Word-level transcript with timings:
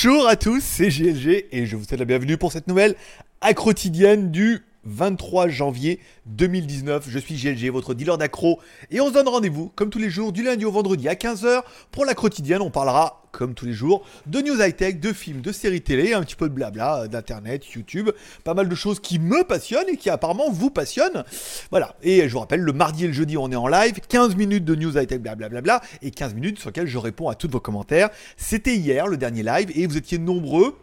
Bonjour 0.00 0.28
à 0.28 0.36
tous, 0.36 0.62
c'est 0.62 0.90
GLG 0.90 1.46
et 1.50 1.66
je 1.66 1.74
vous 1.74 1.82
souhaite 1.82 1.98
la 1.98 2.06
bienvenue 2.06 2.36
pour 2.36 2.52
cette 2.52 2.68
nouvelle 2.68 2.94
accrotidienne 3.40 4.30
du 4.30 4.60
23 4.88 5.48
janvier 5.48 6.00
2019. 6.26 7.06
Je 7.08 7.18
suis 7.18 7.36
GLG, 7.36 7.70
votre 7.70 7.94
dealer 7.94 8.18
d'accro, 8.18 8.60
et 8.90 9.00
on 9.00 9.08
se 9.08 9.12
donne 9.12 9.28
rendez-vous, 9.28 9.70
comme 9.74 9.90
tous 9.90 9.98
les 9.98 10.10
jours, 10.10 10.32
du 10.32 10.42
lundi 10.42 10.64
au 10.64 10.72
vendredi 10.72 11.08
à 11.08 11.14
15h 11.14 11.62
pour 11.90 12.04
la 12.04 12.14
quotidienne. 12.14 12.62
On 12.62 12.70
parlera, 12.70 13.22
comme 13.32 13.54
tous 13.54 13.66
les 13.66 13.72
jours, 13.72 14.04
de 14.26 14.40
news 14.40 14.60
high-tech, 14.60 15.00
de 15.00 15.12
films, 15.12 15.42
de 15.42 15.52
séries 15.52 15.82
télé, 15.82 16.14
un 16.14 16.22
petit 16.22 16.34
peu 16.34 16.48
de 16.48 16.54
blabla, 16.54 17.02
euh, 17.02 17.06
d'internet, 17.08 17.66
YouTube, 17.72 18.10
pas 18.44 18.54
mal 18.54 18.68
de 18.68 18.74
choses 18.74 19.00
qui 19.00 19.18
me 19.18 19.44
passionnent 19.44 19.88
et 19.88 19.96
qui 19.96 20.10
apparemment 20.10 20.50
vous 20.50 20.70
passionnent. 20.70 21.24
Voilà, 21.70 21.94
et 22.02 22.28
je 22.28 22.32
vous 22.32 22.40
rappelle, 22.40 22.60
le 22.60 22.72
mardi 22.72 23.04
et 23.04 23.08
le 23.08 23.12
jeudi, 23.12 23.36
on 23.36 23.50
est 23.52 23.56
en 23.56 23.68
live, 23.68 24.00
15 24.08 24.36
minutes 24.36 24.64
de 24.64 24.74
news 24.74 24.96
high-tech, 24.96 25.20
blablabla, 25.20 25.82
et 26.02 26.10
15 26.10 26.34
minutes 26.34 26.58
sur 26.58 26.70
lesquelles 26.70 26.86
je 26.86 26.98
réponds 26.98 27.28
à 27.28 27.34
tous 27.34 27.48
vos 27.48 27.60
commentaires. 27.60 28.08
C'était 28.36 28.76
hier, 28.76 29.06
le 29.06 29.16
dernier 29.16 29.42
live, 29.42 29.70
et 29.74 29.86
vous 29.86 29.96
étiez 29.96 30.18
nombreux 30.18 30.76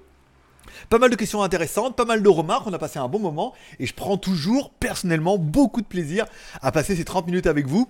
pas 0.90 1.00
mal 1.00 1.10
de 1.10 1.16
questions 1.16 1.44
intéressantes, 1.44 1.96
pas 1.96 2.06
mal 2.06 2.24
de 2.24 2.30
remarques, 2.30 2.68
on 2.68 2.74
a 2.74 2.80
passé 2.80 3.00
un 3.00 3.08
bon 3.08 3.20
moment 3.20 3.54
et 3.80 3.86
je 3.86 3.94
prends 3.94 4.18
toujours 4.18 4.72
personnellement 4.72 5.38
beaucoup 5.38 5.82
de 5.82 5.88
plaisir 5.88 6.26
à 6.62 6.72
passer 6.72 6.96
ces 6.96 7.06
30 7.06 7.28
minutes 7.28 7.48
avec 7.48 7.68
vous. 7.68 7.90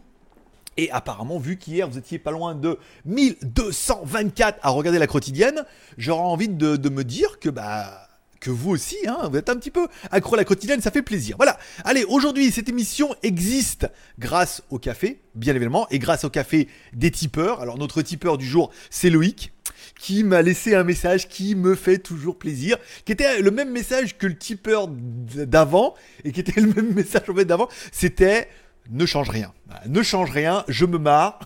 Et 0.78 0.92
apparemment, 0.92 1.40
vu 1.40 1.58
qu'hier 1.58 1.90
vous 1.90 1.98
étiez 1.98 2.20
pas 2.20 2.32
loin 2.32 2.54
de 2.54 2.78
1224 3.06 4.60
à 4.62 4.70
regarder 4.70 5.00
la 5.00 5.08
quotidienne, 5.08 5.64
j'aurais 5.98 6.22
envie 6.22 6.50
de, 6.50 6.90
me 6.90 7.04
dire 7.04 7.40
que 7.40 7.50
bah 7.50 8.02
que 8.42 8.52
vous 8.52 8.72
aussi, 8.72 8.98
hein, 9.08 9.28
vous 9.32 9.38
êtes 9.38 9.50
un 9.50 9.56
petit 9.56 9.72
peu 9.72 9.88
accro 10.12 10.36
à 10.36 10.38
la 10.38 10.44
quotidienne, 10.44 10.80
ça 10.80 10.92
fait 10.92 11.02
plaisir. 11.02 11.36
Voilà. 11.38 11.58
Allez, 11.84 12.04
aujourd'hui, 12.04 12.52
cette 12.52 12.70
émission 12.70 13.16
existe 13.24 13.88
grâce 14.20 14.62
au 14.70 14.78
café, 14.78 15.20
bien 15.34 15.56
évidemment, 15.56 15.88
et 15.90 15.98
grâce 15.98 16.26
au 16.26 16.30
café 16.30 16.68
des 16.94 17.10
tipeurs. 17.10 17.62
Alors, 17.62 17.80
notre 17.80 18.04
tipeur 18.04 18.38
du 18.38 18.46
jour, 18.46 18.72
c'est 18.92 19.10
Loïc 19.10 19.52
qui 20.00 20.24
m'a 20.24 20.42
laissé 20.42 20.76
un 20.76 20.84
message 20.84 21.28
qui 21.28 21.56
me 21.56 21.76
fait 21.76 21.98
toujours 21.98 22.38
plaisir, 22.38 22.78
qui 23.06 23.12
était 23.12 23.42
le 23.42 23.52
même 23.52 23.72
message 23.72 24.18
que 24.18 24.28
le 24.28 24.38
tipeur 24.38 24.88
d'avant, 24.88 25.96
et 26.24 26.32
qui 26.32 26.40
était 26.40 26.60
le 26.62 26.74
même 26.74 26.94
message 26.94 27.30
en 27.30 27.36
fait 27.36 27.46
d'avant, 27.46 27.70
c'était 27.92 28.48
ne 28.92 29.06
change 29.06 29.30
rien. 29.30 29.52
Ne 29.88 30.04
change 30.04 30.30
rien, 30.30 30.64
je 30.68 30.86
me 30.86 30.98
marre. 30.98 31.40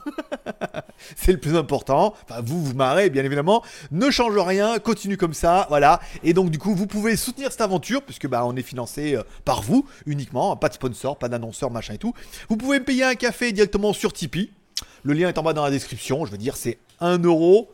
c'est 1.16 1.31
le 1.31 1.38
plus 1.38 1.55
important. 1.55 2.13
Enfin, 2.23 2.41
vous 2.44 2.63
vous 2.63 2.73
marrez, 2.73 3.09
bien 3.09 3.23
évidemment. 3.23 3.63
Ne 3.91 4.11
change 4.11 4.38
rien, 4.38 4.77
continue 4.80 5.16
comme 5.16 5.33
ça, 5.33 5.66
voilà. 5.69 6.02
Et 6.23 6.33
donc, 6.33 6.50
du 6.50 6.59
coup, 6.59 6.75
vous 6.75 6.88
pouvez 6.88 7.16
soutenir 7.16 7.52
cette 7.52 7.61
aventure, 7.61 8.02
puisque 8.03 8.27
bah, 8.27 8.45
on 8.45 8.55
est 8.55 8.61
financé 8.61 9.16
euh, 9.16 9.23
par 9.45 9.61
vous 9.61 9.85
uniquement. 10.05 10.55
Pas 10.57 10.69
de 10.69 10.73
sponsor, 10.73 11.17
pas 11.17 11.30
d'annonceur, 11.30 11.72
machin 11.72 11.94
et 11.94 11.97
tout. 11.97 12.13
Vous 12.50 12.57
pouvez 12.57 12.80
me 12.80 12.85
payer 12.85 13.03
un 13.03 13.16
café 13.16 13.52
directement 13.52 13.94
sur 13.94 14.11
Tipeee. 14.11 14.52
Le 15.03 15.13
lien 15.13 15.30
est 15.30 15.38
en 15.38 15.44
bas 15.44 15.53
dans 15.53 15.63
la 15.63 15.72
description. 15.72 16.25
Je 16.25 16.31
veux 16.31 16.38
dire, 16.38 16.57
c'est 16.57 16.77
1 17.00 17.19
euro 17.19 17.69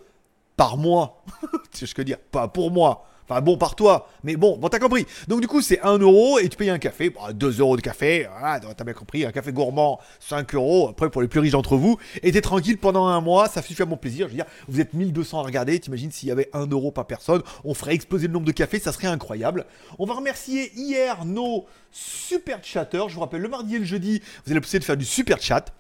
par 0.58 0.78
mois. 0.78 1.24
c'est 1.72 1.86
ce 1.86 1.96
que 1.96 2.02
dire, 2.02 2.18
pas 2.32 2.48
pour 2.48 2.72
moi. 2.72 3.06
Enfin 3.28 3.42
bon, 3.42 3.58
par 3.58 3.76
toi. 3.76 4.08
Mais 4.24 4.36
bon, 4.36 4.58
bon, 4.58 4.70
t'as 4.70 4.78
compris. 4.78 5.06
Donc 5.28 5.42
du 5.42 5.48
coup, 5.48 5.62
c'est 5.62 5.82
1 5.82 5.98
euro 5.98 6.38
et 6.38 6.48
tu 6.48 6.58
payes 6.58 6.70
un 6.70 6.78
café. 6.78 7.12
2 7.34 7.60
euros 7.60 7.76
de 7.76 7.82
café. 7.82 8.28
Voilà, 8.40 8.60
t'as 8.60 8.84
bien 8.84 8.94
compris. 8.94 9.26
Un 9.26 9.32
café 9.32 9.52
gourmand, 9.52 10.00
5 10.20 10.54
euros. 10.54 10.90
Après, 10.90 11.10
pour 11.10 11.24
les 11.24 11.28
plus 11.28 11.40
riches 11.40 11.54
d'entre 11.54 11.76
vous. 11.76 11.98
Et 12.22 12.32
t'es 12.32 12.42
tranquille 12.42 12.78
pendant 12.78 13.08
un 13.08 13.22
mois. 13.22 13.48
Ça 13.48 13.64
suffit 13.64 13.82
à 13.82 13.86
mon 13.86 13.98
plaisir. 13.98 14.28
Je 14.28 14.34
veux 14.34 14.38
dire, 14.38 14.46
vous 14.68 14.80
êtes 14.80 14.94
1200 14.94 15.40
à 15.40 15.44
regarder. 15.44 15.80
T'imagines 15.80 16.12
s'il 16.12 16.30
y 16.30 16.32
avait 16.32 16.50
1 16.54 16.68
euro 16.68 16.92
par 16.92 17.08
personne. 17.08 17.42
On 17.64 17.74
ferait 17.74 17.96
exploser 17.96 18.28
le 18.28 18.34
nombre 18.34 18.46
de 18.46 18.52
cafés. 18.52 18.80
Ça 18.80 18.92
serait 18.92 19.08
incroyable. 19.08 19.66
On 19.98 20.06
va 20.06 20.14
remercier 20.14 20.72
hier 20.76 21.26
nos 21.26 21.66
super 21.92 22.64
chatters. 22.64 23.10
Je 23.10 23.16
vous 23.16 23.22
rappelle, 23.22 23.42
le 23.42 23.50
mardi 23.50 23.76
et 23.76 23.80
le 23.80 23.86
jeudi, 23.86 24.22
vous 24.46 24.52
allez 24.52 24.62
pousser 24.62 24.78
de 24.78 24.84
faire 24.84 24.98
du 24.98 25.06
super 25.06 25.42
chat 25.42 25.74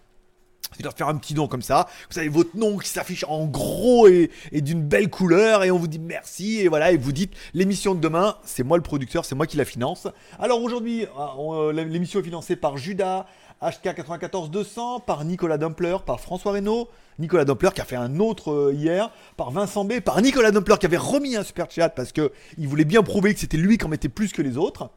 c'est 0.76 0.84
leur 0.84 0.94
faire 0.94 1.08
un 1.08 1.16
petit 1.16 1.34
nom 1.34 1.48
comme 1.48 1.62
ça. 1.62 1.88
Vous 2.12 2.20
avez 2.20 2.30
votre 2.30 2.56
nom 2.56 2.78
qui 2.78 2.90
s'affiche 2.90 3.26
en 3.28 3.46
gros 3.46 4.08
et, 4.08 4.30
d'une 4.53 4.81
belle 4.81 5.09
couleur 5.09 5.64
et 5.64 5.72
on 5.72 5.78
vous 5.78 5.88
dit 5.88 6.00
merci 6.00 6.59
et 6.62 6.68
voilà 6.68 6.92
et 6.92 6.98
vous 6.98 7.12
dites 7.12 7.34
l'émission 7.53 7.96
de 7.96 8.00
demain, 8.00 8.36
c'est 8.44 8.64
moi 8.64 8.78
le 8.78 8.84
producteur, 8.84 9.26
c'est 9.26 9.36
moi 9.36 9.48
qui 9.48 9.58
la 9.58 9.66
finance. 9.66 10.08
Alors 10.40 10.62
aujourd'hui, 10.62 11.06
euh, 11.40 11.72
l'émission 11.72 12.20
est 12.20 12.24
financée 12.24 12.56
par 12.56 12.78
Judas, 12.78 13.26
HK 13.62 13.96
94 13.96 14.50
200, 14.50 15.00
par 15.02 15.24
Nicolas 15.24 15.58
Dumpler, 15.58 15.98
par 16.06 16.20
François 16.20 16.52
Reynaud, 16.52 16.90
Nicolas 17.20 17.46
Dumpler 17.46 17.70
qui 17.74 17.82
a 17.82 17.86
fait 17.86 17.96
un 17.96 18.20
autre 18.20 18.52
euh, 18.52 18.74
hier, 18.74 19.12
par 19.38 19.52
Vincent 19.52 19.86
B, 19.86 20.00
par 20.02 20.22
Nicolas 20.22 20.52
Dumpler 20.52 20.76
qui 20.80 20.86
avait 20.86 20.97
remis 20.97 21.36
un 21.36 21.44
super 21.44 21.70
chat 21.70 21.90
parce 21.90 22.12
que 22.12 22.32
il 22.58 22.68
voulait 22.68 22.86
bien 22.86 23.03
prouver 23.03 23.34
que 23.34 23.40
c'était 23.40 23.58
lui 23.58 23.78
qui 23.78 23.86
en 23.86 23.90
mettait 23.90 24.09
plus 24.09 24.32
que 24.34 24.42
les 24.42 24.58
autres. 24.58 24.90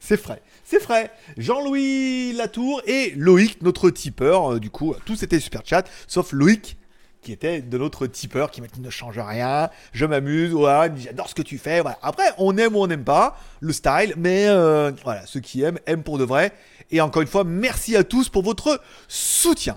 C'est 0.00 0.16
frais. 0.16 0.40
C'est 0.64 0.80
frais. 0.80 1.12
Jean-Louis 1.36 2.32
Latour 2.32 2.82
et 2.86 3.12
Loïc, 3.16 3.62
notre 3.62 3.90
tipeur. 3.90 4.54
Euh, 4.54 4.58
du 4.58 4.70
coup, 4.70 4.94
tout 5.04 5.14
c'était 5.14 5.38
super 5.38 5.60
chat, 5.64 5.84
sauf 6.08 6.32
Loïc 6.32 6.78
qui 7.20 7.32
était 7.32 7.60
de 7.60 7.76
notre 7.76 8.06
tipeur 8.06 8.50
qui 8.50 8.62
m'a 8.62 8.66
dit 8.66 8.80
ne 8.80 8.88
change 8.88 9.18
rien, 9.18 9.68
je 9.92 10.06
m'amuse, 10.06 10.56
j'adore 10.96 11.28
ce 11.28 11.34
que 11.34 11.42
tu 11.42 11.58
fais. 11.58 11.82
Voilà. 11.82 11.98
Après, 12.02 12.24
on 12.38 12.56
aime 12.56 12.74
ou 12.74 12.78
on 12.78 12.86
n'aime 12.86 13.04
pas 13.04 13.36
le 13.60 13.74
style, 13.74 14.14
mais 14.16 14.46
euh, 14.48 14.90
voilà, 15.04 15.26
ceux 15.26 15.40
qui 15.40 15.60
aiment 15.62 15.78
aiment 15.86 16.02
pour 16.02 16.16
de 16.16 16.24
vrai. 16.24 16.52
Et 16.90 17.02
encore 17.02 17.20
une 17.20 17.28
fois, 17.28 17.44
merci 17.44 17.94
à 17.94 18.04
tous 18.04 18.30
pour 18.30 18.42
votre 18.42 18.80
soutien. 19.06 19.76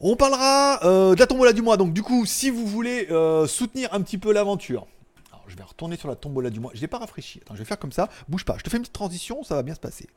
On 0.00 0.16
parlera 0.16 0.84
euh, 0.84 1.14
de 1.14 1.20
la 1.20 1.28
tombola 1.28 1.52
du 1.52 1.62
mois. 1.62 1.76
Donc 1.76 1.92
du 1.92 2.02
coup, 2.02 2.26
si 2.26 2.50
vous 2.50 2.66
voulez 2.66 3.06
soutenir 3.46 3.94
un 3.94 4.00
petit 4.00 4.18
peu 4.18 4.32
l'aventure, 4.32 4.88
je 5.52 5.56
vais 5.56 5.62
retourner 5.62 5.96
sur 5.96 6.08
la 6.08 6.16
tombola 6.16 6.50
du 6.50 6.60
mois. 6.60 6.72
Je 6.74 6.80
l'ai 6.80 6.88
pas 6.88 6.98
rafraîchi. 6.98 7.40
Attends, 7.42 7.54
je 7.54 7.60
vais 7.60 7.64
faire 7.64 7.78
comme 7.78 7.92
ça. 7.92 8.08
Bouge 8.28 8.44
pas. 8.44 8.56
Je 8.58 8.62
te 8.64 8.70
fais 8.70 8.78
une 8.78 8.82
petite 8.82 8.94
transition, 8.94 9.42
ça 9.44 9.54
va 9.54 9.62
bien 9.62 9.74
se 9.74 9.80
passer. 9.80 10.08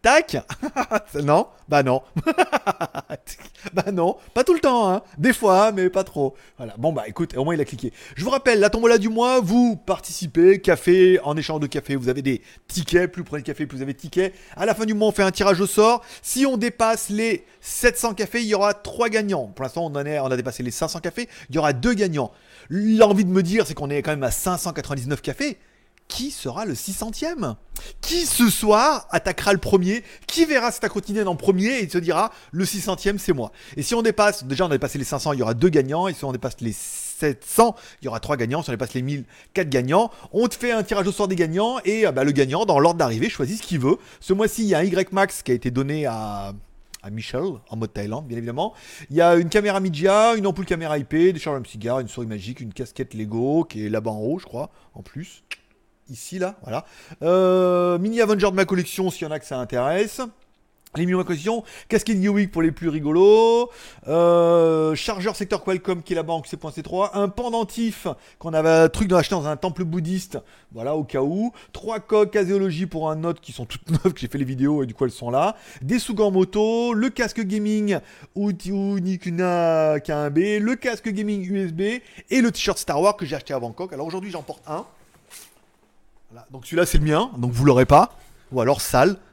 Tac 0.00 0.36
Non 1.24 1.48
Bah 1.68 1.82
non. 1.82 2.02
bah 3.74 3.90
non. 3.92 4.16
Pas 4.32 4.44
tout 4.44 4.54
le 4.54 4.60
temps, 4.60 4.88
hein. 4.90 5.02
Des 5.18 5.32
fois, 5.32 5.72
mais 5.72 5.90
pas 5.90 6.04
trop. 6.04 6.36
Voilà. 6.56 6.74
Bon, 6.78 6.92
bah 6.92 7.04
écoute, 7.08 7.36
au 7.36 7.44
moins 7.44 7.54
il 7.54 7.60
a 7.60 7.64
cliqué. 7.64 7.92
Je 8.14 8.24
vous 8.24 8.30
rappelle, 8.30 8.60
la 8.60 8.70
tombola 8.70 8.98
du 8.98 9.08
mois, 9.08 9.40
vous 9.40 9.76
participez, 9.76 10.60
café, 10.60 11.18
en 11.24 11.36
échange 11.36 11.60
de 11.60 11.66
café, 11.66 11.96
vous 11.96 12.08
avez 12.08 12.22
des 12.22 12.42
tickets. 12.68 13.10
Plus 13.10 13.22
vous 13.22 13.26
prenez 13.26 13.42
de 13.42 13.46
café, 13.46 13.66
plus 13.66 13.76
vous 13.78 13.82
avez 13.82 13.92
de 13.92 13.98
tickets. 13.98 14.34
À 14.56 14.66
la 14.66 14.74
fin 14.74 14.84
du 14.84 14.94
mois, 14.94 15.08
on 15.08 15.12
fait 15.12 15.24
un 15.24 15.32
tirage 15.32 15.60
au 15.60 15.66
sort. 15.66 16.04
Si 16.22 16.46
on 16.46 16.56
dépasse 16.56 17.08
les 17.08 17.44
700 17.60 18.14
cafés, 18.14 18.40
il 18.40 18.46
y 18.46 18.54
aura 18.54 18.74
3 18.74 19.08
gagnants. 19.08 19.46
Pour 19.48 19.64
l'instant, 19.64 19.84
on, 19.84 19.94
en 19.96 20.06
est, 20.06 20.20
on 20.20 20.26
a 20.26 20.36
dépassé 20.36 20.62
les 20.62 20.70
500 20.70 21.00
cafés. 21.00 21.28
Il 21.50 21.56
y 21.56 21.58
aura 21.58 21.72
2 21.72 21.94
gagnants. 21.94 22.30
L'envie 22.70 23.24
de 23.24 23.30
me 23.30 23.42
dire, 23.42 23.66
c'est 23.66 23.74
qu'on 23.74 23.90
est 23.90 24.02
quand 24.02 24.12
même 24.12 24.22
à 24.22 24.30
599 24.30 25.22
cafés 25.22 25.58
qui 26.08 26.30
sera 26.30 26.64
le 26.64 26.74
600ème 26.74 27.56
Qui 28.00 28.26
ce 28.26 28.50
soir 28.50 29.06
attaquera 29.10 29.52
le 29.52 29.58
premier? 29.58 30.02
Qui 30.26 30.46
verra 30.46 30.72
cette 30.72 30.88
quotidienne 30.88 31.28
en 31.28 31.36
premier 31.36 31.78
et 31.78 31.88
se 31.88 31.98
dira 31.98 32.32
le 32.50 32.64
600ème 32.64 33.18
c'est 33.18 33.32
moi? 33.32 33.52
Et 33.76 33.82
si 33.82 33.94
on 33.94 34.02
dépasse, 34.02 34.44
déjà 34.44 34.64
on 34.64 34.68
a 34.68 34.72
dépassé 34.72 34.98
les 34.98 35.04
500, 35.04 35.34
il 35.34 35.38
y 35.38 35.42
aura 35.42 35.54
deux 35.54 35.68
gagnants, 35.68 36.08
et 36.08 36.14
si 36.14 36.24
on 36.24 36.32
dépasse 36.32 36.56
les 36.60 36.72
700, 36.72 37.76
il 38.00 38.06
y 38.06 38.08
aura 38.08 38.20
trois 38.20 38.36
gagnants, 38.36 38.62
si 38.62 38.70
on 38.70 38.72
dépasse 38.72 38.94
les 38.94 39.02
1000, 39.02 39.24
quatre 39.52 39.68
gagnants. 39.68 40.10
On 40.32 40.48
te 40.48 40.56
fait 40.56 40.72
un 40.72 40.82
tirage 40.82 41.06
au 41.06 41.12
sort 41.12 41.28
des 41.28 41.36
gagnants, 41.36 41.78
et 41.84 42.06
ah 42.06 42.12
bah, 42.12 42.24
le 42.24 42.32
gagnant, 42.32 42.64
dans 42.64 42.80
l'ordre 42.80 42.98
d'arrivée, 42.98 43.28
choisit 43.28 43.62
ce 43.62 43.66
qu'il 43.66 43.78
veut. 43.78 43.98
Ce 44.20 44.32
mois-ci, 44.32 44.62
il 44.62 44.68
y 44.68 44.74
a 44.74 44.78
un 44.78 44.84
Y 44.84 45.12
Max 45.12 45.42
qui 45.42 45.52
a 45.52 45.54
été 45.54 45.70
donné 45.70 46.06
à 46.06 46.54
à 47.00 47.10
Michel, 47.10 47.42
en 47.70 47.76
mode 47.76 47.92
Thaïlande, 47.92 48.26
bien 48.26 48.36
évidemment. 48.36 48.74
Il 49.08 49.16
y 49.16 49.20
a 49.20 49.36
une 49.36 49.48
caméra 49.48 49.78
Media, 49.78 50.34
une 50.34 50.48
ampoule 50.48 50.64
caméra 50.64 50.98
IP, 50.98 51.10
des 51.10 51.38
charges 51.38 51.60
à 51.60 51.68
cigare, 51.68 52.00
une 52.00 52.08
souris 52.08 52.26
magique, 52.26 52.60
une 52.60 52.72
casquette 52.72 53.14
Lego 53.14 53.64
qui 53.64 53.86
est 53.86 53.88
là-bas 53.88 54.10
en 54.10 54.18
haut, 54.18 54.40
je 54.40 54.46
crois, 54.46 54.70
en 54.94 55.02
plus 55.02 55.44
ici 56.10 56.38
là, 56.38 56.56
voilà. 56.62 56.84
Euh, 57.22 57.98
mini 57.98 58.20
Avenger 58.20 58.50
de 58.50 58.56
ma 58.56 58.64
collection 58.64 59.10
s'il 59.10 59.26
y 59.26 59.26
en 59.26 59.32
a 59.32 59.38
que 59.38 59.46
ça 59.46 59.58
intéresse. 59.58 60.20
Les 60.96 61.04
de 61.04 61.14
ma 61.14 61.22
collection, 61.22 61.64
casquette 61.88 62.20
Geewick 62.20 62.50
pour 62.50 62.62
les 62.62 62.72
plus 62.72 62.88
rigolos, 62.88 63.68
euh, 64.08 64.94
chargeur 64.94 65.36
secteur 65.36 65.62
Qualcomm 65.62 66.02
qui 66.02 66.14
est 66.14 66.16
là-bas 66.16 66.32
en 66.32 66.40
QC.C3, 66.40 67.10
un 67.12 67.28
pendentif 67.28 68.08
qu'on 68.38 68.54
avait 68.54 68.70
un 68.70 68.88
truc 68.88 69.12
acheté 69.12 69.34
dans 69.34 69.46
un 69.46 69.56
temple 69.58 69.84
bouddhiste, 69.84 70.38
voilà 70.72 70.96
au 70.96 71.04
cas 71.04 71.20
où, 71.20 71.52
trois 71.74 72.00
coques 72.00 72.30
caséologie 72.30 72.86
pour 72.86 73.10
un 73.10 73.16
note 73.16 73.40
qui 73.40 73.52
sont 73.52 73.66
toutes 73.66 73.90
neuves, 73.90 74.14
que 74.14 74.18
j'ai 74.18 74.28
fait 74.28 74.38
les 74.38 74.46
vidéos 74.46 74.82
et 74.82 74.86
du 74.86 74.94
coup 74.94 75.04
elles 75.04 75.10
sont 75.10 75.30
là, 75.30 75.56
des 75.82 75.98
sous 75.98 76.14
moto, 76.14 76.94
le 76.94 77.10
casque 77.10 77.42
gaming 77.42 77.98
Nikuna 78.34 79.98
K1B, 79.98 80.58
le 80.58 80.74
casque 80.74 81.10
gaming 81.10 81.46
USB 81.52 81.80
et 82.30 82.40
le 82.40 82.50
t-shirt 82.50 82.78
Star 82.78 83.00
Wars 83.00 83.16
que 83.16 83.26
j'ai 83.26 83.36
acheté 83.36 83.52
à 83.52 83.60
Bangkok. 83.60 83.92
Alors 83.92 84.06
aujourd'hui 84.06 84.30
j'en 84.30 84.42
porte 84.42 84.62
un. 84.66 84.86
Donc 86.50 86.66
celui-là 86.66 86.86
c'est 86.86 86.98
le 86.98 87.04
mien, 87.04 87.30
donc 87.38 87.52
vous 87.52 87.64
l'aurez 87.64 87.86
pas. 87.86 88.16
Ou 88.52 88.60
alors 88.60 88.80
sale. 88.80 89.16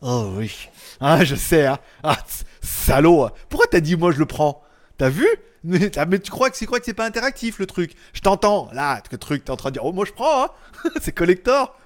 Oh 0.00 0.32
oui. 0.36 0.70
Ah 1.00 1.22
je 1.22 1.34
sais, 1.34 1.66
hein. 1.66 1.78
Ah, 2.02 2.16
salaud. 2.62 3.28
Pourquoi 3.50 3.66
t'as 3.70 3.80
dit 3.80 3.94
moi 3.94 4.10
je 4.10 4.18
le 4.18 4.24
prends? 4.24 4.62
T'as 4.96 5.10
vu? 5.10 5.26
Mais, 5.64 5.90
tu 5.90 6.30
crois 6.30 6.48
que 6.48 6.56
c'est 6.56 6.64
quoi 6.64 6.78
que 6.78 6.86
c'est 6.86 6.94
pas 6.94 7.04
interactif 7.04 7.58
le 7.58 7.66
truc? 7.66 7.94
Je 8.14 8.20
t'entends. 8.20 8.70
Là, 8.72 9.02
le 9.12 9.18
truc, 9.18 9.44
t'es 9.44 9.50
en 9.50 9.56
train 9.56 9.68
de 9.68 9.74
dire 9.74 9.84
oh 9.84 9.92
moi 9.92 10.06
je 10.06 10.12
prends, 10.12 10.44
hein 10.44 10.48
C'est 11.02 11.12
collector. 11.12 11.78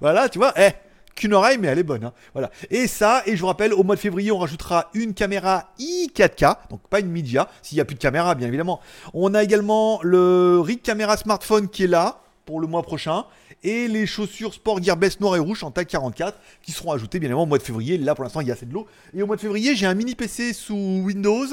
voilà, 0.00 0.28
tu 0.28 0.38
vois. 0.38 0.52
Eh, 0.56 0.70
qu'une 1.14 1.34
oreille, 1.34 1.58
mais 1.58 1.68
elle 1.68 1.78
est 1.78 1.84
bonne. 1.84 2.04
Hein. 2.04 2.12
Voilà. 2.32 2.50
Et 2.70 2.86
ça, 2.86 3.22
et 3.26 3.36
je 3.36 3.40
vous 3.40 3.46
rappelle, 3.46 3.72
au 3.72 3.84
mois 3.84 3.94
de 3.94 4.00
février, 4.00 4.32
on 4.32 4.38
rajoutera 4.38 4.90
une 4.94 5.14
caméra 5.14 5.70
i4K, 5.78 6.56
donc 6.70 6.80
pas 6.88 7.00
une 7.00 7.10
Media, 7.10 7.48
s'il 7.62 7.76
n'y 7.76 7.80
a 7.80 7.84
plus 7.84 7.94
de 7.94 8.00
caméra, 8.00 8.34
bien 8.34 8.48
évidemment. 8.48 8.80
On 9.14 9.34
a 9.34 9.42
également 9.42 10.00
le 10.02 10.58
rig 10.60 10.82
caméra 10.82 11.16
smartphone 11.16 11.68
qui 11.68 11.84
est 11.84 11.88
là 11.88 12.20
pour 12.50 12.58
le 12.58 12.66
mois 12.66 12.82
prochain. 12.82 13.26
et 13.62 13.86
les 13.86 14.06
chaussures 14.06 14.52
Sport 14.54 14.82
Gearbest 14.82 15.20
noir 15.20 15.36
et 15.36 15.38
rouge 15.38 15.62
en 15.62 15.70
taille 15.70 15.86
44 15.86 16.36
qui 16.62 16.72
seront 16.72 16.90
ajoutées 16.90 17.20
bien 17.20 17.28
évidemment 17.28 17.44
au 17.44 17.46
mois 17.46 17.58
de 17.58 17.62
février. 17.62 17.96
Là 17.96 18.16
pour 18.16 18.24
l'instant 18.24 18.40
il 18.40 18.48
y 18.48 18.50
a 18.50 18.54
assez 18.54 18.66
de 18.66 18.72
l'eau. 18.72 18.88
Et 19.14 19.22
au 19.22 19.26
mois 19.28 19.36
de 19.36 19.40
février 19.40 19.76
j'ai 19.76 19.86
un 19.86 19.94
mini 19.94 20.16
PC 20.16 20.52
sous 20.52 20.74
Windows 20.74 21.46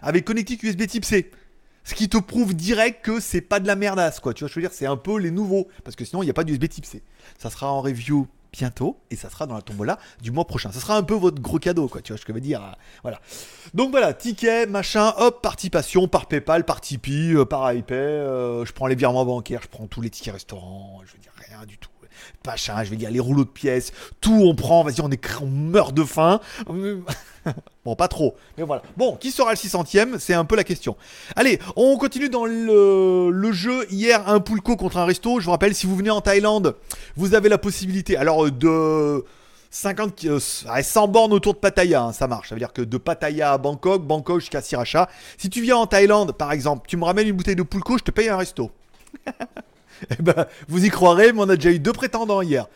avec 0.00 0.24
connectique 0.24 0.62
USB 0.62 0.86
Type 0.86 1.04
C. 1.04 1.30
Ce 1.84 1.92
qui 1.92 2.08
te 2.08 2.16
prouve 2.16 2.54
direct 2.54 3.04
que 3.04 3.20
c'est 3.20 3.42
pas 3.42 3.60
de 3.60 3.66
la 3.66 3.76
merdasse 3.76 4.20
quoi. 4.20 4.32
Tu 4.32 4.44
vois, 4.44 4.48
je 4.48 4.54
veux 4.54 4.62
dire, 4.62 4.72
c'est 4.72 4.86
un 4.86 4.96
peu 4.96 5.18
les 5.18 5.30
nouveaux 5.30 5.68
parce 5.84 5.96
que 5.96 6.06
sinon 6.06 6.22
il 6.22 6.26
n'y 6.26 6.30
a 6.30 6.34
pas 6.34 6.44
d'USB 6.44 6.66
Type 6.66 6.86
C. 6.86 7.02
Ça 7.38 7.50
sera 7.50 7.70
en 7.70 7.82
review 7.82 8.26
bientôt 8.52 8.98
et 9.10 9.16
ça 9.16 9.30
sera 9.30 9.46
dans 9.46 9.54
la 9.54 9.62
tombola 9.62 9.98
du 10.22 10.30
mois 10.30 10.46
prochain. 10.46 10.72
Ça 10.72 10.80
sera 10.80 10.96
un 10.96 11.02
peu 11.02 11.14
votre 11.14 11.40
gros 11.40 11.58
cadeau, 11.58 11.88
quoi, 11.88 12.00
tu 12.00 12.12
vois 12.12 12.18
ce 12.18 12.24
que 12.24 12.32
je 12.32 12.34
veux 12.34 12.40
dire. 12.40 12.76
Voilà. 13.02 13.20
Donc 13.74 13.90
voilà, 13.90 14.14
ticket, 14.14 14.66
machin, 14.66 15.12
hop, 15.18 15.42
participation 15.42 16.08
par 16.08 16.26
PayPal, 16.26 16.64
par 16.64 16.80
Tipeee, 16.80 17.34
euh, 17.34 17.44
par 17.44 17.72
iPay, 17.72 17.94
euh, 17.94 18.64
je 18.64 18.72
prends 18.72 18.86
les 18.86 18.94
virements 18.94 19.24
bancaires, 19.24 19.60
je 19.62 19.68
prends 19.68 19.86
tous 19.86 20.00
les 20.00 20.10
tickets 20.10 20.34
restaurants, 20.34 21.00
je 21.04 21.12
veux 21.12 21.18
dire 21.18 21.32
rien 21.48 21.64
du 21.66 21.78
tout 21.78 21.90
machin, 22.46 22.82
je 22.84 22.90
vais 22.90 22.96
dire 22.96 23.10
les 23.10 23.20
rouleaux 23.20 23.44
de 23.44 23.50
pièces, 23.50 23.92
tout 24.20 24.40
on 24.42 24.54
prend, 24.54 24.82
vas-y, 24.82 25.00
on, 25.00 25.10
on 25.42 25.46
meurt 25.46 25.94
de 25.94 26.04
faim. 26.04 26.40
bon, 27.84 27.94
pas 27.94 28.08
trop, 28.08 28.36
mais 28.56 28.64
voilà. 28.64 28.82
Bon, 28.96 29.16
qui 29.16 29.30
sera 29.30 29.50
le 29.50 29.56
600ème 29.56 30.18
C'est 30.18 30.34
un 30.34 30.44
peu 30.44 30.56
la 30.56 30.64
question. 30.64 30.96
Allez, 31.36 31.58
on 31.76 31.96
continue 31.96 32.28
dans 32.28 32.46
le, 32.46 33.52
jeu. 33.52 33.86
Hier, 33.90 34.28
un 34.28 34.40
poulco 34.40 34.76
contre 34.76 34.98
un 34.98 35.04
resto. 35.04 35.40
Je 35.40 35.44
vous 35.46 35.50
rappelle, 35.50 35.74
si 35.74 35.86
vous 35.86 35.96
venez 35.96 36.10
en 36.10 36.20
Thaïlande, 36.20 36.76
vous 37.16 37.34
avez 37.34 37.48
la 37.48 37.58
possibilité, 37.58 38.16
alors 38.16 38.50
de. 38.50 39.24
50, 39.70 40.38
100 40.40 41.04
euh, 41.04 41.06
bornes 41.08 41.34
autour 41.34 41.52
de 41.52 41.58
Pattaya, 41.58 42.02
hein, 42.02 42.12
ça 42.14 42.26
marche. 42.26 42.48
Ça 42.48 42.54
veut 42.54 42.58
dire 42.58 42.72
que 42.72 42.80
de 42.80 42.96
Pattaya 42.96 43.52
à 43.52 43.58
Bangkok, 43.58 44.02
Bangkok 44.02 44.40
jusqu'à 44.40 44.62
Sriracha. 44.62 45.10
Si 45.36 45.50
tu 45.50 45.60
viens 45.60 45.76
en 45.76 45.86
Thaïlande, 45.86 46.32
par 46.32 46.52
exemple, 46.52 46.86
tu 46.88 46.96
me 46.96 47.04
ramènes 47.04 47.28
une 47.28 47.36
bouteille 47.36 47.54
de 47.54 47.62
poulco, 47.62 47.98
je 47.98 48.04
te 48.04 48.10
paye 48.10 48.30
un 48.30 48.38
resto. 48.38 48.70
Eh 50.18 50.22
ben, 50.22 50.46
vous 50.68 50.84
y 50.84 50.88
croirez, 50.88 51.32
mais 51.32 51.40
on 51.40 51.48
a 51.48 51.56
déjà 51.56 51.70
eu 51.70 51.78
deux 51.78 51.92
prétendants 51.92 52.42
hier. 52.42 52.66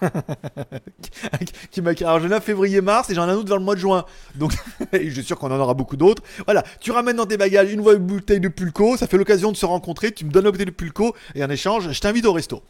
qui 1.70 1.80
m'a 1.80 1.90
Alors 2.00 2.20
j'en 2.20 2.36
ai 2.36 2.40
février-mars 2.40 3.10
et 3.10 3.14
j'en 3.14 3.28
ai 3.28 3.32
un 3.32 3.34
autre 3.34 3.48
vers 3.48 3.58
le 3.58 3.64
mois 3.64 3.74
de 3.74 3.80
juin. 3.80 4.04
Donc 4.34 4.52
je 4.92 5.10
suis 5.10 5.24
sûr 5.24 5.38
qu'on 5.38 5.50
en 5.50 5.58
aura 5.58 5.74
beaucoup 5.74 5.96
d'autres. 5.96 6.22
Voilà, 6.44 6.62
tu 6.80 6.90
ramènes 6.90 7.16
dans 7.16 7.26
tes 7.26 7.36
bagages 7.36 7.72
une 7.72 7.82
bouteille 7.82 8.40
de 8.40 8.48
pulco, 8.48 8.96
ça 8.96 9.06
fait 9.06 9.18
l'occasion 9.18 9.52
de 9.52 9.56
se 9.56 9.66
rencontrer, 9.66 10.12
tu 10.12 10.24
me 10.24 10.30
donnes 10.30 10.44
la 10.44 10.50
bouteille 10.50 10.66
de 10.66 10.70
pulco 10.70 11.14
et 11.34 11.44
en 11.44 11.50
échange, 11.50 11.90
je 11.92 12.00
t'invite 12.00 12.26
au 12.26 12.32
resto. 12.32 12.62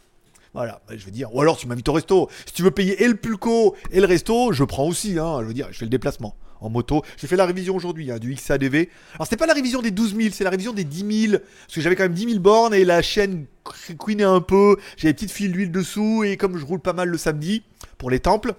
Voilà, 0.53 0.81
bah, 0.87 0.93
je 0.95 1.03
veux 1.03 1.11
dire. 1.11 1.33
Ou 1.33 1.41
alors 1.41 1.57
tu 1.57 1.67
m'invites 1.67 1.89
au 1.89 1.93
resto. 1.93 2.29
Si 2.45 2.53
tu 2.53 2.61
veux 2.61 2.71
payer 2.71 3.03
et 3.03 3.07
le 3.07 3.15
pulco 3.15 3.75
et 3.91 3.99
le 3.99 4.05
resto, 4.05 4.53
je 4.53 4.63
prends 4.63 4.87
aussi. 4.87 5.17
Hein, 5.17 5.39
je 5.41 5.45
veux 5.45 5.53
dire, 5.53 5.67
je 5.71 5.79
fais 5.79 5.85
le 5.85 5.89
déplacement 5.89 6.35
en 6.63 6.69
moto. 6.69 7.03
J'ai 7.17 7.27
fait 7.27 7.35
la 7.35 7.45
révision 7.45 7.75
aujourd'hui 7.75 8.11
hein, 8.11 8.17
du 8.17 8.33
XADV. 8.33 8.89
Alors 9.15 9.25
c'était 9.25 9.37
pas 9.37 9.45
la 9.45 9.53
révision 9.53 9.81
des 9.81 9.91
12 9.91 10.15
000, 10.15 10.29
c'est 10.31 10.43
la 10.43 10.49
révision 10.49 10.73
des 10.73 10.83
10 10.83 11.27
000. 11.27 11.41
Parce 11.41 11.75
que 11.75 11.81
j'avais 11.81 11.95
quand 11.95 12.03
même 12.03 12.13
10 12.13 12.25
000 12.25 12.39
bornes 12.39 12.73
et 12.73 12.85
la 12.85 13.01
chaîne 13.01 13.45
queenait 13.99 14.23
un 14.23 14.41
peu. 14.41 14.77
J'avais 14.97 15.13
des 15.13 15.17
petites 15.17 15.31
fils 15.31 15.51
d'huile 15.51 15.71
dessous 15.71 16.23
et 16.23 16.37
comme 16.37 16.57
je 16.57 16.65
roule 16.65 16.79
pas 16.79 16.93
mal 16.93 17.09
le 17.09 17.17
samedi 17.17 17.63
pour 17.97 18.09
les 18.09 18.19
temples, 18.19 18.55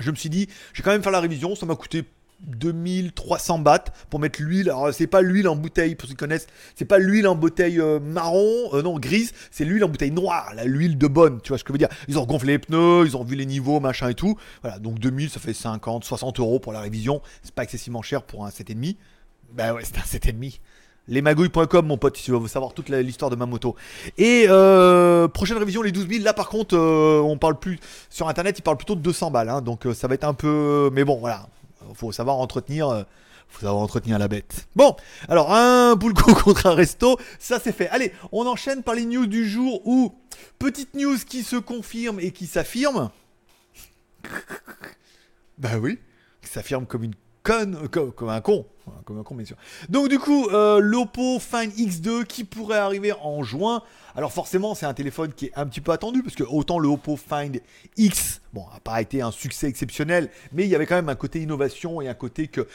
je 0.00 0.10
me 0.10 0.16
suis 0.16 0.30
dit, 0.30 0.48
je 0.72 0.82
vais 0.82 0.84
quand 0.84 0.92
même 0.92 1.02
faire 1.02 1.12
la 1.12 1.20
révision. 1.20 1.54
Ça 1.56 1.66
m'a 1.66 1.76
coûté 1.76 2.04
2300 2.46 3.58
bahts 3.58 3.84
pour 4.10 4.20
mettre 4.20 4.42
l'huile. 4.42 4.70
Alors 4.70 4.92
c'est 4.92 5.06
pas 5.06 5.22
l'huile 5.22 5.48
en 5.48 5.56
bouteille 5.56 5.94
pour 5.94 6.08
ceux 6.08 6.14
qui 6.14 6.18
connaissent, 6.18 6.46
c'est 6.74 6.84
pas 6.84 6.98
l'huile 6.98 7.26
en 7.26 7.34
bouteille 7.34 7.80
euh, 7.80 8.00
marron, 8.00 8.70
euh, 8.74 8.82
non 8.82 8.98
grise, 8.98 9.32
c'est 9.50 9.64
l'huile 9.64 9.84
en 9.84 9.88
bouteille 9.88 10.10
noire, 10.10 10.52
l'huile 10.64 10.98
de 10.98 11.06
bonne, 11.06 11.40
tu 11.42 11.48
vois 11.48 11.58
ce 11.58 11.64
que 11.64 11.68
je 11.68 11.72
veux 11.74 11.78
dire. 11.78 11.88
Ils 12.08 12.18
ont 12.18 12.26
gonflé 12.26 12.54
les 12.54 12.58
pneus, 12.58 13.04
ils 13.06 13.16
ont 13.16 13.24
vu 13.24 13.36
les 13.36 13.46
niveaux, 13.46 13.80
machin 13.80 14.08
et 14.08 14.14
tout. 14.14 14.36
Voilà, 14.62 14.78
donc 14.78 14.98
2000 14.98 15.30
ça 15.30 15.40
fait 15.40 15.54
50, 15.54 16.04
60 16.04 16.40
euros 16.40 16.58
pour 16.58 16.72
la 16.72 16.80
révision, 16.80 17.22
c'est 17.42 17.54
pas 17.54 17.62
excessivement 17.62 18.02
cher 18.02 18.22
pour 18.22 18.44
un 18.44 18.50
7,5. 18.50 18.96
Bah 19.52 19.72
ouais, 19.72 19.82
c'est 19.84 19.98
un 19.98 20.32
7,5 20.32 20.60
lesmagouilles.com 21.06 21.84
mon 21.84 21.98
pote 21.98 22.16
si 22.16 22.24
tu 22.24 22.30
veux 22.30 22.48
savoir 22.48 22.72
toute 22.72 22.88
l'histoire 22.88 23.30
de 23.30 23.36
ma 23.36 23.44
moto 23.44 23.76
et 24.16 24.46
euh, 24.48 25.28
prochaine 25.28 25.58
révision 25.58 25.82
les 25.82 25.92
12 25.92 26.08
000 26.08 26.24
là 26.24 26.32
par 26.32 26.48
contre 26.48 26.78
on 26.78 27.36
parle 27.36 27.58
plus 27.58 27.78
sur 28.08 28.26
internet 28.26 28.58
ils 28.58 28.62
parlent 28.62 28.78
plutôt 28.78 28.94
de 28.94 29.02
200 29.02 29.30
balles 29.30 29.50
hein, 29.50 29.60
donc 29.60 29.86
ça 29.92 30.08
va 30.08 30.14
être 30.14 30.24
un 30.24 30.32
peu 30.32 30.88
mais 30.94 31.04
bon 31.04 31.18
voilà 31.18 31.46
faut 31.94 32.12
savoir 32.12 32.36
entretenir. 32.38 32.88
Euh, 32.88 33.02
faut 33.48 33.60
savoir 33.60 33.82
entretenir 33.82 34.18
la 34.18 34.26
bête. 34.26 34.66
Bon, 34.74 34.96
alors 35.28 35.52
un 35.52 35.94
boulco 35.94 36.34
contre 36.44 36.66
un 36.66 36.74
resto, 36.74 37.18
ça 37.38 37.60
c'est 37.62 37.72
fait. 37.72 37.88
Allez, 37.88 38.12
on 38.32 38.46
enchaîne 38.46 38.82
par 38.82 38.94
les 38.94 39.04
news 39.04 39.26
du 39.26 39.48
jour 39.48 39.86
ou 39.86 40.14
petite 40.58 40.94
news 40.94 41.18
qui 41.18 41.42
se 41.42 41.56
confirme 41.56 42.18
et 42.20 42.32
qui 42.32 42.46
s'affirme. 42.46 43.10
bah 45.58 45.78
oui, 45.78 45.98
qui 46.42 46.48
s'affirme 46.48 46.86
comme 46.86 47.04
une 47.04 47.14
euh, 47.50 47.88
comme, 47.88 48.30
un 48.30 48.40
con, 48.40 48.64
comme 49.04 49.18
un 49.18 49.22
con 49.22 49.34
bien 49.34 49.44
sûr. 49.44 49.56
Donc 49.90 50.08
du 50.08 50.18
coup, 50.18 50.48
euh, 50.48 50.80
l'Oppo 50.80 51.38
Find 51.38 51.72
X2 51.72 52.24
qui 52.24 52.44
pourrait 52.44 52.78
arriver 52.78 53.12
en 53.20 53.42
juin. 53.42 53.82
Alors 54.16 54.32
forcément, 54.32 54.74
c'est 54.74 54.86
un 54.86 54.94
téléphone 54.94 55.32
qui 55.34 55.46
est 55.46 55.52
un 55.54 55.66
petit 55.66 55.82
peu 55.82 55.92
attendu 55.92 56.22
parce 56.22 56.36
que 56.36 56.44
autant 56.44 56.78
le 56.78 56.88
Oppo 56.88 57.16
Find 57.16 57.60
X, 57.98 58.40
bon, 58.54 58.64
n'a 58.72 58.80
pas 58.80 59.02
été 59.02 59.20
un 59.20 59.30
succès 59.30 59.68
exceptionnel, 59.68 60.30
mais 60.52 60.64
il 60.64 60.70
y 60.70 60.74
avait 60.74 60.86
quand 60.86 60.94
même 60.94 61.10
un 61.10 61.14
côté 61.16 61.42
innovation 61.42 62.00
et 62.00 62.08
un 62.08 62.14
côté 62.14 62.48
que 62.48 62.66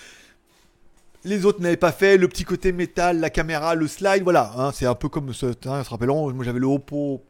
les 1.24 1.46
autres 1.46 1.62
n'avaient 1.62 1.76
pas 1.76 1.92
fait, 1.92 2.18
le 2.18 2.28
petit 2.28 2.44
côté 2.44 2.72
métal, 2.72 3.20
la 3.20 3.30
caméra, 3.32 3.74
le 3.74 3.88
slide, 3.88 4.24
voilà, 4.24 4.54
hein, 4.56 4.72
c'est 4.72 4.86
un 4.86 4.96
peu 4.96 5.10
comme 5.10 5.34
ce, 5.34 5.48
hein, 5.66 5.84
se 5.84 5.90
rappelons, 5.90 6.32
moi 6.32 6.46
j'avais 6.46 6.60
le 6.60 6.68
Oppo 6.68 7.24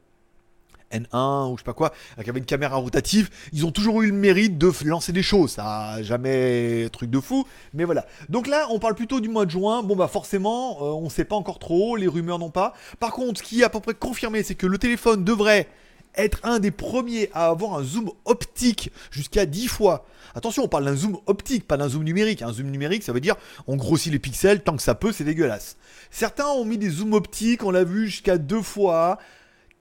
N1 0.91 1.51
ou 1.51 1.57
je 1.57 1.61
sais 1.61 1.65
pas 1.65 1.73
quoi, 1.73 1.93
avec 2.17 2.35
une 2.35 2.45
caméra 2.45 2.77
rotative, 2.77 3.29
ils 3.53 3.65
ont 3.65 3.71
toujours 3.71 4.01
eu 4.01 4.07
le 4.07 4.13
mérite 4.13 4.57
de 4.57 4.71
lancer 4.85 5.11
des 5.11 5.23
choses. 5.23 5.51
Ça 5.51 6.01
jamais 6.03 6.89
truc 6.91 7.09
de 7.09 7.19
fou, 7.19 7.45
mais 7.73 7.83
voilà. 7.83 8.05
Donc 8.29 8.47
là, 8.47 8.67
on 8.69 8.79
parle 8.79 8.95
plutôt 8.95 9.19
du 9.19 9.29
mois 9.29 9.45
de 9.45 9.51
juin. 9.51 9.83
Bon 9.83 9.95
bah 9.95 10.07
forcément, 10.07 10.77
euh, 10.81 10.85
on 10.91 11.09
sait 11.09 11.25
pas 11.25 11.35
encore 11.35 11.59
trop, 11.59 11.95
les 11.95 12.07
rumeurs 12.07 12.39
n'ont 12.39 12.49
pas. 12.49 12.73
Par 12.99 13.11
contre, 13.11 13.39
ce 13.39 13.43
qui 13.43 13.61
est 13.61 13.63
à 13.63 13.69
peu 13.69 13.79
près 13.79 13.93
confirmé, 13.93 14.43
c'est 14.43 14.55
que 14.55 14.67
le 14.67 14.77
téléphone 14.77 15.23
devrait 15.23 15.67
être 16.15 16.39
un 16.43 16.59
des 16.59 16.71
premiers 16.71 17.29
à 17.33 17.47
avoir 17.47 17.77
un 17.77 17.83
zoom 17.83 18.11
optique 18.25 18.91
jusqu'à 19.11 19.45
10 19.45 19.67
fois. 19.67 20.05
Attention, 20.35 20.63
on 20.63 20.67
parle 20.67 20.85
d'un 20.85 20.95
zoom 20.95 21.17
optique, 21.27 21.67
pas 21.67 21.77
d'un 21.77 21.89
zoom 21.89 22.03
numérique. 22.03 22.41
Un 22.41 22.51
zoom 22.51 22.69
numérique, 22.69 23.03
ça 23.03 23.13
veut 23.13 23.21
dire 23.21 23.35
on 23.67 23.75
grossit 23.75 24.11
les 24.11 24.19
pixels 24.19 24.61
tant 24.61 24.75
que 24.75 24.81
ça 24.81 24.95
peut, 24.95 25.11
c'est 25.11 25.23
dégueulasse. 25.23 25.77
Certains 26.11 26.47
ont 26.47 26.65
mis 26.65 26.77
des 26.77 26.89
zooms 26.89 27.13
optiques, 27.13 27.63
on 27.63 27.71
l'a 27.71 27.83
vu 27.83 28.07
jusqu'à 28.07 28.37
deux 28.37 28.61
fois. 28.61 29.17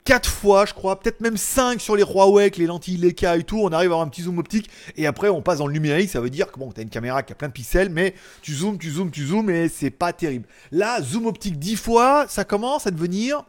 4 0.08 0.26
fois, 0.26 0.64
je 0.64 0.72
crois, 0.72 0.98
peut-être 0.98 1.20
même 1.20 1.36
5 1.36 1.82
sur 1.82 1.94
les 1.94 2.02
Huawei 2.02 2.50
les 2.56 2.64
lentilles 2.64 2.96
Leica 2.96 3.36
et 3.36 3.44
tout. 3.44 3.60
On 3.60 3.68
arrive 3.68 3.90
à 3.90 3.92
avoir 3.92 4.00
un 4.00 4.08
petit 4.08 4.22
zoom 4.22 4.38
optique 4.38 4.70
et 4.96 5.06
après 5.06 5.28
on 5.28 5.42
passe 5.42 5.58
dans 5.58 5.66
le 5.66 5.74
numérique. 5.74 6.08
Ça 6.08 6.22
veut 6.22 6.30
dire 6.30 6.50
que 6.50 6.58
bon, 6.58 6.72
t'as 6.72 6.80
une 6.80 6.88
caméra 6.88 7.22
qui 7.22 7.32
a 7.32 7.36
plein 7.36 7.48
de 7.48 7.52
pixels, 7.52 7.90
mais 7.90 8.14
tu 8.40 8.54
zoomes, 8.54 8.78
tu 8.78 8.90
zoomes, 8.90 9.10
tu 9.10 9.26
zoomes 9.26 9.50
et 9.50 9.68
c'est 9.68 9.90
pas 9.90 10.14
terrible. 10.14 10.48
Là, 10.72 11.02
zoom 11.02 11.26
optique 11.26 11.58
10 11.58 11.76
fois, 11.76 12.24
ça 12.26 12.46
commence 12.46 12.86
à 12.86 12.90
devenir 12.90 13.44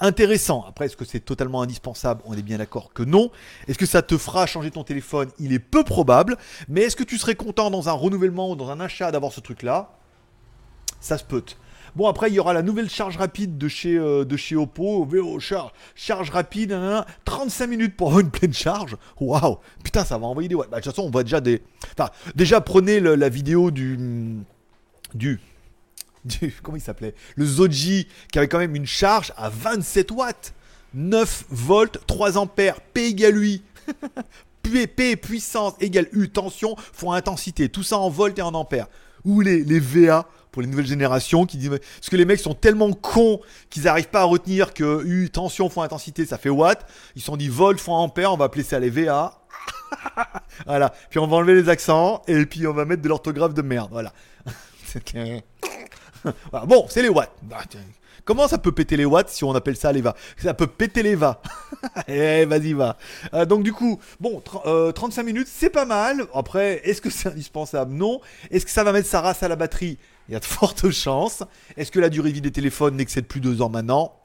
intéressant. 0.00 0.64
Après, 0.66 0.86
est-ce 0.86 0.96
que 0.96 1.04
c'est 1.04 1.20
totalement 1.20 1.60
indispensable? 1.60 2.22
On 2.24 2.32
est 2.32 2.40
bien 2.40 2.56
d'accord 2.56 2.94
que 2.94 3.02
non. 3.02 3.30
Est-ce 3.68 3.76
que 3.76 3.84
ça 3.84 4.00
te 4.00 4.16
fera 4.16 4.46
changer 4.46 4.70
ton 4.70 4.84
téléphone? 4.84 5.28
Il 5.38 5.52
est 5.52 5.58
peu 5.58 5.84
probable. 5.84 6.38
Mais 6.66 6.80
est-ce 6.80 6.96
que 6.96 7.04
tu 7.04 7.18
serais 7.18 7.34
content 7.34 7.70
dans 7.70 7.90
un 7.90 7.92
renouvellement 7.92 8.50
ou 8.50 8.56
dans 8.56 8.70
un 8.70 8.80
achat 8.80 9.12
d'avoir 9.12 9.32
ce 9.32 9.40
truc-là? 9.40 9.90
Ça 10.98 11.18
se 11.18 11.24
peut. 11.24 11.44
Bon, 11.96 12.08
après, 12.08 12.30
il 12.30 12.34
y 12.34 12.40
aura 12.40 12.52
la 12.52 12.62
nouvelle 12.62 12.90
charge 12.90 13.16
rapide 13.16 13.56
de 13.56 13.68
chez, 13.68 13.96
euh, 13.96 14.24
de 14.24 14.36
chez 14.36 14.56
Oppo. 14.56 15.04
VO 15.04 15.38
charge, 15.38 15.70
charge 15.94 16.30
rapide, 16.30 16.76
35 17.24 17.66
minutes 17.66 17.96
pour 17.96 18.18
une 18.18 18.30
pleine 18.30 18.52
charge. 18.52 18.96
Waouh 19.20 19.58
Putain, 19.82 20.04
ça 20.04 20.18
va 20.18 20.26
envoyer 20.26 20.48
des 20.48 20.54
watts. 20.54 20.70
Bah, 20.70 20.78
de 20.78 20.82
toute 20.82 20.92
façon, 20.92 21.06
on 21.06 21.10
voit 21.10 21.22
déjà 21.22 21.40
des. 21.40 21.62
Enfin, 21.96 22.10
déjà, 22.34 22.60
prenez 22.60 23.00
la 23.00 23.28
vidéo 23.28 23.70
du. 23.70 23.98
Du. 25.14 25.40
Du. 26.24 26.54
Comment 26.62 26.76
il 26.76 26.80
s'appelait? 26.80 27.14
Le 27.36 27.46
Zoji, 27.46 28.08
qui 28.32 28.38
avait 28.38 28.48
quand 28.48 28.58
même 28.58 28.74
une 28.74 28.86
charge 28.86 29.32
à 29.36 29.48
27 29.48 30.10
watts. 30.10 30.54
9 30.94 31.46
volts, 31.50 31.98
3 32.06 32.38
ampères, 32.38 32.80
P 32.80 33.08
égale 33.08 33.36
UI. 33.36 33.62
P, 34.96 35.16
puissance 35.16 35.74
égale 35.80 36.08
U, 36.12 36.28
tension 36.30 36.74
fois 36.76 37.16
intensité. 37.16 37.68
Tout 37.68 37.82
ça 37.82 37.98
en 37.98 38.08
volts 38.08 38.38
et 38.38 38.42
en 38.42 38.54
ampères. 38.54 38.88
Ou 39.24 39.40
les, 39.40 39.64
les 39.64 39.80
VA 39.80 40.26
pour 40.50 40.62
les 40.62 40.68
nouvelles 40.68 40.86
générations 40.86 41.46
qui 41.46 41.56
disent 41.56 41.70
parce 41.70 42.10
que 42.10 42.16
les 42.16 42.24
mecs 42.24 42.38
sont 42.38 42.54
tellement 42.54 42.92
cons 42.92 43.40
qu'ils 43.70 43.84
n'arrivent 43.84 44.08
pas 44.08 44.20
à 44.20 44.24
retenir 44.24 44.72
que 44.72 45.04
U 45.04 45.28
tension 45.30 45.68
fois 45.68 45.84
intensité 45.84 46.26
ça 46.26 46.38
fait 46.38 46.48
watt. 46.48 46.86
Ils 47.16 47.22
se 47.22 47.26
sont 47.26 47.36
dit 47.36 47.48
volt 47.48 47.80
fois 47.80 47.96
ampère, 47.96 48.32
on 48.32 48.36
va 48.36 48.44
appeler 48.44 48.62
ça 48.62 48.78
les 48.78 48.90
VA. 48.90 49.40
voilà. 50.66 50.94
Puis 51.10 51.18
on 51.18 51.26
va 51.26 51.36
enlever 51.38 51.54
les 51.54 51.68
accents 51.68 52.22
et 52.28 52.46
puis 52.46 52.66
on 52.66 52.72
va 52.72 52.84
mettre 52.84 53.02
de 53.02 53.08
l'orthographe 53.08 53.54
de 53.54 53.62
merde. 53.62 53.88
Voilà. 53.90 54.12
Bon, 56.66 56.86
c'est 56.88 57.02
les 57.02 57.08
watts. 57.08 57.32
Comment 58.24 58.48
ça 58.48 58.56
peut 58.56 58.72
péter 58.72 58.96
les 58.96 59.04
watts 59.04 59.28
si 59.28 59.44
on 59.44 59.54
appelle 59.54 59.76
ça 59.76 59.92
les 59.92 60.00
va 60.00 60.16
Ça 60.38 60.54
peut 60.54 60.66
péter 60.66 61.02
les 61.02 61.14
va. 61.14 61.42
eh, 62.08 62.46
vas-y, 62.46 62.72
va. 62.72 62.96
Euh, 63.34 63.44
donc, 63.44 63.62
du 63.62 63.72
coup, 63.72 64.00
bon, 64.18 64.40
35 64.40 64.66
euh, 64.66 65.24
minutes, 65.24 65.48
c'est 65.50 65.68
pas 65.68 65.84
mal. 65.84 66.26
Après, 66.32 66.80
est-ce 66.84 67.02
que 67.02 67.10
c'est 67.10 67.28
indispensable? 67.28 67.92
Non. 67.92 68.20
Est-ce 68.50 68.64
que 68.64 68.72
ça 68.72 68.82
va 68.82 68.92
mettre 68.92 69.08
sa 69.08 69.20
race 69.20 69.42
à 69.42 69.48
la 69.48 69.56
batterie? 69.56 69.98
Il 70.28 70.32
y 70.32 70.36
a 70.36 70.40
de 70.40 70.44
fortes 70.44 70.90
chances. 70.90 71.42
Est-ce 71.76 71.92
que 71.92 72.00
la 72.00 72.08
durée 72.08 72.32
vie 72.32 72.40
des 72.40 72.52
téléphones 72.52 72.96
n'excède 72.96 73.26
plus 73.26 73.40
deux 73.40 73.60
ans 73.60 73.68
maintenant? 73.68 74.16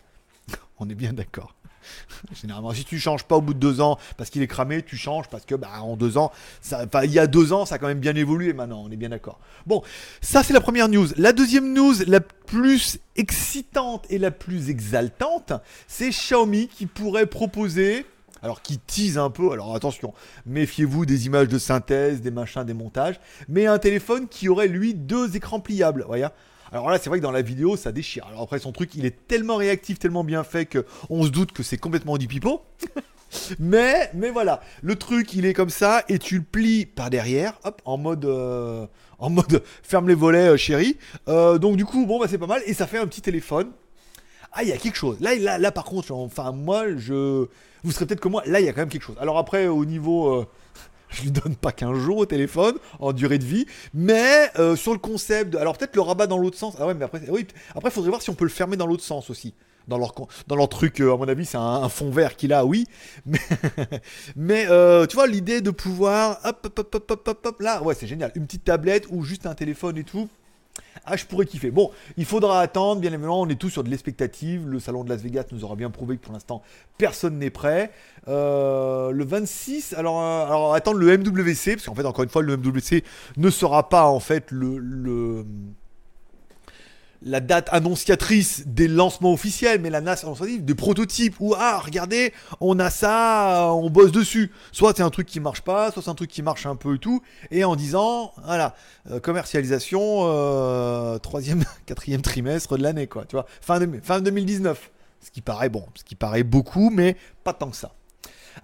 On 0.80 0.90
est 0.90 0.96
bien 0.96 1.12
d'accord. 1.12 1.59
Généralement, 2.42 2.74
si 2.74 2.86
tu 2.86 3.00
changes 3.00 3.24
pas 3.24 3.38
au 3.38 3.42
bout 3.42 3.54
de 3.54 3.60
deux 3.60 3.82
ans 3.82 3.98
parce 4.18 4.30
qu'il 4.30 4.42
est 4.42 4.48
cramé, 4.48 4.84
tu 4.84 4.98
changes 4.98 5.28
parce 5.30 5.46
que 5.46 5.56
bah, 5.56 5.82
en 5.82 5.96
deux 5.96 6.18
ans, 6.18 6.32
ça, 6.62 6.86
il 7.04 7.12
y 7.12 7.20
a 7.20 7.28
deux 7.28 7.54
ans, 7.54 7.66
ça 7.66 7.76
a 7.76 7.78
quand 7.78 7.88
même 7.88 8.00
bien 8.00 8.16
évolué 8.16 8.54
maintenant, 8.54 8.84
on 8.86 8.92
est 8.92 8.98
bien 8.98 9.10
d'accord. 9.10 9.40
Bon, 9.66 9.82
ça 10.22 10.44
c'est 10.44 10.54
la 10.54 10.62
première 10.62 10.90
news. 10.90 11.08
La 11.18 11.34
deuxième 11.34 11.74
news, 11.74 11.94
la 12.08 12.22
plus 12.22 13.00
excitante 13.16 14.06
et 14.10 14.18
la 14.18 14.32
plus 14.32 14.70
exaltante, 14.70 15.54
c'est 15.88 16.10
Xiaomi 16.10 16.68
qui 16.68 16.86
pourrait 16.86 17.26
proposer 17.26 18.06
alors 18.42 18.62
qui 18.62 18.80
tease 18.80 19.18
un 19.18 19.30
peu, 19.30 19.52
alors 19.52 19.76
attention, 19.76 20.14
méfiez-vous 20.46 21.06
des 21.06 21.26
images 21.26 21.48
de 21.50 21.58
synthèse, 21.58 22.22
des 22.22 22.32
machins, 22.32 22.64
des 22.64 22.74
montages, 22.74 23.20
mais 23.48 23.66
un 23.66 23.80
téléphone 23.80 24.28
qui 24.30 24.48
aurait 24.48 24.68
lui 24.68 24.94
deux 24.94 25.36
écrans 25.36 25.60
pliables, 25.60 26.06
voyez 26.08 26.28
alors 26.72 26.90
là, 26.90 27.00
c'est 27.00 27.10
vrai 27.10 27.20
que 27.20 27.24
dans 27.24 27.32
la 27.32 27.42
vidéo, 27.42 27.78
ça 27.78 27.92
déchire. 27.92 28.26
Alors 28.28 28.44
après, 28.44 28.60
son 28.60 28.72
truc, 28.72 28.94
il 28.96 29.06
est 29.06 29.28
tellement 29.28 29.56
réactif, 29.56 30.00
tellement 30.00 30.24
bien 30.24 30.44
fait 30.44 30.66
que 30.66 30.86
on 31.10 31.24
se 31.24 31.30
doute 31.30 31.52
que 31.52 31.64
c'est 31.64 31.78
complètement 31.78 32.18
du 32.18 32.28
pipeau. 32.28 32.62
mais, 33.60 34.12
mais 34.14 34.30
voilà, 34.30 34.62
le 34.82 34.96
truc, 34.96 35.34
il 35.34 35.46
est 35.46 35.54
comme 35.54 35.70
ça 35.70 36.04
et 36.10 36.20
tu 36.20 36.38
le 36.38 36.44
plies 36.44 36.86
par 36.86 37.10
derrière, 37.10 37.60
hop, 37.64 37.82
en 37.86 37.98
mode, 37.98 38.26
euh, 38.26 38.86
en 39.18 39.30
mode 39.30 39.64
ferme 39.84 40.08
les 40.08 40.16
volets, 40.16 40.50
euh, 40.50 40.58
chérie. 40.58 40.98
Euh, 41.28 41.58
donc 41.58 41.76
du 41.76 41.86
coup, 41.86 42.06
bon, 42.06 42.20
bah 42.20 42.28
c'est 42.30 42.38
pas 42.38 42.48
mal 42.48 42.62
et 42.66 42.74
ça 42.74 42.86
fait 42.88 43.00
un 43.00 43.08
petit 43.08 43.22
téléphone. 43.22 43.72
Ah, 44.52 44.64
il 44.64 44.70
y 44.70 44.74
a 44.74 44.78
quelque 44.78 44.96
chose. 44.96 45.18
Là, 45.20 45.36
là, 45.36 45.60
là, 45.60 45.72
par 45.72 45.84
contre, 45.84 46.12
enfin, 46.12 46.52
moi, 46.52 46.86
je, 46.98 47.48
vous 47.84 47.92
serez 47.92 48.08
peut-être 48.08 48.20
comme 48.20 48.32
moi. 48.32 48.44
Là, 48.48 48.60
il 48.60 48.66
y 48.66 48.70
a 48.70 48.74
quand 48.74 48.82
même 48.82 48.90
quelque 48.90 49.04
chose. 49.04 49.18
Alors 49.20 49.38
après, 49.38 49.68
au 49.68 49.86
niveau 49.86 50.44
je 51.20 51.24
lui 51.24 51.32
donne 51.32 51.56
pas 51.56 51.72
15 51.72 51.98
jours 51.98 52.18
au 52.18 52.26
téléphone 52.26 52.76
en 53.00 53.14
durée 53.14 53.40
de 53.40 53.46
vie, 53.46 53.66
mais 53.94 54.50
euh, 54.58 54.76
sur 54.76 54.94
le 54.94 55.00
concept, 55.00 55.56
alors 55.56 55.78
peut-être 55.78 55.96
le 55.96 56.02
rabat 56.02 56.28
dans 56.28 56.38
l'autre 56.38 56.58
sens. 56.58 56.76
Ah 56.80 56.86
ouais, 56.86 56.94
mais 56.94 57.06
après, 57.06 57.22
oui, 57.30 57.48
après, 57.76 57.90
faudrait 57.92 58.10
voir 58.10 58.22
si 58.22 58.30
on 58.30 58.36
peut 58.36 58.46
le 58.46 58.52
fermer 58.52 58.78
dans 58.78 58.88
l'autre 58.88 59.04
sens 59.04 59.30
aussi. 59.30 59.54
Dans 59.88 59.98
leur, 59.98 60.14
dans 60.46 60.56
leur 60.56 60.70
truc, 60.70 61.02
euh, 61.02 61.14
à 61.14 61.18
mon 61.18 61.28
avis, 61.28 61.46
c'est 61.46 61.58
un, 61.58 61.90
fond 61.90 62.12
vert 62.12 62.36
qu'il 62.36 62.54
a, 62.54 62.64
oui. 62.64 62.86
Mais, 63.26 63.40
mais 64.36 64.66
euh, 64.70 65.08
tu 65.08 65.16
vois, 65.16 65.26
l'idée 65.26 65.62
de 65.62 65.72
pouvoir, 65.72 66.40
hop, 66.44 66.64
hop, 66.64 66.80
hop, 66.94 67.12
hop, 67.12 67.28
hop, 67.28 67.46
hop, 67.46 67.62
là, 67.62 67.82
ouais, 67.82 67.96
c'est 67.96 68.06
génial. 68.06 68.32
Une 68.36 68.46
petite 68.46 68.66
tablette 68.66 69.08
ou 69.10 69.24
juste 69.24 69.48
un 69.48 69.56
téléphone 69.56 69.98
et 69.98 70.04
tout. 70.04 70.30
Ah, 71.06 71.16
je 71.16 71.26
pourrais 71.26 71.46
kiffer. 71.46 71.72
Bon, 71.72 71.92
il 72.18 72.26
faudra 72.26 72.62
attendre, 72.62 73.02
bien 73.02 73.12
évidemment, 73.12 73.42
on 73.42 73.50
est 73.50 73.60
tous 73.60 73.70
sur 73.70 73.84
de 73.84 73.90
l'expectative. 73.90 74.68
Le 74.68 74.80
salon 74.80 75.04
de 75.04 75.10
Las 75.10 75.22
Vegas 75.22 75.46
nous 75.52 75.64
aura 75.64 75.76
bien 75.76 75.90
prouvé 75.90 76.18
que 76.18 76.22
pour 76.22 76.34
l'instant, 76.34 76.62
personne 76.98 77.40
n'est 77.40 77.50
prêt. 77.50 77.92
Euh, 78.28 79.12
le 79.12 79.24
26, 79.24 79.94
alors, 79.94 80.22
euh, 80.22 80.46
alors 80.46 80.74
attendre 80.74 81.00
le 81.00 81.18
MWC, 81.18 81.76
parce 81.76 81.86
qu'en 81.86 81.96
fait, 81.96 82.06
encore 82.06 82.24
une 82.24 82.30
fois, 82.30 82.42
le 82.42 82.58
MWC 82.58 83.04
ne 83.38 83.50
sera 83.50 83.90
pas 83.90 84.06
en 84.06 84.20
fait 84.20 84.52
le 84.52 85.46
la 87.22 87.40
date 87.40 87.68
annonciatrice 87.72 88.64
des 88.68 88.88
lancements 88.88 89.34
officiels, 89.34 89.82
mais 89.82 89.90
la 89.90 89.98
annonciatrice 90.00 90.60
des 90.60 90.76
prototypes 90.76 91.36
où 91.40 91.54
ah 91.58 91.80
regardez, 91.84 92.34
on 92.62 92.80
a 92.80 92.90
ça, 92.90 93.74
on 93.74 93.90
bosse 93.90 94.12
dessus. 94.12 94.52
Soit 94.72 94.94
c'est 94.96 95.04
un 95.04 95.10
truc 95.10 95.28
qui 95.28 95.40
marche 95.40 95.62
pas, 95.62 95.92
soit 95.92 96.02
c'est 96.02 96.10
un 96.10 96.16
truc 96.16 96.30
qui 96.30 96.42
marche 96.42 96.66
un 96.66 96.76
peu 96.76 96.96
et 96.96 97.00
tout, 97.00 97.22
et 97.52 97.64
en 97.64 97.76
disant 97.76 98.34
voilà 98.44 98.76
euh, 99.12 99.20
commercialisation 99.20 100.22
euh, 100.24 101.18
troisième, 101.20 101.64
quatrième 101.86 102.22
trimestre 102.22 102.78
de 102.78 102.84
l'année 102.84 103.08
quoi, 103.08 103.26
tu 103.26 103.36
vois, 103.36 103.46
fin, 103.62 103.80
de, 103.80 104.00
fin 104.02 104.22
2019. 104.22 104.92
Ce 105.22 105.32
qui 105.32 105.42
paraît 105.42 105.68
bon, 105.68 105.86
ce 105.96 106.04
qui 106.06 106.16
paraît 106.16 106.44
beaucoup, 106.44 106.90
mais 106.90 107.18
pas 107.44 107.52
tant 107.52 107.70
que 107.70 107.76
ça. 107.76 107.92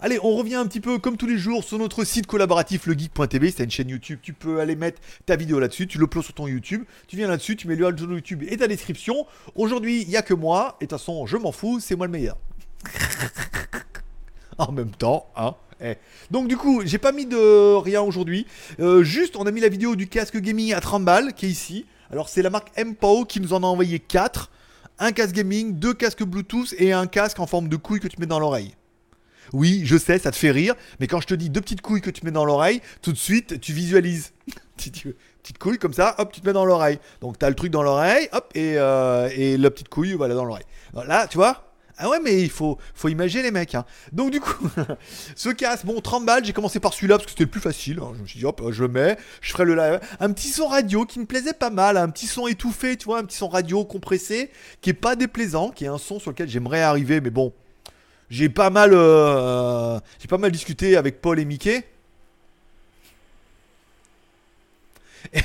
Allez, 0.00 0.18
on 0.22 0.34
revient 0.36 0.56
un 0.56 0.66
petit 0.66 0.80
peu 0.80 0.98
comme 0.98 1.16
tous 1.16 1.26
les 1.26 1.38
jours 1.38 1.64
sur 1.64 1.78
notre 1.78 2.04
site 2.04 2.26
collaboratif 2.26 2.86
legeek.tv. 2.86 3.50
C'est 3.50 3.64
une 3.64 3.70
chaîne 3.70 3.88
YouTube. 3.88 4.18
Tu 4.22 4.32
peux 4.32 4.60
aller 4.60 4.76
mettre 4.76 5.00
ta 5.24 5.36
vidéo 5.36 5.58
là-dessus. 5.58 5.86
Tu 5.86 5.98
l'uploades 5.98 6.24
sur 6.24 6.34
ton 6.34 6.48
YouTube. 6.48 6.84
Tu 7.08 7.16
viens 7.16 7.28
là-dessus, 7.28 7.56
tu 7.56 7.68
mets 7.68 7.76
le 7.76 7.92
de 7.92 8.06
YouTube 8.06 8.42
et 8.48 8.56
ta 8.56 8.68
description. 8.68 9.26
Aujourd'hui, 9.54 10.02
il 10.02 10.08
n'y 10.08 10.16
a 10.16 10.22
que 10.22 10.34
moi. 10.34 10.76
Et 10.80 10.84
de 10.84 10.90
toute 10.90 10.98
façon, 10.98 11.26
je 11.26 11.36
m'en 11.36 11.52
fous. 11.52 11.80
C'est 11.80 11.96
moi 11.96 12.06
le 12.06 12.12
meilleur. 12.12 12.36
en 14.58 14.72
même 14.72 14.90
temps, 14.90 15.28
hein. 15.36 15.54
Eh. 15.82 15.94
Donc 16.30 16.48
du 16.48 16.56
coup, 16.56 16.82
j'ai 16.84 16.98
pas 16.98 17.12
mis 17.12 17.26
de 17.26 17.74
rien 17.74 18.00
aujourd'hui. 18.00 18.46
Euh, 18.80 19.02
juste, 19.02 19.36
on 19.36 19.44
a 19.44 19.50
mis 19.50 19.60
la 19.60 19.68
vidéo 19.68 19.94
du 19.94 20.08
casque 20.08 20.38
gaming 20.38 20.72
à 20.72 20.80
30 20.80 21.04
balles 21.04 21.34
qui 21.34 21.46
est 21.46 21.50
ici. 21.50 21.86
Alors 22.10 22.28
c'est 22.28 22.42
la 22.42 22.50
marque 22.50 22.72
MPO 22.78 23.24
qui 23.26 23.40
nous 23.40 23.52
en 23.52 23.62
a 23.62 23.66
envoyé 23.66 23.98
4. 23.98 24.50
Un 24.98 25.12
casque 25.12 25.34
gaming, 25.34 25.74
deux 25.74 25.92
casques 25.92 26.24
Bluetooth 26.24 26.74
et 26.78 26.92
un 26.92 27.06
casque 27.06 27.40
en 27.40 27.46
forme 27.46 27.68
de 27.68 27.76
couille 27.76 28.00
que 28.00 28.08
tu 28.08 28.18
mets 28.18 28.26
dans 28.26 28.38
l'oreille. 28.38 28.74
Oui, 29.52 29.82
je 29.84 29.96
sais, 29.96 30.18
ça 30.18 30.30
te 30.30 30.36
fait 30.36 30.50
rire, 30.50 30.74
mais 31.00 31.06
quand 31.06 31.20
je 31.20 31.26
te 31.26 31.34
dis 31.34 31.50
deux 31.50 31.60
petites 31.60 31.82
couilles 31.82 32.00
que 32.00 32.10
tu 32.10 32.24
mets 32.24 32.30
dans 32.30 32.44
l'oreille, 32.44 32.80
tout 33.02 33.12
de 33.12 33.18
suite, 33.18 33.60
tu 33.60 33.72
visualises. 33.72 34.32
petite 34.76 35.58
couille 35.58 35.78
comme 35.78 35.94
ça, 35.94 36.14
hop, 36.18 36.32
tu 36.32 36.40
te 36.40 36.46
mets 36.46 36.52
dans 36.52 36.64
l'oreille. 36.64 36.98
Donc, 37.20 37.38
tu 37.38 37.44
as 37.44 37.48
le 37.48 37.54
truc 37.54 37.70
dans 37.70 37.82
l'oreille, 37.82 38.28
hop, 38.32 38.50
et, 38.54 38.74
euh, 38.76 39.56
la 39.58 39.70
petite 39.70 39.88
couille, 39.88 40.12
voilà, 40.12 40.34
dans 40.34 40.44
l'oreille. 40.44 40.66
Là, 40.94 41.26
tu 41.26 41.38
vois 41.38 41.66
ah 41.98 42.10
ouais, 42.10 42.20
mais 42.22 42.42
il 42.42 42.50
faut, 42.50 42.76
faut 42.94 43.08
imaginer 43.08 43.44
les 43.44 43.50
mecs. 43.50 43.74
Hein. 43.74 43.86
Donc 44.12 44.30
du 44.30 44.38
coup, 44.40 44.68
ce 45.34 45.48
casque, 45.48 45.86
bon, 45.86 45.98
30 46.00 46.26
balles, 46.26 46.44
j'ai 46.44 46.52
commencé 46.52 46.78
par 46.78 46.92
celui-là 46.92 47.16
parce 47.16 47.24
que 47.24 47.30
c'était 47.30 47.44
le 47.44 47.50
plus 47.50 47.60
facile. 47.60 48.00
Hein. 48.02 48.12
Je 48.16 48.22
me 48.22 48.26
suis 48.26 48.38
dit, 48.38 48.44
hop, 48.44 48.62
je 48.70 48.84
mets, 48.84 49.16
je 49.40 49.52
ferai 49.52 49.64
le 49.64 49.74
live. 49.74 50.00
Un 50.20 50.30
petit 50.32 50.48
son 50.48 50.66
radio 50.66 51.06
qui 51.06 51.18
me 51.20 51.24
plaisait 51.24 51.54
pas 51.54 51.70
mal, 51.70 51.96
un 51.96 52.10
petit 52.10 52.26
son 52.26 52.46
étouffé, 52.48 52.98
tu 52.98 53.06
vois, 53.06 53.18
un 53.18 53.24
petit 53.24 53.38
son 53.38 53.48
radio 53.48 53.84
compressé, 53.84 54.50
qui 54.82 54.90
est 54.90 54.94
pas 54.94 55.16
déplaisant, 55.16 55.70
qui 55.70 55.84
est 55.84 55.88
un 55.88 55.96
son 55.96 56.20
sur 56.20 56.30
lequel 56.30 56.50
j'aimerais 56.50 56.82
arriver, 56.82 57.22
mais 57.22 57.30
bon, 57.30 57.54
j'ai 58.30 58.48
pas 58.48 58.70
mal, 58.70 58.90
euh, 58.92 59.98
j'ai 60.18 60.28
pas 60.28 60.38
mal 60.38 60.50
discuté 60.50 60.96
avec 60.96 61.20
Paul 61.20 61.38
et 61.38 61.44
Mickey. 61.44 61.84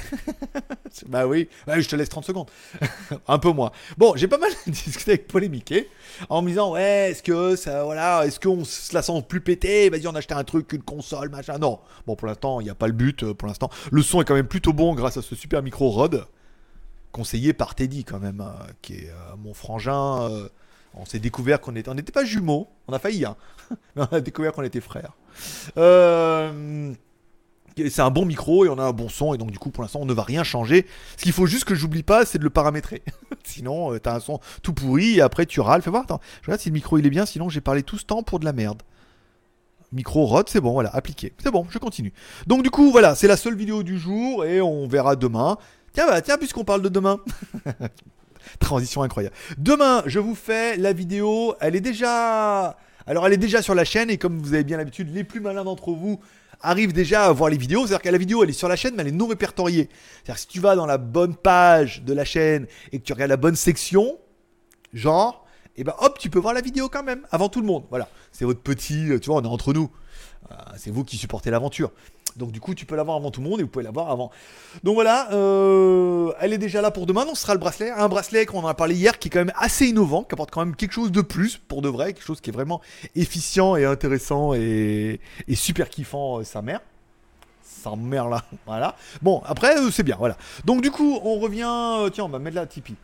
bah 1.07 1.25
oui, 1.27 1.49
je 1.67 1.87
te 1.87 1.95
laisse 1.95 2.09
30 2.09 2.25
secondes. 2.25 2.47
un 3.27 3.39
peu 3.39 3.51
moins. 3.51 3.71
Bon, 3.97 4.13
j'ai 4.15 4.27
pas 4.27 4.37
mal 4.37 4.51
discuté 4.67 5.11
avec 5.11 5.27
Paul 5.27 5.43
et 5.43 5.49
Mickey 5.49 5.87
en 6.29 6.41
me 6.41 6.49
disant 6.49 6.73
ouais, 6.73 7.11
est-ce 7.11 7.23
que 7.23 7.55
ça 7.55 7.83
voilà, 7.83 8.25
est-ce 8.25 8.39
qu'on 8.39 8.65
se 8.65 8.93
la 8.93 9.01
sent 9.01 9.23
plus 9.27 9.41
pété 9.41 9.89
Vas-y, 9.89 10.07
on 10.07 10.15
achète 10.15 10.31
un 10.31 10.43
truc, 10.43 10.73
une 10.73 10.83
console, 10.83 11.29
machin. 11.29 11.57
Non. 11.57 11.79
Bon, 12.07 12.15
pour 12.15 12.27
l'instant, 12.27 12.59
il 12.61 12.65
n'y 12.65 12.69
a 12.69 12.75
pas 12.75 12.87
le 12.87 12.93
but 12.93 13.23
euh, 13.23 13.33
pour 13.33 13.47
l'instant. 13.47 13.69
Le 13.91 14.01
son 14.01 14.21
est 14.21 14.25
quand 14.25 14.35
même 14.35 14.47
plutôt 14.47 14.73
bon 14.73 14.95
grâce 14.95 15.17
à 15.17 15.21
ce 15.21 15.35
super 15.35 15.61
micro 15.61 15.89
Rode 15.89 16.25
conseillé 17.11 17.51
par 17.53 17.75
Teddy 17.75 18.05
quand 18.05 18.19
même, 18.19 18.41
euh, 18.41 18.71
qui 18.81 18.93
est 18.93 19.11
mon 19.37 19.53
frangin 19.53 20.29
on 20.93 21.05
s'est 21.05 21.19
découvert 21.19 21.61
qu'on 21.61 21.75
était, 21.75 21.89
on 21.89 21.95
n'était 21.95 22.11
pas 22.11 22.25
jumeaux, 22.25 22.67
on 22.87 22.93
a 22.93 22.99
failli, 22.99 23.25
hein, 23.25 23.35
on 23.95 24.03
a 24.03 24.21
découvert 24.21 24.51
qu'on 24.51 24.63
était 24.63 24.81
frères. 24.81 25.13
Euh, 25.77 26.93
c'est 27.77 28.01
un 28.01 28.11
bon 28.11 28.25
micro 28.25 28.65
et 28.65 28.69
on 28.69 28.77
a 28.77 28.83
un 28.83 28.91
bon 28.91 29.07
son 29.07 29.33
et 29.33 29.37
donc 29.37 29.51
du 29.51 29.57
coup 29.57 29.71
pour 29.71 29.81
l'instant 29.81 29.99
on 30.01 30.05
ne 30.05 30.13
va 30.13 30.23
rien 30.23 30.43
changer. 30.43 30.85
Ce 31.17 31.23
qu'il 31.23 31.31
faut 31.31 31.45
juste 31.45 31.63
que 31.63 31.75
j'oublie 31.75 32.03
pas 32.03 32.25
c'est 32.25 32.37
de 32.37 32.43
le 32.43 32.49
paramétrer. 32.49 33.01
sinon 33.43 33.93
euh, 33.93 33.99
t'as 33.99 34.15
un 34.15 34.19
son 34.19 34.39
tout 34.61 34.73
pourri 34.73 35.17
et 35.17 35.21
après 35.21 35.45
tu 35.45 35.61
râles. 35.61 35.81
Fais 35.81 35.89
voir, 35.89 36.03
attends, 36.03 36.19
je 36.41 36.47
regarde 36.47 36.61
si 36.61 36.69
le 36.69 36.73
micro 36.73 36.97
il 36.97 37.05
est 37.05 37.09
bien, 37.09 37.25
sinon 37.25 37.49
j'ai 37.49 37.61
parlé 37.61 37.83
tout 37.83 37.97
ce 37.97 38.05
temps 38.05 38.23
pour 38.23 38.39
de 38.39 38.45
la 38.45 38.53
merde. 38.53 38.83
Micro 39.93 40.25
rod, 40.25 40.47
c'est 40.47 40.61
bon, 40.61 40.71
voilà, 40.71 40.89
appliqué. 40.95 41.33
C'est 41.43 41.51
bon, 41.51 41.67
je 41.69 41.77
continue. 41.77 42.13
Donc 42.47 42.63
du 42.63 42.69
coup 42.69 42.91
voilà, 42.91 43.15
c'est 43.15 43.27
la 43.27 43.37
seule 43.37 43.55
vidéo 43.55 43.83
du 43.83 43.97
jour 43.97 44.45
et 44.45 44.61
on 44.61 44.87
verra 44.87 45.15
demain. 45.15 45.57
Tiens, 45.93 46.07
bah, 46.07 46.21
tiens, 46.21 46.37
puisqu'on 46.37 46.63
parle 46.63 46.81
de 46.81 46.89
demain. 46.89 47.19
Transition 48.59 49.03
incroyable. 49.03 49.35
Demain, 49.57 50.03
je 50.05 50.19
vous 50.19 50.35
fais 50.35 50.77
la 50.77 50.93
vidéo. 50.93 51.55
Elle 51.59 51.75
est 51.75 51.81
déjà. 51.81 52.77
Alors, 53.07 53.25
elle 53.25 53.33
est 53.33 53.37
déjà 53.37 53.61
sur 53.61 53.75
la 53.75 53.83
chaîne 53.83 54.09
et 54.09 54.17
comme 54.17 54.39
vous 54.39 54.53
avez 54.53 54.63
bien 54.63 54.77
l'habitude, 54.77 55.13
les 55.13 55.23
plus 55.23 55.39
malins 55.39 55.63
d'entre 55.63 55.91
vous 55.91 56.19
arrivent 56.61 56.93
déjà 56.93 57.25
à 57.25 57.31
voir 57.31 57.49
les 57.49 57.57
vidéos. 57.57 57.87
C'est-à-dire 57.87 58.03
que 58.03 58.09
la 58.09 58.17
vidéo, 58.17 58.43
elle 58.43 58.49
est 58.49 58.53
sur 58.53 58.67
la 58.67 58.75
chaîne, 58.75 58.93
mais 58.95 59.01
elle 59.01 59.09
est 59.09 59.11
non 59.11 59.27
répertoriée. 59.27 59.89
C'est-à-dire 59.89 60.35
que 60.35 60.41
si 60.41 60.47
tu 60.47 60.59
vas 60.59 60.75
dans 60.75 60.85
la 60.85 60.97
bonne 60.97 61.35
page 61.35 62.03
de 62.03 62.13
la 62.13 62.25
chaîne 62.25 62.67
et 62.91 62.99
que 62.99 63.03
tu 63.03 63.13
regardes 63.13 63.31
la 63.31 63.37
bonne 63.37 63.55
section, 63.55 64.17
genre, 64.93 65.45
et 65.75 65.81
eh 65.81 65.83
ben 65.83 65.93
hop, 65.99 66.19
tu 66.19 66.29
peux 66.29 66.39
voir 66.39 66.53
la 66.53 66.61
vidéo 66.61 66.89
quand 66.89 67.03
même, 67.03 67.25
avant 67.31 67.49
tout 67.49 67.61
le 67.61 67.65
monde. 67.65 67.85
Voilà, 67.89 68.09
c'est 68.31 68.45
votre 68.45 68.61
petit, 68.61 69.07
tu 69.21 69.29
vois, 69.29 69.37
on 69.37 69.43
est 69.43 69.47
entre 69.47 69.73
nous. 69.73 69.89
Euh, 70.51 70.55
c'est 70.77 70.91
vous 70.91 71.03
qui 71.03 71.17
supportez 71.17 71.49
l'aventure. 71.49 71.91
Donc 72.37 72.51
du 72.51 72.59
coup, 72.59 72.75
tu 72.75 72.85
peux 72.85 72.95
l'avoir 72.95 73.17
avant 73.17 73.31
tout 73.31 73.41
le 73.41 73.49
monde 73.49 73.59
et 73.59 73.63
vous 73.63 73.69
pouvez 73.69 73.83
l'avoir 73.83 74.09
avant. 74.09 74.31
Donc 74.83 74.95
voilà, 74.95 75.31
euh, 75.33 76.31
elle 76.39 76.53
est 76.53 76.57
déjà 76.57 76.81
là 76.81 76.91
pour 76.91 77.05
demain. 77.05 77.25
Donc 77.25 77.35
ce 77.35 77.43
sera 77.43 77.53
le 77.53 77.59
bracelet, 77.59 77.91
un 77.91 78.07
bracelet 78.07 78.45
qu'on 78.45 78.63
en 78.63 78.67
a 78.67 78.73
parlé 78.73 78.95
hier, 78.95 79.19
qui 79.19 79.27
est 79.27 79.31
quand 79.31 79.39
même 79.39 79.53
assez 79.55 79.87
innovant, 79.87 80.23
qui 80.23 80.33
apporte 80.33 80.51
quand 80.51 80.65
même 80.65 80.75
quelque 80.75 80.93
chose 80.93 81.11
de 81.11 81.21
plus 81.21 81.57
pour 81.57 81.81
de 81.81 81.89
vrai, 81.89 82.13
quelque 82.13 82.25
chose 82.25 82.41
qui 82.41 82.49
est 82.49 82.53
vraiment 82.53 82.81
efficient 83.15 83.75
et 83.75 83.85
intéressant 83.85 84.53
et, 84.53 85.19
super 85.53 85.89
kiffant, 85.89 86.39
euh, 86.39 86.43
sa 86.43 86.61
mère. 86.61 86.81
Sa 87.63 87.95
mère 87.95 88.27
là, 88.27 88.43
voilà. 88.65 88.95
Bon, 89.21 89.41
après 89.45 89.77
euh, 89.77 89.91
c'est 89.91 90.03
bien, 90.03 90.15
voilà. 90.17 90.37
Donc 90.65 90.81
du 90.81 90.91
coup, 90.91 91.19
on 91.23 91.39
revient. 91.39 92.09
tiens, 92.13 92.25
on 92.25 92.29
va 92.29 92.39
mettre 92.39 92.55
là 92.55 92.65
Tipeee. 92.65 92.95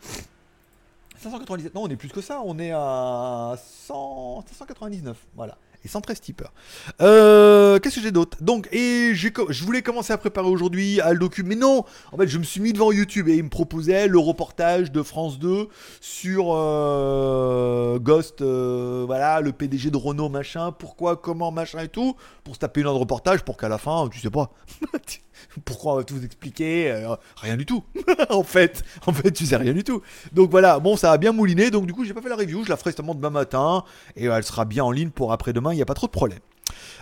597. 1.20 1.74
Non, 1.74 1.82
on 1.82 1.88
est 1.88 1.96
plus 1.96 2.08
que 2.10 2.20
ça. 2.20 2.40
On 2.44 2.58
est 2.58 2.70
à 2.72 3.56
100, 3.86 4.44
599. 4.46 5.16
Voilà. 5.34 5.56
Et 5.84 5.88
113 5.88 6.20
tipeurs. 6.20 6.52
Euh, 7.00 7.78
Qu'est-ce 7.78 7.96
que 7.96 8.00
j'ai 8.00 8.10
d'autre? 8.10 8.38
Donc, 8.40 8.68
et 8.72 9.12
je 9.14 9.64
voulais 9.64 9.82
commencer 9.82 10.12
à 10.12 10.18
préparer 10.18 10.48
aujourd'hui 10.48 11.00
à 11.00 11.12
le 11.12 11.18
docu, 11.18 11.42
mais 11.42 11.54
non 11.54 11.84
En 12.12 12.16
fait, 12.16 12.28
je 12.28 12.38
me 12.38 12.44
suis 12.44 12.60
mis 12.60 12.72
devant 12.72 12.92
YouTube 12.92 13.28
et 13.28 13.36
il 13.36 13.44
me 13.44 13.48
proposait 13.48 14.08
le 14.08 14.18
reportage 14.18 14.90
de 14.92 15.02
France 15.02 15.38
2 15.38 15.68
sur 16.00 16.54
euh, 16.54 17.98
Ghost, 17.98 18.42
euh, 18.42 19.04
voilà, 19.06 19.40
le 19.40 19.52
PDG 19.52 19.90
de 19.90 19.96
Renault, 19.96 20.28
machin, 20.28 20.72
pourquoi, 20.72 21.16
comment, 21.16 21.50
machin 21.50 21.80
et 21.80 21.88
tout, 21.88 22.16
pour 22.44 22.54
se 22.54 22.60
taper 22.60 22.80
une 22.80 22.86
de 22.86 22.92
reportage 22.92 23.42
pour 23.42 23.56
qu'à 23.56 23.68
la 23.68 23.78
fin, 23.78 24.08
tu 24.08 24.20
sais 24.20 24.30
pas. 24.30 24.50
Pourquoi 25.64 25.92
on 25.94 25.96
va 25.96 26.04
tout 26.04 26.22
expliquer 26.22 26.90
Euh, 26.90 27.16
Rien 27.36 27.56
du 27.56 27.66
tout. 27.66 27.84
en 28.30 28.42
fait, 28.42 28.82
en 29.06 29.12
fait, 29.12 29.30
tu 29.30 29.46
sais 29.46 29.56
rien 29.56 29.72
du 29.72 29.84
tout. 29.84 30.02
Donc 30.32 30.50
voilà, 30.50 30.78
bon, 30.78 30.96
ça 30.96 31.12
a 31.12 31.18
bien 31.18 31.32
mouliné. 31.32 31.70
Donc 31.70 31.86
du 31.86 31.92
coup, 31.92 32.04
j'ai 32.04 32.14
pas 32.14 32.22
fait 32.22 32.28
la 32.28 32.36
review. 32.36 32.64
Je 32.64 32.70
la 32.70 32.76
ferai 32.76 32.90
justement 32.90 33.14
demain 33.14 33.30
matin 33.30 33.84
et 34.16 34.26
elle 34.26 34.44
sera 34.44 34.64
bien 34.64 34.84
en 34.84 34.90
ligne 34.90 35.10
pour 35.10 35.32
après-demain. 35.32 35.72
Il 35.72 35.76
n'y 35.76 35.82
a 35.82 35.86
pas 35.86 35.94
trop 35.94 36.06
de 36.06 36.12
problème. 36.12 36.38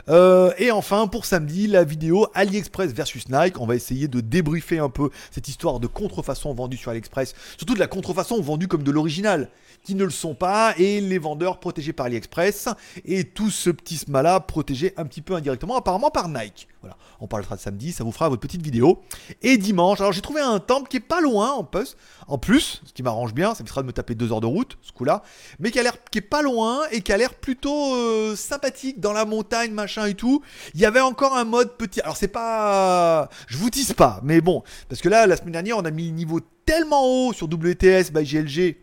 Euh, 0.09 0.53
et 0.59 0.71
enfin, 0.71 1.07
pour 1.07 1.25
samedi, 1.25 1.67
la 1.67 1.85
vidéo 1.85 2.27
AliExpress 2.35 2.93
versus 2.93 3.29
Nike. 3.29 3.61
On 3.61 3.67
va 3.67 3.75
essayer 3.75 4.09
de 4.09 4.21
débriefer 4.21 4.79
un 4.79 4.89
peu 4.89 5.11
cette 5.31 5.49
histoire 5.49 5.81
de 5.81 5.87
contrefaçon 5.87 6.53
vendue 6.55 6.77
sur 6.77 6.91
AliExpress. 6.91 7.35
Surtout 7.57 7.75
de 7.75 7.79
la 7.79 7.87
contrefaçon 7.87 8.41
vendue 8.41 8.69
comme 8.69 8.83
de 8.83 8.91
l'original, 8.91 9.51
qui 9.85 9.95
ne 9.95 10.05
le 10.05 10.11
sont 10.11 10.35
pas, 10.35 10.75
et 10.79 11.01
les 11.01 11.19
vendeurs 11.19 11.61
protégés 11.61 11.93
par 11.93 12.07
AliExpress. 12.07 12.69
Et 13.05 13.25
tout 13.25 13.51
ce 13.51 13.71
petit 13.71 13.97
sma-là 13.97 14.41
protégé 14.41 14.93
un 14.97 15.05
petit 15.05 15.23
peu 15.23 15.35
indirectement, 15.35 15.77
apparemment 15.77 16.11
par 16.11 16.29
Nike. 16.29 16.69
Voilà, 16.83 16.99
on 17.21 17.27
parlera 17.27 17.57
de 17.57 17.61
samedi, 17.61 17.91
ça 17.91 18.05
vous 18.05 18.13
fera 18.13 18.29
votre 18.29 18.41
petite 18.41 18.63
vidéo. 18.63 19.03
Et 19.43 19.57
dimanche, 19.57 20.01
alors 20.01 20.13
j'ai 20.13 20.21
trouvé 20.21 20.41
un 20.41 20.61
temple 20.61 20.89
qui 20.89 20.99
est 20.99 21.01
pas 21.01 21.21
loin 21.21 21.53
en 21.53 21.65
plus, 21.65 21.97
en 22.29 22.39
plus, 22.39 22.81
ce 22.85 22.93
qui 22.93 23.03
m'arrange 23.03 23.35
bien, 23.35 23.55
ça 23.55 23.65
me 23.65 23.69
sera 23.69 23.83
de 23.83 23.87
me 23.87 23.93
taper 23.93 24.15
deux 24.15 24.31
heures 24.31 24.41
de 24.41 24.47
route, 24.47 24.79
ce 24.83 24.93
coup-là, 24.93 25.23
mais 25.59 25.71
qui 25.71 25.81
a 25.81 25.83
l'air 25.83 25.97
qui 26.11 26.19
est 26.19 26.23
pas 26.23 26.43
loin 26.43 26.83
et 26.93 27.01
qui 27.01 27.13
a 27.13 27.17
l'air 27.17 27.35
plutôt 27.35 27.95
euh, 27.95 28.37
sympathique 28.37 29.01
dans 29.01 29.13
la 29.13 29.25
montagne, 29.25 29.66
machin 29.73 30.07
et 30.07 30.15
tout. 30.15 30.43
Il 30.75 30.81
y 30.81 30.87
avait 30.87 31.01
encore 31.01 31.37
un 31.37 31.45
mode 31.45 31.77
petit. 31.77 32.01
Alors 32.01 32.17
c'est 32.17 32.29
pas, 32.29 33.29
je 33.47 33.57
vous 33.57 33.71
tease 33.71 33.93
pas, 33.93 34.21
mais 34.23 34.41
bon, 34.41 34.63
parce 34.89 35.01
que 35.01 35.09
là 35.09 35.27
la 35.27 35.37
semaine 35.37 35.53
dernière 35.53 35.79
on 35.79 35.85
a 35.85 35.91
mis 35.91 36.07
le 36.07 36.15
niveau 36.15 36.41
tellement 36.65 37.05
haut 37.05 37.33
sur 37.33 37.47
WTS 37.47 38.13
by 38.13 38.25
GLG. 38.25 38.77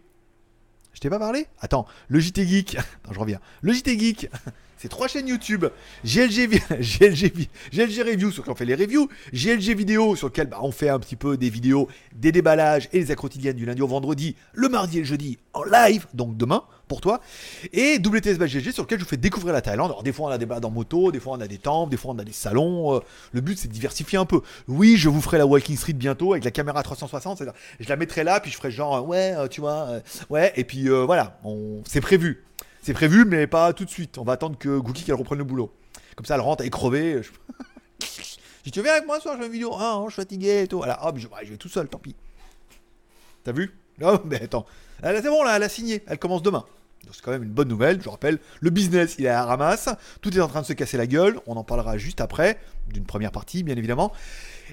Je 0.94 1.00
t'ai 1.00 1.10
pas 1.10 1.20
parlé? 1.20 1.48
Attends, 1.60 1.86
le 2.08 2.20
JT 2.20 2.46
Geek. 2.46 2.76
Attends, 3.04 3.14
je 3.14 3.20
reviens. 3.20 3.40
Le 3.62 3.74
JT 3.74 4.00
Geek. 4.00 4.30
C'est 4.78 4.90
trois 4.90 5.08
chaînes 5.08 5.30
YouTube. 5.30 5.66
GLG, 6.04 6.60
GLG, 6.82 7.50
GLG 7.72 8.02
Review 8.06 8.32
sur 8.32 8.44
lequel 8.44 8.52
on 8.52 8.56
fait 8.56 8.66
les 8.66 8.76
reviews. 8.76 9.08
GLG 9.32 9.78
Vidéo 9.78 10.18
sur 10.18 10.28
lequel 10.28 10.48
bah, 10.48 10.60
on 10.62 10.74
fait 10.74 10.90
un 10.90 11.00
petit 11.00 11.16
peu 11.16 11.38
des 11.38 11.50
vidéos, 11.50 11.88
des 12.14 12.34
déballages 12.34 12.90
et 12.92 13.00
les 13.00 13.10
accros 13.10 13.28
quotidiennes 13.28 13.56
du 13.56 13.66
lundi 13.66 13.82
au 13.82 13.88
vendredi, 13.88 14.36
le 14.54 14.68
mardi 14.68 14.98
et 14.98 15.02
le 15.02 15.06
jeudi 15.06 15.38
en 15.54 15.64
live, 15.64 16.06
donc 16.14 16.36
demain 16.36 16.66
pour 16.88 17.02
toi. 17.02 17.22
Et 17.72 17.98
WTS 17.98 18.38
by 18.38 18.48
GLG 18.48 18.72
sur 18.72 18.84
lequel 18.84 19.00
je 19.00 19.04
vous 19.04 19.10
fais 19.10 19.18
découvrir 19.18 19.54
la 19.54 19.62
Thaïlande. 19.62 19.92
Alors 19.92 20.04
des 20.04 20.12
fois 20.12 20.28
on 20.28 20.32
a 20.32 20.38
des 20.38 20.46
balades 20.46 20.66
en 20.66 20.70
moto, 20.70 21.12
des 21.12 21.20
fois 21.20 21.34
on 21.38 21.42
a 21.42 21.48
des 21.48 21.58
temples, 21.58 21.92
des 21.92 21.98
fois 21.98 22.14
on 22.14 22.20
a 22.20 22.24
des 22.24 22.34
salons. 22.34 22.96
euh, 22.96 23.00
le 23.32 23.42
but 23.42 23.58
c'est 23.58 23.68
de 23.68 23.74
diversifier 23.74 24.18
un 24.18 24.26
peu. 24.26 24.42
Oui, 24.68 24.98
je 24.98 25.10
vous 25.10 25.22
ferai 25.22 25.38
la 25.38 25.46
Walking 25.46 25.78
Street 25.78 25.94
bientôt 25.94 26.34
avec 26.34 26.44
la 26.44 26.52
caméra 26.52 26.84
360. 26.84 27.38
c'est-à-dire, 27.38 27.60
Je 27.80 27.90
la 27.90 27.96
mettrai 27.96 28.24
là, 28.24 28.40
puis 28.40 28.52
je 28.52 28.58
ferai 28.58 28.72
genre, 28.72 28.96
euh, 28.96 29.02
ouais, 29.02 29.34
euh, 29.36 29.48
tu 29.48 29.62
vois, 29.62 30.02
ouais, 30.30 30.54
et 30.56 30.64
puis 30.64 30.88
voilà, 30.90 31.40
c'est 31.86 32.02
prévu. 32.02 32.44
C'est 32.82 32.94
prévu, 32.94 33.24
mais 33.24 33.48
pas 33.48 33.72
tout 33.72 33.86
de 33.86 33.90
suite. 33.90 34.18
On 34.18 34.24
va 34.24 34.34
attendre 34.34 34.58
que 34.58 34.78
Gookie 34.78 35.06
qu'elle 35.06 35.16
reprenne 35.16 35.38
le 35.38 35.46
boulot. 35.46 35.72
Comme 36.18 36.26
ça, 36.26 36.36
elle 36.36 36.42
rentre, 36.42 36.62
elle 36.62 36.68
est 36.68 36.70
crevée. 36.70 37.24
Je... 37.24 37.30
je 38.02 38.64
dis, 38.66 38.72
tu 38.72 38.82
viens 38.82 38.92
avec 38.92 39.06
moi 39.06 39.18
ce 39.18 39.24
soir, 39.24 39.36
je 39.36 39.40
fais 39.40 39.48
une 39.48 39.54
vidéo. 39.54 39.72
Ah, 39.74 39.94
non, 39.96 40.10
je 40.10 40.14
suis 40.14 40.22
fatigué 40.22 40.64
et 40.64 40.68
tout. 40.68 40.78
Voilà, 40.78 41.06
hop, 41.08 41.18
je 41.18 41.28
vais 41.28 41.58
tout 41.58 41.70
seul, 41.70 41.88
tant 41.88 41.98
pis. 42.00 42.14
T'as 43.46 43.54
vu? 43.54 43.72
Non, 44.00 44.20
mais 44.26 44.42
attends. 44.44 44.66
Elle- 45.02 45.22
C'est 45.22 45.30
bon, 45.30 45.44
là, 45.44 45.56
elle 45.58 45.64
a 45.64 45.70
signé. 45.70 46.04
Elle 46.08 46.18
commence 46.20 46.42
demain. 46.44 46.66
C'est 47.12 47.22
quand 47.22 47.32
même 47.32 47.44
une 47.44 47.52
bonne 47.52 47.68
nouvelle, 47.68 48.02
je 48.02 48.08
rappelle. 48.10 48.40
Le 48.62 48.70
business, 48.70 49.16
il 49.20 49.26
est 49.26 49.30
à 49.30 49.34
la 49.34 49.46
ramasse. 49.46 49.90
Tout 50.22 50.36
est 50.36 50.42
en 50.42 50.48
train 50.48 50.62
de 50.62 50.66
se 50.66 50.74
casser 50.74 50.98
la 50.98 51.06
gueule. 51.06 51.40
On 51.48 51.56
en 51.58 51.64
parlera 51.64 51.98
juste 51.98 52.22
après, 52.22 52.58
d'une 52.92 53.04
première 53.04 53.32
partie, 53.32 53.62
bien 53.62 53.76
évidemment. 53.76 54.14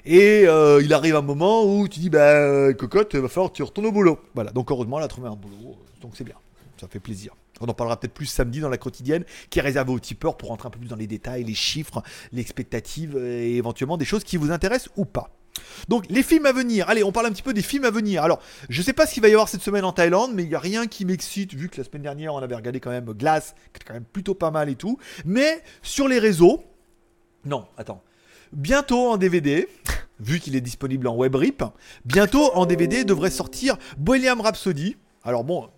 Et 0.05 0.45
euh, 0.47 0.81
il 0.81 0.93
arrive 0.93 1.15
un 1.17 1.21
moment 1.21 1.65
où 1.65 1.87
tu 1.89 1.99
dis, 1.99 2.09
bah, 2.09 2.19
euh, 2.21 2.73
cocotte, 2.73 3.13
va 3.15 3.27
falloir 3.27 3.51
que 3.51 3.57
tu 3.57 3.63
retournes 3.63 3.87
au 3.87 3.91
boulot. 3.91 4.17
Voilà, 4.33 4.51
donc 4.51 4.71
heureusement, 4.71 4.97
elle 4.97 5.03
a 5.03 5.07
trouvé 5.09 5.27
un 5.27 5.35
boulot. 5.35 5.77
Donc 6.01 6.13
c'est 6.15 6.23
bien. 6.23 6.35
Ça 6.79 6.87
fait 6.87 7.01
plaisir. 7.01 7.35
On 7.59 7.67
en 7.67 7.73
parlera 7.73 7.99
peut-être 7.99 8.13
plus 8.13 8.25
samedi 8.25 8.59
dans 8.59 8.69
la 8.69 8.77
quotidienne, 8.77 9.23
qui 9.51 9.59
est 9.59 9.61
réservée 9.61 9.91
aux 9.91 9.99
tipeurs 9.99 10.35
pour 10.35 10.49
rentrer 10.49 10.67
un 10.67 10.71
peu 10.71 10.79
plus 10.79 10.87
dans 10.87 10.95
les 10.95 11.05
détails, 11.05 11.43
les 11.43 11.53
chiffres, 11.53 12.01
l'expectative 12.31 13.17
et 13.17 13.55
éventuellement 13.57 13.97
des 13.97 14.05
choses 14.05 14.23
qui 14.23 14.37
vous 14.37 14.51
intéressent 14.51 14.89
ou 14.95 15.05
pas. 15.05 15.29
Donc 15.87 16.05
les 16.09 16.23
films 16.23 16.45
à 16.45 16.51
venir. 16.51 16.89
Allez, 16.89 17.03
on 17.03 17.11
parle 17.11 17.27
un 17.27 17.31
petit 17.31 17.41
peu 17.41 17.53
des 17.53 17.61
films 17.61 17.85
à 17.85 17.91
venir. 17.91 18.23
Alors, 18.23 18.39
je 18.69 18.81
sais 18.81 18.93
pas 18.93 19.05
ce 19.05 19.13
qu'il 19.13 19.21
va 19.21 19.29
y 19.29 19.33
avoir 19.33 19.49
cette 19.49 19.61
semaine 19.61 19.85
en 19.85 19.91
Thaïlande, 19.91 20.31
mais 20.33 20.43
il 20.43 20.49
y 20.49 20.55
a 20.55 20.59
rien 20.59 20.87
qui 20.87 21.05
m'excite 21.05 21.53
vu 21.53 21.69
que 21.69 21.77
la 21.77 21.83
semaine 21.83 22.01
dernière 22.01 22.33
on 22.33 22.39
avait 22.39 22.55
regardé 22.55 22.79
quand 22.79 22.89
même 22.89 23.05
Glass, 23.13 23.55
qui 23.73 23.77
était 23.77 23.85
quand 23.85 23.93
même 23.93 24.05
plutôt 24.05 24.35
pas 24.35 24.51
mal 24.51 24.69
et 24.69 24.75
tout. 24.75 24.97
Mais 25.25 25.61
sur 25.81 26.07
les 26.07 26.19
réseaux, 26.19 26.63
non, 27.45 27.65
attends. 27.77 28.03
Bientôt 28.53 29.09
en 29.09 29.17
DVD, 29.17 29.67
vu 30.19 30.39
qu'il 30.39 30.55
est 30.55 30.61
disponible 30.61 31.07
en 31.07 31.15
web 31.15 31.35
rip, 31.35 31.63
bientôt 32.05 32.51
en 32.53 32.65
DVD 32.65 33.03
devrait 33.03 33.31
sortir 33.31 33.77
Bohemian 33.97 34.41
Rhapsody. 34.41 34.97
Alors 35.23 35.43
bon, 35.43 35.69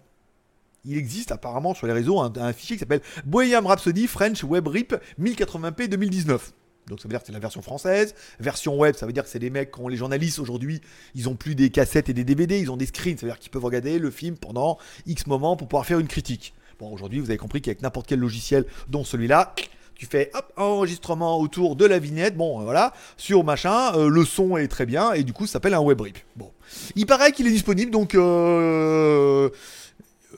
il 0.85 0.97
existe 0.97 1.31
apparemment 1.31 1.73
sur 1.73 1.87
les 1.87 1.93
réseaux 1.93 2.19
un, 2.19 2.33
un 2.37 2.53
fichier 2.53 2.75
qui 2.75 2.81
s'appelle 2.81 3.01
Bohemian 3.25 3.61
Rhapsody 3.65 4.07
French 4.07 4.43
Web 4.43 4.67
Rip 4.67 4.95
1080p 5.19 5.87
2019. 5.87 6.53
Donc 6.87 6.99
ça 6.99 7.07
veut 7.07 7.11
dire 7.11 7.21
que 7.21 7.25
c'est 7.25 7.33
la 7.33 7.39
version 7.39 7.61
française. 7.61 8.13
Version 8.39 8.77
web, 8.77 8.95
ça 8.95 9.05
veut 9.05 9.13
dire 9.13 9.23
que 9.23 9.29
c'est 9.29 9.39
les 9.39 9.49
mecs, 9.49 9.71
quand 9.71 9.87
les 9.87 9.97
journalistes 9.97 10.39
aujourd'hui, 10.39 10.81
ils 11.15 11.29
ont 11.29 11.35
plus 11.35 11.55
des 11.55 11.69
cassettes 11.69 12.09
et 12.09 12.13
des 12.13 12.23
DVD, 12.23 12.59
ils 12.59 12.71
ont 12.71 12.77
des 12.77 12.85
screens. 12.85 13.17
Ça 13.17 13.25
veut 13.25 13.31
dire 13.31 13.39
qu'ils 13.39 13.51
peuvent 13.51 13.63
regarder 13.63 13.99
le 13.99 14.11
film 14.11 14.37
pendant 14.37 14.77
X 15.05 15.27
moments 15.27 15.55
pour 15.55 15.67
pouvoir 15.67 15.85
faire 15.85 15.99
une 15.99 16.07
critique. 16.07 16.53
Bon, 16.79 16.91
aujourd'hui, 16.91 17.19
vous 17.19 17.29
avez 17.29 17.37
compris 17.37 17.61
qu'avec 17.61 17.81
n'importe 17.81 18.07
quel 18.07 18.19
logiciel, 18.19 18.65
dont 18.89 19.03
celui-là, 19.03 19.53
tu 19.95 20.05
fais 20.05 20.31
hop, 20.33 20.51
enregistrement 20.57 21.39
autour 21.39 21.75
de 21.75 21.85
la 21.85 21.99
vignette, 21.99 22.35
bon 22.35 22.59
euh, 22.59 22.63
voilà, 22.63 22.93
sur 23.15 23.43
machin, 23.43 23.95
euh, 23.95 24.09
le 24.09 24.25
son 24.25 24.57
est 24.57 24.67
très 24.67 24.85
bien, 24.85 25.13
et 25.13 25.23
du 25.23 25.33
coup 25.33 25.45
ça 25.45 25.53
s'appelle 25.53 25.75
un 25.75 25.79
web 25.79 26.01
rip. 26.01 26.17
Bon. 26.35 26.51
Il 26.95 27.05
paraît 27.05 27.31
qu'il 27.31 27.47
est 27.47 27.51
disponible, 27.51 27.91
donc 27.91 28.15
euh, 28.15 29.49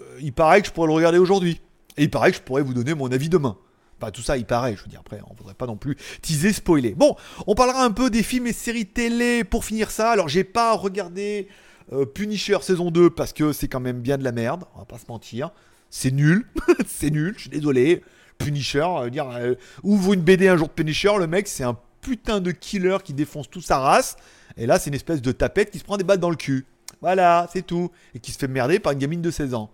euh, 0.01 0.19
il 0.21 0.33
paraît 0.33 0.61
que 0.61 0.67
je 0.67 0.73
pourrais 0.73 0.87
le 0.87 0.93
regarder 0.93 1.17
aujourd'hui. 1.17 1.61
Et 1.97 2.03
il 2.03 2.09
paraît 2.09 2.31
que 2.31 2.37
je 2.37 2.41
pourrais 2.41 2.61
vous 2.61 2.73
donner 2.73 2.93
mon 2.93 3.11
avis 3.11 3.29
demain. 3.29 3.57
Enfin, 4.01 4.11
tout 4.11 4.21
ça, 4.21 4.37
il 4.37 4.45
paraît, 4.45 4.75
je 4.75 4.83
veux 4.83 4.89
dire, 4.89 4.99
après, 4.99 5.21
on 5.29 5.33
voudrait 5.33 5.53
pas 5.53 5.67
non 5.67 5.77
plus 5.77 5.95
teaser, 6.21 6.51
spoiler. 6.53 6.93
Bon, 6.95 7.15
on 7.47 7.55
parlera 7.55 7.83
un 7.83 7.91
peu 7.91 8.09
des 8.09 8.23
films 8.23 8.47
et 8.47 8.53
séries 8.53 8.85
télé 8.85 9.43
pour 9.43 9.63
finir 9.63 9.89
ça. 9.89 10.11
Alors, 10.11 10.27
j'ai 10.27 10.43
pas 10.43 10.73
regardé 10.75 11.47
euh, 11.93 12.05
Punisher 12.05 12.57
saison 12.61 12.91
2 12.91 13.09
parce 13.09 13.31
que 13.31 13.53
c'est 13.53 13.67
quand 13.67 13.79
même 13.79 14.01
bien 14.01 14.17
de 14.17 14.23
la 14.23 14.31
merde, 14.31 14.65
on 14.75 14.79
va 14.79 14.85
pas 14.85 14.97
se 14.97 15.05
mentir. 15.07 15.51
C'est 15.89 16.11
nul, 16.11 16.45
c'est 16.87 17.09
nul, 17.09 17.33
je 17.37 17.41
suis 17.41 17.49
désolé. 17.49 18.03
Punisher, 18.37 18.85
euh, 18.85 19.09
dire, 19.09 19.29
euh, 19.29 19.55
ouvre 19.83 20.13
une 20.13 20.21
BD 20.21 20.47
un 20.47 20.57
jour 20.57 20.67
de 20.67 20.73
Punisher, 20.73 21.13
le 21.17 21.27
mec, 21.27 21.47
c'est 21.47 21.63
un 21.63 21.77
putain 22.01 22.41
de 22.41 22.51
killer 22.51 22.97
qui 23.03 23.13
défonce 23.13 23.49
toute 23.49 23.65
sa 23.65 23.79
race. 23.79 24.17
Et 24.57 24.65
là, 24.65 24.77
c'est 24.77 24.89
une 24.89 24.95
espèce 24.95 25.21
de 25.21 25.31
tapette 25.31 25.71
qui 25.71 25.79
se 25.79 25.83
prend 25.83 25.97
des 25.97 26.03
balles 26.03 26.19
dans 26.19 26.29
le 26.29 26.35
cul. 26.35 26.65
Voilà, 27.01 27.47
c'est 27.51 27.65
tout. 27.65 27.91
Et 28.13 28.19
qui 28.19 28.31
se 28.31 28.37
fait 28.37 28.47
merder 28.47 28.79
par 28.79 28.93
une 28.93 28.99
gamine 28.99 29.21
de 29.21 29.31
16 29.31 29.53
ans. 29.53 29.71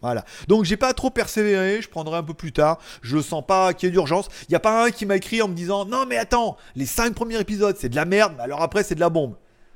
Voilà. 0.00 0.24
Donc 0.46 0.64
j'ai 0.64 0.76
pas 0.76 0.92
trop 0.94 1.10
persévéré, 1.10 1.82
je 1.82 1.88
prendrai 1.88 2.16
un 2.16 2.22
peu 2.22 2.34
plus 2.34 2.52
tard. 2.52 2.78
Je 3.02 3.20
sens 3.20 3.44
pas 3.44 3.72
qu'il 3.74 3.88
y 3.88 3.90
ait 3.90 3.92
d'urgence. 3.92 4.28
Il 4.48 4.52
y 4.52 4.56
a 4.56 4.60
pas 4.60 4.84
un 4.84 4.90
qui 4.90 5.06
m'a 5.06 5.16
écrit 5.16 5.42
en 5.42 5.48
me 5.48 5.54
disant 5.54 5.84
"Non 5.84 6.04
mais 6.06 6.16
attends, 6.16 6.56
les 6.76 6.86
5 6.86 7.14
premiers 7.14 7.40
épisodes, 7.40 7.76
c'est 7.78 7.88
de 7.88 7.96
la 7.96 8.04
merde, 8.04 8.34
mais 8.36 8.44
alors 8.44 8.62
après 8.62 8.82
c'est 8.82 8.94
de 8.94 9.00
la 9.00 9.10
bombe." 9.10 9.34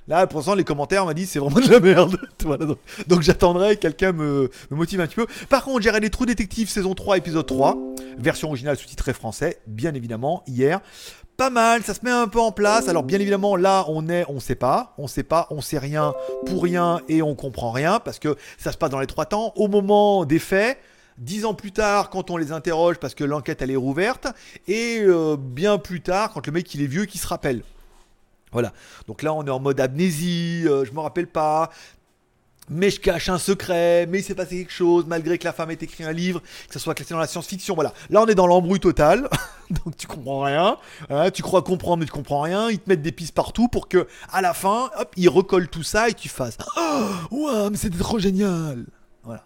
Là, 0.09 0.27
pour 0.27 0.41
l'instant, 0.41 0.57
les 0.57 0.65
commentaires 0.65 1.07
m'ont 1.07 1.13
dit 1.13 1.27
c'est 1.27 1.39
vraiment 1.39 1.61
de 1.61 1.71
la 1.71 1.79
merde. 1.79 2.17
Donc 3.07 3.23
j'attendrai 3.23 3.77
que 3.77 3.83
quelqu'un 3.83 4.13
me, 4.13 4.51
me 4.71 4.77
motive 4.77 5.01
un 5.01 5.07
petit 5.07 5.15
peu. 5.15 5.27
Par 5.49 5.63
contre, 5.63 5.83
j'ai 5.83 5.91
regardé 5.91 6.11
Trou 6.11 6.27
Détective 6.27 6.69
saison 6.69 6.95
3, 6.95 7.19
épisode 7.19 7.47
3, 7.47 7.77
version 8.19 8.49
originale 8.49 8.77
sous-titrée 8.77 9.13
français, 9.13 9.61
bien 9.69 9.95
évidemment, 9.95 10.43
hier. 10.49 10.81
Pas 11.37 11.51
mal, 11.51 11.83
ça 11.83 11.95
se 11.95 12.05
met 12.05 12.11
un 12.11 12.29
peu 12.29 12.41
en 12.41 12.53
place. 12.53 12.89
Alors 12.89 13.03
bien 13.03 13.19
évidemment, 13.19 13.57
là, 13.57 13.85
on 13.89 14.09
est, 14.09 14.25
on 14.29 14.39
sait 14.39 14.55
pas, 14.55 14.95
on 14.99 15.07
sait 15.07 15.23
pas, 15.23 15.47
on 15.51 15.61
sait 15.61 15.79
rien 15.79 16.15
pour 16.47 16.63
rien 16.63 17.01
et 17.09 17.23
on 17.23 17.35
comprend 17.35 17.71
rien 17.71 18.01
parce 18.01 18.19
que 18.19 18.37
ça 18.59 18.71
se 18.71 18.77
passe 18.77 18.91
dans 18.91 19.01
les 19.01 19.07
trois 19.07 19.25
temps. 19.25 19.53
Au 19.57 19.67
moment 19.67 20.25
des 20.25 20.39
faits, 20.39 20.79
dix 21.19 21.45
ans 21.45 21.55
plus 21.55 21.73
tard, 21.73 22.11
quand 22.11 22.31
on 22.31 22.37
les 22.37 22.53
interroge 22.53 22.99
parce 22.99 23.15
que 23.15 23.25
l'enquête 23.25 23.63
elle 23.63 23.71
est 23.71 23.77
rouverte, 23.77 24.29
et 24.69 25.01
euh, 25.01 25.37
bien 25.39 25.79
plus 25.79 26.03
tard, 26.03 26.33
quand 26.33 26.47
le 26.47 26.53
mec 26.53 26.73
il 26.75 26.83
est 26.83 26.87
vieux, 26.87 27.07
qui 27.07 27.19
se 27.19 27.27
rappelle. 27.27 27.63
Voilà. 28.53 28.73
Donc 29.07 29.23
là, 29.23 29.33
on 29.33 29.45
est 29.45 29.51
en 29.51 29.61
mode 29.61 29.81
amnésie, 29.81 30.65
euh, 30.67 30.85
je 30.85 30.93
me 30.93 31.01
rappelle 31.01 31.27
pas. 31.27 31.71
Mais 32.71 32.91
je 32.91 33.01
cache 33.01 33.29
un 33.29 33.39
secret, 33.39 34.07
mais 34.07 34.21
il 34.21 34.23
s'est 34.23 34.35
passé 34.35 34.59
quelque 34.59 34.73
chose, 34.73 35.05
malgré 35.07 35.37
que 35.37 35.45
la 35.45 35.53
femme 35.53 35.71
ait 35.71 35.79
écrit 35.81 36.05
un 36.05 36.13
livre, 36.13 36.41
que 36.41 36.73
ça 36.73 36.79
soit 36.79 36.95
classé 36.95 37.13
dans 37.13 37.21
la 37.21 37.27
science-fiction. 37.27 37.75
Voilà. 37.75 37.93
Là, 38.09 38.23
on 38.23 38.27
est 38.27 38.35
dans 38.35 38.47
l'embrouille 38.47 38.81
total. 38.81 39.29
Donc 39.85 39.97
tu 39.97 40.07
comprends 40.07 40.43
rien. 40.43 40.77
Hein, 41.11 41.31
tu 41.31 41.43
crois 41.43 41.63
comprendre, 41.63 41.99
mais 41.99 42.07
tu 42.07 42.13
comprends 42.13 42.41
rien. 42.41 42.71
Ils 42.71 42.79
te 42.79 42.89
mettent 42.89 43.03
des 43.03 43.13
pistes 43.13 43.35
partout 43.35 43.69
pour 43.69 43.89
que, 43.89 44.07
à 44.31 44.41
la 44.43 44.55
fin, 44.55 44.91
hop, 44.99 45.13
ils 45.17 45.29
recollent 45.29 45.69
tout 45.69 45.83
ça 45.83 46.09
et 46.09 46.15
tu 46.15 46.29
fasses. 46.29 46.57
Oh, 47.31 47.47
ouais, 47.49 47.71
mais 47.71 47.77
c'était 47.77 47.99
trop 47.99 48.19
génial. 48.19 48.87
Voilà. 49.23 49.45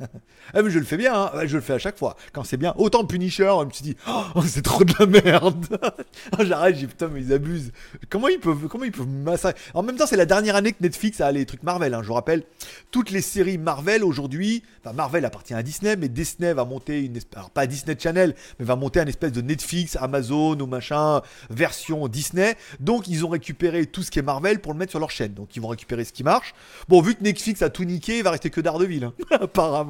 ah 0.54 0.62
mais 0.62 0.70
je 0.70 0.78
le 0.78 0.84
fais 0.84 0.96
bien, 0.96 1.14
hein. 1.14 1.46
je 1.46 1.56
le 1.56 1.62
fais 1.62 1.74
à 1.74 1.78
chaque 1.78 1.98
fois. 1.98 2.16
Quand 2.32 2.44
c'est 2.44 2.56
bien, 2.56 2.74
autant 2.76 3.04
Punisher, 3.04 3.52
je 3.60 3.64
me 3.64 3.70
suis 3.70 3.84
dit, 3.84 3.96
oh, 4.08 4.42
c'est 4.46 4.62
trop 4.62 4.84
de 4.84 4.92
la 4.98 5.06
merde. 5.06 5.66
J'arrête, 6.40 6.76
j'ai 6.76 6.86
putain 6.86 7.08
mais 7.08 7.20
ils 7.20 7.32
abusent. 7.32 7.72
Comment 8.10 8.28
ils 8.28 8.40
peuvent, 8.40 8.66
comment 8.68 8.84
ils 8.84 8.92
peuvent 8.92 9.08
massacrer? 9.08 9.60
En 9.74 9.82
même 9.82 9.96
temps, 9.96 10.06
c'est 10.06 10.16
la 10.16 10.26
dernière 10.26 10.56
année 10.56 10.72
que 10.72 10.82
Netflix 10.82 11.20
a 11.20 11.30
les 11.30 11.46
trucs 11.46 11.62
Marvel. 11.62 11.94
Hein. 11.94 12.02
Je 12.02 12.08
vous 12.08 12.14
rappelle, 12.14 12.42
toutes 12.90 13.10
les 13.10 13.20
séries 13.20 13.58
Marvel 13.58 14.04
aujourd'hui, 14.04 14.62
enfin 14.84 14.94
Marvel 14.94 15.24
appartient 15.24 15.54
à 15.54 15.62
Disney, 15.62 15.96
mais 15.96 16.08
Disney 16.08 16.52
va 16.52 16.64
monter 16.64 17.02
une, 17.02 17.16
espèce, 17.16 17.36
alors 17.36 17.50
pas 17.50 17.66
Disney 17.66 17.96
Channel, 17.98 18.34
mais 18.58 18.64
va 18.64 18.76
monter 18.76 19.00
un 19.00 19.06
espèce 19.06 19.32
de 19.32 19.40
Netflix, 19.40 19.96
Amazon 20.00 20.58
ou 20.58 20.66
machin 20.66 21.22
version 21.50 22.08
Disney. 22.08 22.56
Donc 22.80 23.08
ils 23.08 23.24
ont 23.24 23.28
récupéré 23.28 23.86
tout 23.86 24.02
ce 24.02 24.10
qui 24.10 24.18
est 24.18 24.22
Marvel 24.22 24.60
pour 24.60 24.72
le 24.72 24.78
mettre 24.78 24.90
sur 24.90 25.00
leur 25.00 25.10
chaîne. 25.10 25.34
Donc 25.34 25.56
ils 25.56 25.62
vont 25.62 25.68
récupérer 25.68 26.04
ce 26.04 26.12
qui 26.12 26.24
marche. 26.24 26.54
Bon, 26.88 27.00
vu 27.00 27.14
que 27.14 27.22
Netflix 27.22 27.62
a 27.62 27.70
tout 27.70 27.84
niqué, 27.84 28.18
il 28.18 28.24
va 28.24 28.32
rester 28.32 28.50
que 28.50 28.60
Daredevil, 28.60 29.04
hein, 29.04 29.12
apparemment. 29.30 29.83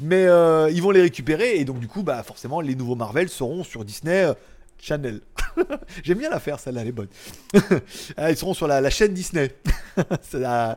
Mais 0.00 0.26
euh, 0.26 0.70
ils 0.70 0.82
vont 0.82 0.90
les 0.90 1.02
récupérer 1.02 1.56
et 1.56 1.64
donc 1.64 1.78
du 1.78 1.88
coup, 1.88 2.02
bah 2.02 2.22
forcément, 2.22 2.60
les 2.60 2.74
nouveaux 2.74 2.94
Marvel 2.94 3.28
seront 3.28 3.64
sur 3.64 3.84
Disney. 3.84 4.32
Channel. 4.78 5.20
J'aime 6.02 6.18
bien 6.18 6.30
la 6.30 6.40
faire, 6.40 6.58
celle-là, 6.58 6.82
elle 6.82 6.88
est 6.88 6.92
bonne. 6.92 7.08
Ah, 8.16 8.30
ils 8.30 8.36
seront 8.36 8.54
sur 8.54 8.66
la, 8.66 8.88
chaîne 8.90 9.12
Disney. 9.12 9.50
ah, 10.44 10.76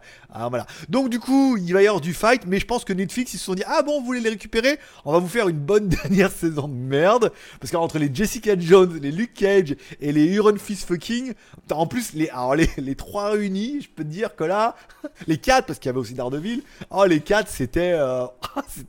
voilà. 0.50 0.66
Donc, 0.90 1.10
du 1.10 1.20
coup, 1.20 1.58
il 1.58 1.74
va 1.74 1.82
y 1.82 1.88
avoir 1.88 2.02
du 2.02 2.14
fight, 2.14 2.44
mais 2.46 2.60
je 2.60 2.66
pense 2.66 2.84
que 2.84 2.94
Netflix, 2.94 3.34
ils 3.34 3.38
se 3.38 3.46
sont 3.46 3.56
dit 3.56 3.64
Ah 3.66 3.82
bon, 3.82 4.00
vous 4.00 4.06
voulez 4.06 4.20
les 4.20 4.30
récupérer? 4.30 4.80
On 5.06 5.12
va 5.12 5.20
vous 5.20 5.28
faire 5.28 5.48
une 5.48 5.60
bonne 5.60 5.88
dernière 5.88 6.32
saison 6.32 6.68
de 6.68 6.74
merde. 6.74 7.32
Parce 7.60 7.72
qu'entre 7.72 8.00
les 8.00 8.14
Jessica 8.14 8.58
Jones, 8.58 9.00
les 9.02 9.12
Luke 9.12 9.34
Cage 9.34 9.76
et 10.00 10.12
les 10.12 10.26
Huron 10.26 10.58
Fist 10.58 10.88
Fucking, 10.88 11.34
en 11.72 11.88
plus, 11.88 12.14
les, 12.14 12.30
alors 12.30 12.56
les, 12.56 12.96
trois 12.96 13.32
réunis, 13.32 13.82
je 13.82 13.90
peux 13.90 14.04
te 14.04 14.10
dire 14.10 14.36
que 14.36 14.44
là, 14.44 14.76
les 15.28 15.38
quatre, 15.38 15.68
parce 15.68 15.80
qu'il 15.80 15.88
y 15.88 15.92
avait 15.92 16.00
aussi 16.00 16.14
Daredevil, 16.14 16.64
oh, 16.90 17.06
les 17.06 17.20
quatre, 17.20 17.50
c'était 17.50 17.94
euh, 17.94 18.26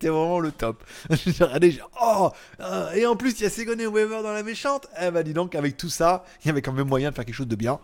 vraiment 0.02 0.40
le 0.40 0.52
top. 0.52 0.82
J'ai 1.10 1.44
regardé, 1.44 1.78
oh, 2.02 2.30
euh, 2.60 2.92
et 2.92 3.06
en 3.06 3.16
plus, 3.16 3.38
il 3.40 3.42
y 3.42 3.46
a 3.46 3.50
Sigourney 3.50 3.86
Weaver 3.86 4.22
dans 4.22 4.32
la 4.32 4.42
méchante. 4.42 4.86
Eh 5.00 5.10
ben, 5.10 5.22
dis 5.22 5.34
donc, 5.34 5.54
avec 5.54 5.76
tout 5.76 5.88
ça, 5.88 6.24
il 6.42 6.48
y 6.48 6.50
avait 6.50 6.62
quand 6.62 6.72
même 6.72 6.88
moyen 6.88 7.10
de 7.10 7.14
faire 7.14 7.24
quelque 7.24 7.34
chose 7.34 7.48
de 7.48 7.56
bien. 7.56 7.78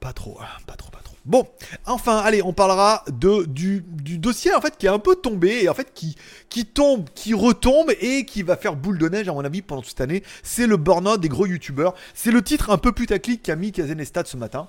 Pas 0.00 0.12
trop, 0.12 0.38
hein, 0.40 0.46
pas 0.66 0.74
trop, 0.74 0.90
pas 0.90 1.00
trop. 1.00 1.16
Bon, 1.24 1.48
enfin, 1.86 2.18
allez, 2.18 2.40
on 2.40 2.52
parlera 2.52 3.04
du, 3.08 3.82
dossier 4.18 4.54
en 4.54 4.60
fait 4.60 4.76
qui 4.78 4.86
est 4.86 4.90
un 4.90 5.00
peu 5.00 5.16
tombé 5.16 5.64
et 5.64 5.68
en 5.68 5.74
fait 5.74 5.92
qui, 5.92 6.14
qui 6.48 6.66
tombe, 6.66 7.08
qui 7.16 7.34
retombe 7.34 7.90
et 8.00 8.24
qui 8.24 8.44
va 8.44 8.56
faire 8.56 8.76
boule 8.76 8.98
de 8.98 9.08
neige 9.08 9.28
à 9.28 9.32
mon 9.32 9.44
avis 9.44 9.60
pendant 9.60 9.82
toute 9.82 9.90
cette 9.90 10.00
année. 10.00 10.22
C'est 10.44 10.68
le 10.68 10.76
burn-out 10.76 11.20
des 11.20 11.28
gros 11.28 11.46
youtubeurs. 11.46 11.94
C'est 12.14 12.30
le 12.30 12.42
titre 12.42 12.70
un 12.70 12.78
peu 12.78 12.92
putaclic 12.92 13.42
qu'a 13.42 13.56
mis 13.56 13.72
Kazenestat 13.72 14.24
ce 14.26 14.36
matin. 14.36 14.68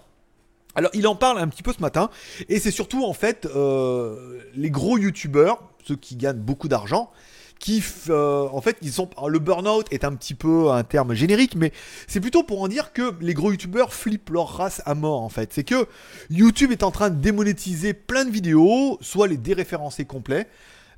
Alors 0.73 0.91
il 0.93 1.07
en 1.07 1.15
parle 1.15 1.39
un 1.39 1.47
petit 1.47 1.63
peu 1.63 1.73
ce 1.73 1.81
matin 1.81 2.09
et 2.49 2.59
c'est 2.59 2.71
surtout 2.71 3.03
en 3.03 3.13
fait 3.13 3.45
euh, 3.47 4.39
les 4.55 4.71
gros 4.71 4.97
youtubeurs, 4.97 5.61
ceux 5.87 5.95
qui 5.95 6.15
gagnent 6.15 6.39
beaucoup 6.39 6.67
d'argent, 6.67 7.11
qui 7.59 7.83
euh, 8.09 8.47
en 8.51 8.61
fait 8.61 8.77
ils 8.81 8.91
sont 8.91 9.09
le 9.27 9.39
burn-out 9.39 9.87
est 9.91 10.03
un 10.03 10.13
petit 10.13 10.35
peu 10.35 10.69
un 10.69 10.83
terme 10.83 11.13
générique 11.13 11.55
mais 11.55 11.71
c'est 12.07 12.19
plutôt 12.19 12.43
pour 12.43 12.61
en 12.61 12.67
dire 12.67 12.93
que 12.93 13.15
les 13.19 13.33
gros 13.33 13.51
youtubeurs 13.51 13.93
flippent 13.93 14.29
leur 14.29 14.49
race 14.49 14.81
à 14.85 14.93
mort 14.93 15.21
en 15.21 15.29
fait. 15.29 15.53
C'est 15.53 15.63
que 15.63 15.87
YouTube 16.29 16.71
est 16.71 16.83
en 16.83 16.91
train 16.91 17.09
de 17.09 17.19
démonétiser 17.19 17.93
plein 17.93 18.25
de 18.25 18.31
vidéos 18.31 18.97
soit 19.01 19.27
les 19.27 19.37
déréférencer 19.37 20.05
complets 20.05 20.47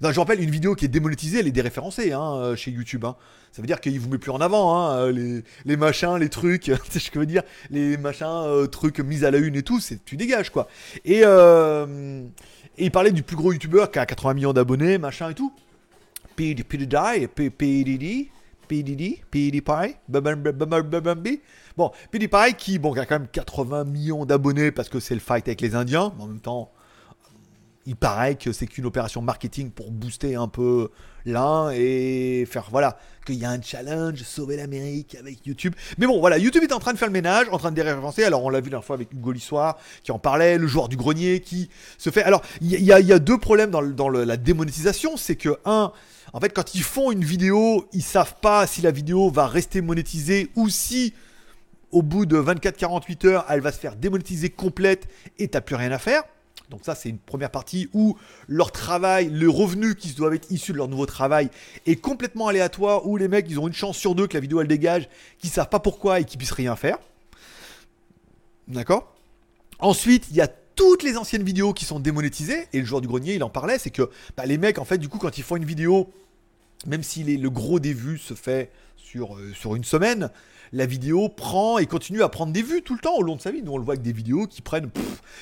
non, 0.02 0.12
je 0.12 0.20
rappelle, 0.20 0.42
une 0.42 0.50
vidéo 0.50 0.76
qui 0.76 0.86
est 0.86 0.90
démonétisée, 0.90 1.40
elle 1.40 1.48
est 1.48 1.52
déréférencée 1.52 2.14
hein, 2.14 2.36
euh, 2.36 2.56
chez 2.56 2.72
YouTube. 2.72 3.06
Hein. 3.06 3.16
Ça 3.52 3.62
veut 3.62 3.68
dire 3.68 3.82
qu'il 3.82 4.00
vous 4.00 4.10
met 4.10 4.18
plus 4.18 4.32
en 4.32 4.40
avant 4.40 4.78
hein, 4.78 4.98
euh, 4.98 5.42
les, 5.66 5.78
machins, 5.78 6.16
les 6.18 6.30
trucs, 6.30 6.62
tu 6.64 6.74
sais 6.90 7.00
ce 7.00 7.10
que 7.12 7.16
je 7.16 7.20
veux 7.20 7.26
dire, 7.26 7.44
les 7.70 7.98
machins, 7.98 8.68
trucs 8.72 9.00
mis 9.00 9.26
à 9.26 9.32
la 9.32 9.40
une 9.40 9.56
et 9.56 9.64
tout, 9.64 9.80
c'est 9.80 10.04
tu 10.06 10.16
dégages 10.18 10.50
quoi. 10.52 10.68
Et, 11.06 11.22
et 11.22 12.86
il 12.86 12.92
parlait 12.92 13.12
du 13.12 13.24
plus 13.24 13.36
gros 13.36 13.52
youtubeur 13.52 13.92
qui 13.92 14.00
a 14.00 14.06
80 14.06 14.36
millions 14.36 14.54
d'abonnés, 14.54 14.98
machin 14.98 15.30
et 15.30 15.34
tout. 15.34 15.54
PewDiePie, 16.36 17.28
PewDiePie, 17.28 18.30
PewDiePie, 18.70 19.96
Bon, 21.76 21.92
PewDiePie 22.12 22.54
qui, 22.58 22.80
bon, 22.80 22.94
a 22.94 23.06
quand 23.06 23.20
même 23.20 23.28
80 23.28 23.84
millions 23.86 24.26
d'abonnés 24.26 24.72
parce 24.72 24.88
que 24.88 25.00
c'est 25.00 25.14
le 25.14 25.20
fight 25.20 25.48
avec 25.48 25.60
les 25.62 25.76
Indiens, 25.76 26.14
mais 26.18 26.24
en 26.24 26.28
même 26.28 26.40
temps, 26.40 26.72
il 27.90 27.96
paraît 27.96 28.36
que 28.36 28.54
c'est 28.54 28.68
qu'une 28.68 28.86
opération 28.86 29.20
marketing 29.20 29.72
pour 29.72 29.90
booster 29.90 30.36
un 30.36 30.48
peu 30.48 30.92
l'un 31.26 31.72
et 31.72 32.48
faire 32.50 32.68
voilà 32.70 33.00
qu'il 33.26 33.36
y 33.36 33.46
a 33.46 33.50
un 33.50 33.60
challenge 33.60 34.22
sauver 34.22 34.58
l'Amérique 34.58 35.18
avec 35.20 35.44
YouTube. 35.48 35.74
Mais 35.98 36.06
bon 36.06 36.20
voilà 36.20 36.38
YouTube 36.38 36.62
est 36.62 36.72
en 36.72 36.78
train 36.78 36.94
de 36.94 37.00
faire 37.00 37.08
le 37.08 37.14
ménage 37.14 37.48
en 37.52 37.58
train 37.58 37.72
de 37.72 37.76
déréférencer 37.76 38.24
alors 38.24 38.44
on 38.44 38.52
l'a 38.52 38.62
vu 38.62 38.70
la 38.70 38.82
fois 38.82 38.96
avec 38.96 39.12
Hugo 39.12 39.34
qui 40.04 40.12
en 40.12 40.20
parlait 40.20 40.60
le 40.60 40.68
joueur 40.68 40.88
du 40.88 40.98
grenier 40.98 41.40
qui 41.40 41.72
se 41.98 42.12
fait. 42.12 42.22
Alors 42.22 42.44
il 42.62 42.80
y, 42.80 42.92
a 42.94 43.20
deux 43.20 43.40
problèmes 43.40 43.72
dans, 43.72 43.82
dans 43.82 44.10
la 44.10 44.38
démonétisation. 44.38 45.18
C'est 45.18 45.36
que 45.36 45.58
un 45.66 45.92
en 46.32 46.40
fait, 46.40 46.50
quand 46.50 46.76
ils 46.76 46.84
font 46.84 47.12
une 47.12 47.24
vidéo, 47.24 47.88
ils 47.92 48.04
savent 48.04 48.36
pas 48.40 48.68
si 48.68 48.84
la 48.84 48.92
vidéo 48.92 49.32
va 49.32 49.48
rester 49.48 49.82
monétisée 49.82 50.52
ou 50.56 50.70
si 50.70 51.16
au 51.92 52.04
bout 52.04 52.28
de 52.28 52.40
24-48 52.40 53.28
heures, 53.28 53.46
elle 53.50 53.62
va 53.62 53.72
se 53.72 53.80
faire 53.80 53.96
démonétiser 53.96 54.50
complète 54.50 55.08
et 55.40 55.48
t'as 55.48 55.62
plus 55.62 55.76
rien 55.76 55.92
à 55.92 55.98
faire. 55.98 56.22
Donc 56.70 56.82
ça, 56.84 56.94
c'est 56.94 57.10
une 57.10 57.18
première 57.18 57.50
partie 57.50 57.90
où 57.94 58.16
leur 58.48 58.72
travail, 58.72 59.30
le 59.30 59.50
revenu 59.50 59.96
qui 59.96 60.14
doivent 60.14 60.36
être 60.36 60.52
issu 60.52 60.72
de 60.72 60.78
leur 60.78 60.88
nouveau 60.88 61.08
travail 61.08 61.50
est 61.88 61.96
complètement 61.96 62.48
aléatoire, 62.48 63.08
où 63.08 63.18
les 63.18 63.28
mecs, 63.28 63.48
ils 63.50 63.60
ont 63.60 63.68
une 63.68 63.74
chance 63.74 63.98
sur 63.98 64.14
deux 64.14 64.28
que 64.28 64.36
la 64.36 64.40
vidéo, 64.40 64.62
elle 64.62 64.68
dégage, 64.68 65.10
qu'ils 65.40 65.50
savent 65.50 65.70
pas 65.70 65.80
pourquoi 65.80 66.20
et 66.20 66.26
qu'ils 66.26 66.38
puissent 66.38 66.52
rien 66.52 66.76
faire. 66.76 67.00
D'accord? 68.68 69.16
Ensuite, 69.80 70.28
il 70.30 70.36
y 70.36 70.42
a 70.42 70.48
toutes 70.48 71.02
les 71.04 71.18
anciennes 71.18 71.44
vidéos 71.44 71.74
qui 71.74 71.86
sont 71.86 72.00
démonétisées, 72.00 72.68
et 72.72 72.80
le 72.80 72.86
joueur 72.86 73.02
du 73.02 73.08
grenier, 73.08 73.34
il 73.34 73.44
en 73.44 73.50
parlait, 73.50 73.80
c'est 73.80 73.90
que 73.90 74.10
bah, 74.38 74.46
les 74.46 74.58
mecs, 74.58 74.78
en 74.78 74.86
fait, 74.86 75.00
du 75.00 75.10
coup, 75.10 75.18
quand 75.18 75.38
ils 75.38 75.44
font 75.44 75.56
une 75.56 75.66
vidéo, 75.66 76.12
même 76.86 77.04
si 77.04 77.24
le 77.24 77.50
gros 77.50 77.80
des 77.80 77.94
vues 77.94 78.20
se 78.20 78.36
fait 78.36 78.72
sur, 78.96 79.36
euh, 79.36 79.54
sur 79.54 79.76
une 79.76 79.84
semaine, 79.84 80.30
la 80.72 80.86
vidéo 80.86 81.30
prend 81.30 81.78
et 81.78 81.86
continue 81.86 82.24
à 82.24 82.30
prendre 82.30 82.54
des 82.54 82.62
vues 82.62 82.82
tout 82.82 82.94
le 82.94 83.00
temps 83.00 83.16
au 83.16 83.24
long 83.24 83.36
de 83.36 83.42
sa 83.42 83.52
vie. 83.52 83.62
Nous, 83.64 83.72
on 83.72 83.78
le 83.78 83.84
voit 83.84 83.94
avec 83.94 84.04
des 84.04 84.12
vidéos 84.12 84.48
qui 84.48 84.62
prennent, 84.62 84.90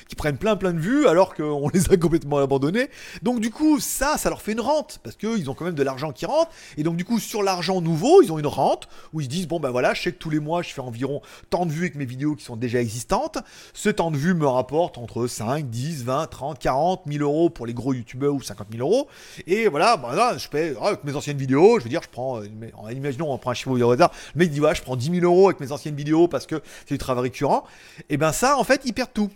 qui 0.08 0.16
prennent 0.16 0.38
plein 0.38 0.56
plein 0.56 0.72
de 0.72 0.78
vues 0.78 1.06
alors 1.06 1.34
qu'on 1.34 1.68
les 1.74 1.90
a 1.92 1.96
complètement 1.96 2.38
abandonnées. 2.38 2.88
Donc, 3.22 3.40
du 3.40 3.50
coup, 3.50 3.80
ça, 3.80 4.16
ça 4.18 4.28
leur 4.28 4.42
fait 4.42 4.52
une 4.52 4.60
rente 4.60 5.00
parce 5.02 5.16
qu'ils 5.16 5.50
ont 5.50 5.54
quand 5.54 5.64
même 5.64 5.74
de 5.74 5.82
l'argent 5.82 6.12
qui 6.12 6.26
rentre. 6.26 6.50
Et 6.76 6.82
donc, 6.82 6.96
du 6.96 7.04
coup, 7.04 7.18
sur 7.18 7.42
l'argent 7.42 7.80
nouveau, 7.80 8.22
ils 8.22 8.32
ont 8.32 8.38
une 8.38 8.46
rente 8.46 8.88
où 9.12 9.20
ils 9.20 9.24
se 9.24 9.28
disent 9.28 9.48
Bon, 9.48 9.60
ben 9.60 9.70
voilà, 9.70 9.94
je 9.94 10.02
sais 10.02 10.12
que 10.12 10.18
tous 10.18 10.30
les 10.30 10.40
mois, 10.40 10.62
je 10.62 10.72
fais 10.72 10.80
environ 10.80 11.22
tant 11.50 11.66
de 11.66 11.72
vues 11.72 11.84
avec 11.84 11.94
mes 11.94 12.04
vidéos 12.04 12.34
qui 12.34 12.44
sont 12.44 12.56
déjà 12.56 12.80
existantes. 12.80 13.38
Ce 13.74 13.88
temps 13.88 14.10
de 14.10 14.16
vues 14.16 14.34
me 14.34 14.46
rapporte 14.46 14.98
entre 14.98 15.26
5, 15.26 15.68
10, 15.68 16.04
20, 16.04 16.26
30, 16.26 16.58
40 16.58 17.02
000 17.06 17.22
euros 17.22 17.50
pour 17.50 17.66
les 17.66 17.74
gros 17.74 17.92
youtubeurs 17.92 18.34
ou 18.34 18.42
50 18.42 18.68
000 18.72 18.86
euros. 18.86 19.08
Et 19.46 19.68
voilà, 19.68 19.96
ben 19.96 20.14
là, 20.14 20.36
je 20.36 20.48
fais 20.48 20.74
ah, 20.80 20.88
avec 20.88 21.04
mes 21.04 21.14
anciennes 21.14 21.36
vidéos, 21.36 21.78
je 21.78 21.84
veux 21.84 21.90
dire, 21.90 22.02
je 22.02 22.08
prends, 22.08 22.40
euh, 22.40 22.92
imaginons, 22.92 23.32
on 23.32 23.38
prend 23.38 23.50
un 23.50 23.54
chiffre 23.54 23.76
de 23.76 23.84
hasard, 23.84 24.10
le 24.34 24.40
mec 24.40 24.50
dit 24.50 24.58
Voilà, 24.58 24.74
je 24.74 24.82
prends 24.82 24.96
10 24.96 25.10
000 25.17 25.17
euros 25.20 25.48
avec 25.48 25.60
mes 25.60 25.72
anciennes 25.72 25.96
vidéos 25.96 26.28
parce 26.28 26.46
que 26.46 26.62
c'est 26.86 26.94
du 26.94 26.98
travail 26.98 27.24
récurrent, 27.24 27.64
et 28.08 28.16
ben 28.16 28.32
ça, 28.32 28.58
en 28.58 28.64
fait, 28.64 28.82
ils 28.84 28.92
perdent 28.92 29.12
tout. 29.12 29.30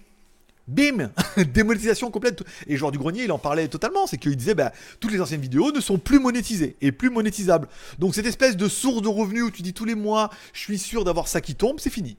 Bim 0.69 1.11
Démonétisation 1.55 2.11
complète. 2.11 2.43
Et 2.67 2.77
Joueur 2.77 2.93
du 2.93 2.99
Grenier, 2.99 3.25
il 3.25 3.33
en 3.33 3.39
parlait 3.39 3.69
totalement. 3.69 4.07
C'est 4.07 4.19
qu'il 4.19 4.37
disait, 4.37 4.55
bah, 4.55 4.73
toutes 5.01 5.13
les 5.13 5.21
anciennes 5.21 5.41
vidéos 5.41 5.73
ne 5.73 5.81
sont 5.81 5.99
plus 5.99 6.21
monétisées 6.21 6.77
et 6.81 6.93
plus 6.93 7.11
monétisables. 7.11 7.69
Donc 7.99 8.15
cette 8.15 8.27
espèce 8.27 8.57
de 8.57 8.69
source 8.69 9.03
de 9.03 9.09
revenus 9.09 9.43
où 9.43 9.51
tu 9.51 9.63
dis 9.63 9.75
tous 9.75 9.85
les 9.85 9.95
mois, 9.95 10.31
je 10.53 10.61
suis 10.61 10.79
sûr 10.79 11.05
d'avoir 11.05 11.29
ça 11.29 11.41
qui 11.41 11.55
tombe, 11.55 11.81
c'est 11.81 11.91
fini. 11.91 12.17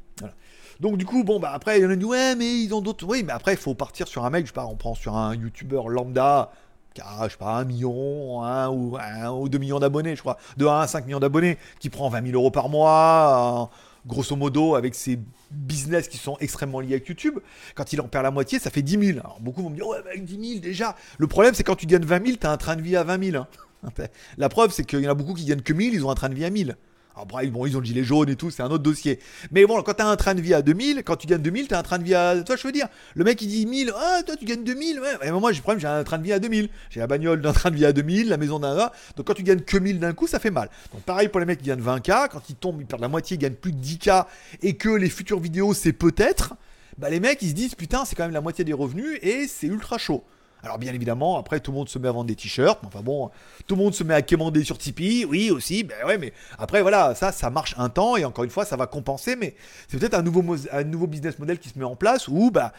Donc 0.79 0.97
du 0.97 1.05
coup, 1.05 1.23
bon, 1.23 1.39
bah 1.39 1.51
après, 1.53 1.79
il 1.79 1.83
y 1.83 1.85
en 1.85 1.89
a 1.89 1.95
dit, 1.95 2.05
ouais, 2.05 2.35
mais 2.35 2.61
ils 2.61 2.73
ont 2.73 2.81
d'autres... 2.81 3.05
Oui, 3.05 3.23
mais 3.23 3.33
après, 3.33 3.53
il 3.53 3.57
faut 3.57 3.75
partir 3.75 4.07
sur 4.07 4.25
un 4.25 4.29
mec, 4.29 4.45
je 4.45 4.49
sais 4.49 4.53
pas, 4.53 4.65
on 4.65 4.75
prend 4.75 4.95
sur 4.95 5.15
un 5.15 5.35
YouTuber 5.35 5.83
lambda 5.87 6.51
qui 6.93 7.01
a, 7.01 7.25
je 7.25 7.31
sais 7.31 7.37
pas, 7.37 7.57
un 7.57 7.65
million, 7.65 8.43
un 8.43 8.69
ou, 8.69 8.97
un 8.97 9.31
ou 9.31 9.49
deux 9.49 9.57
millions 9.57 9.79
d'abonnés, 9.79 10.15
je 10.15 10.21
crois, 10.21 10.37
de 10.57 10.65
1 10.65 10.81
à 10.81 10.87
5 10.87 11.05
millions 11.05 11.19
d'abonnés, 11.19 11.57
qui 11.79 11.89
prend 11.89 12.09
20 12.09 12.25
000 12.27 12.35
euros 12.35 12.51
par 12.51 12.69
mois, 12.69 13.69
grosso 14.05 14.35
modo, 14.35 14.75
avec 14.75 14.95
ses 14.95 15.19
business 15.53 16.07
qui 16.07 16.17
sont 16.17 16.37
extrêmement 16.39 16.79
liés 16.79 16.93
avec 16.93 17.07
YouTube, 17.07 17.39
quand 17.75 17.93
il 17.93 18.01
en 18.01 18.07
perd 18.07 18.23
la 18.23 18.31
moitié, 18.31 18.59
ça 18.59 18.69
fait 18.69 18.81
10 18.81 19.13
000. 19.13 19.19
Alors 19.19 19.39
beaucoup 19.39 19.61
vont 19.61 19.69
me 19.69 19.75
dire, 19.75 19.87
ouais, 19.87 19.97
avec 19.97 20.25
10 20.25 20.49
000 20.49 20.59
déjà. 20.59 20.95
Le 21.17 21.27
problème, 21.27 21.53
c'est 21.53 21.63
quand 21.63 21.75
tu 21.75 21.85
gagnes 21.85 22.05
20 22.05 22.25
000, 22.25 22.37
tu 22.39 22.47
as 22.47 22.51
un 22.51 22.57
train 22.57 22.75
de 22.75 22.81
vie 22.81 22.95
à 22.95 23.03
20 23.03 23.31
000. 23.31 23.43
Hein. 23.43 23.89
La 24.37 24.49
preuve, 24.49 24.71
c'est 24.71 24.83
qu'il 24.83 24.99
y 24.99 25.07
en 25.07 25.11
a 25.11 25.13
beaucoup 25.13 25.33
qui 25.33 25.45
gagnent 25.45 25.61
que 25.61 25.73
1000, 25.73 25.93
ils 25.93 26.05
ont 26.05 26.09
un 26.09 26.15
train 26.15 26.29
de 26.29 26.35
vie 26.35 26.45
à 26.45 26.49
1000. 26.49 26.75
Alors, 27.15 27.27
bref, 27.27 27.51
bon, 27.51 27.67
ils 27.67 27.77
ont 27.77 27.79
le 27.79 27.85
gilet 27.85 28.03
jaune 28.03 28.29
et 28.29 28.35
tout, 28.35 28.49
c'est 28.49 28.63
un 28.63 28.71
autre 28.71 28.83
dossier. 28.83 29.19
Mais 29.51 29.65
bon, 29.65 29.81
quand 29.83 29.93
t'as 29.93 30.07
un 30.07 30.15
train 30.15 30.33
de 30.33 30.41
vie 30.41 30.53
à 30.53 30.63
2000, 30.63 31.03
quand 31.03 31.15
tu 31.15 31.27
gagnes 31.27 31.43
2000, 31.43 31.67
t'as 31.67 31.77
un 31.77 31.83
train 31.83 31.99
de 31.99 32.03
vie 32.03 32.15
à. 32.15 32.41
Toi, 32.41 32.55
je 32.55 32.65
veux 32.65 32.71
dire, 32.71 32.87
le 33.13 33.23
mec 33.23 33.39
il 33.41 33.47
dit 33.47 33.65
1000, 33.67 33.93
ah, 33.95 34.21
toi 34.25 34.35
tu 34.35 34.45
gagnes 34.45 34.63
2000, 34.63 34.99
ouais. 34.99 35.27
Et 35.27 35.31
moi, 35.31 35.51
j'ai 35.51 35.61
problème, 35.61 35.79
j'ai 35.79 35.87
un 35.87 36.03
train 36.03 36.17
de 36.17 36.23
vie 36.23 36.33
à 36.33 36.39
2000. 36.39 36.69
J'ai 36.89 36.99
la 36.99 37.07
bagnole 37.07 37.41
d'un 37.41 37.53
train 37.53 37.69
de 37.69 37.75
vie 37.75 37.85
à 37.85 37.93
2000, 37.93 38.29
la 38.29 38.37
maison 38.37 38.59
d'un. 38.59 38.73
Donc, 39.15 39.27
quand 39.27 39.35
tu 39.35 39.43
gagnes 39.43 39.61
que 39.61 39.77
1000 39.77 39.99
d'un 39.99 40.13
coup, 40.13 40.25
ça 40.25 40.39
fait 40.39 40.49
mal. 40.49 40.69
Donc, 40.91 41.03
pareil 41.03 41.27
pour 41.27 41.39
les 41.39 41.45
mecs 41.45 41.59
qui 41.59 41.67
gagnent 41.67 41.83
20K, 41.83 42.29
quand 42.29 42.49
ils 42.49 42.55
tombent, 42.55 42.81
ils 42.81 42.87
perdent 42.87 43.01
la 43.01 43.07
moitié, 43.07 43.35
ils 43.35 43.39
gagnent 43.39 43.53
plus 43.53 43.73
de 43.73 43.83
10K 43.83 44.25
et 44.63 44.75
que 44.75 44.89
les 44.89 45.09
futures 45.09 45.39
vidéos, 45.39 45.75
c'est 45.75 45.93
peut-être. 45.93 46.55
Bah, 46.97 47.09
les 47.09 47.19
mecs, 47.19 47.41
ils 47.43 47.49
se 47.49 47.55
disent, 47.55 47.75
putain, 47.75 48.05
c'est 48.05 48.15
quand 48.15 48.23
même 48.23 48.33
la 48.33 48.41
moitié 48.41 48.65
des 48.65 48.73
revenus 48.73 49.19
et 49.21 49.47
c'est 49.47 49.67
ultra 49.67 49.99
chaud. 49.99 50.23
Alors 50.63 50.77
bien 50.77 50.93
évidemment, 50.93 51.37
après 51.37 51.59
tout 51.59 51.71
le 51.71 51.77
monde 51.77 51.89
se 51.89 51.99
met 51.99 52.07
à 52.07 52.11
vendre 52.13 52.27
des 52.27 52.35
t-shirts, 52.35 52.79
enfin 52.85 53.01
bon, 53.01 53.29
tout 53.67 53.75
le 53.75 53.83
monde 53.83 53.93
se 53.93 54.03
met 54.03 54.13
à 54.13 54.21
quémander 54.21 54.63
sur 54.63 54.77
Tipeee, 54.77 55.25
oui 55.25 55.51
aussi, 55.51 55.83
ben 55.83 55.95
mais 56.17 56.31
après 56.57 56.81
voilà, 56.81 57.15
ça, 57.15 57.33
ça 57.33 57.49
marche 57.49 57.75
un 57.77 57.89
temps 57.89 58.15
et 58.15 58.23
encore 58.23 58.45
une 58.45 58.49
fois, 58.49 58.63
ça 58.63 58.77
va 58.77 58.87
compenser, 58.87 59.35
mais 59.35 59.55
c'est 59.89 59.99
peut-être 59.99 60.13
un 60.13 60.21
nouveau, 60.21 61.07
business 61.07 61.37
model 61.37 61.59
qui 61.59 61.67
se 61.67 61.77
met 61.77 61.83
en 61.83 61.97
place 61.97 62.29
où 62.29 62.49
bah 62.49 62.71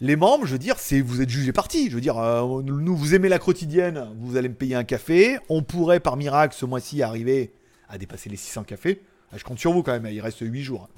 les 0.00 0.16
membres, 0.16 0.46
je 0.46 0.52
veux 0.52 0.58
dire, 0.58 0.76
vous 1.04 1.22
êtes 1.22 1.30
jugés 1.30 1.52
partis. 1.52 1.88
Je 1.88 1.94
veux 1.94 2.02
dire, 2.02 2.18
euh, 2.18 2.62
nous, 2.62 2.94
vous 2.94 3.14
aimez 3.14 3.30
la 3.30 3.38
quotidienne, 3.38 4.10
vous 4.18 4.36
allez 4.36 4.50
me 4.50 4.54
payer 4.54 4.74
un 4.74 4.84
café. 4.84 5.38
On 5.48 5.62
pourrait, 5.62 6.00
par 6.00 6.18
miracle, 6.18 6.54
ce 6.54 6.66
mois-ci, 6.66 7.02
arriver 7.02 7.52
à 7.88 7.96
dépasser 7.96 8.28
les 8.28 8.36
600 8.36 8.64
cafés. 8.64 9.00
Ah, 9.32 9.38
je 9.38 9.44
compte 9.44 9.58
sur 9.58 9.72
vous 9.72 9.82
quand 9.82 9.92
même, 9.92 10.06
il 10.12 10.20
reste 10.20 10.40
8 10.40 10.62
jours. 10.62 10.88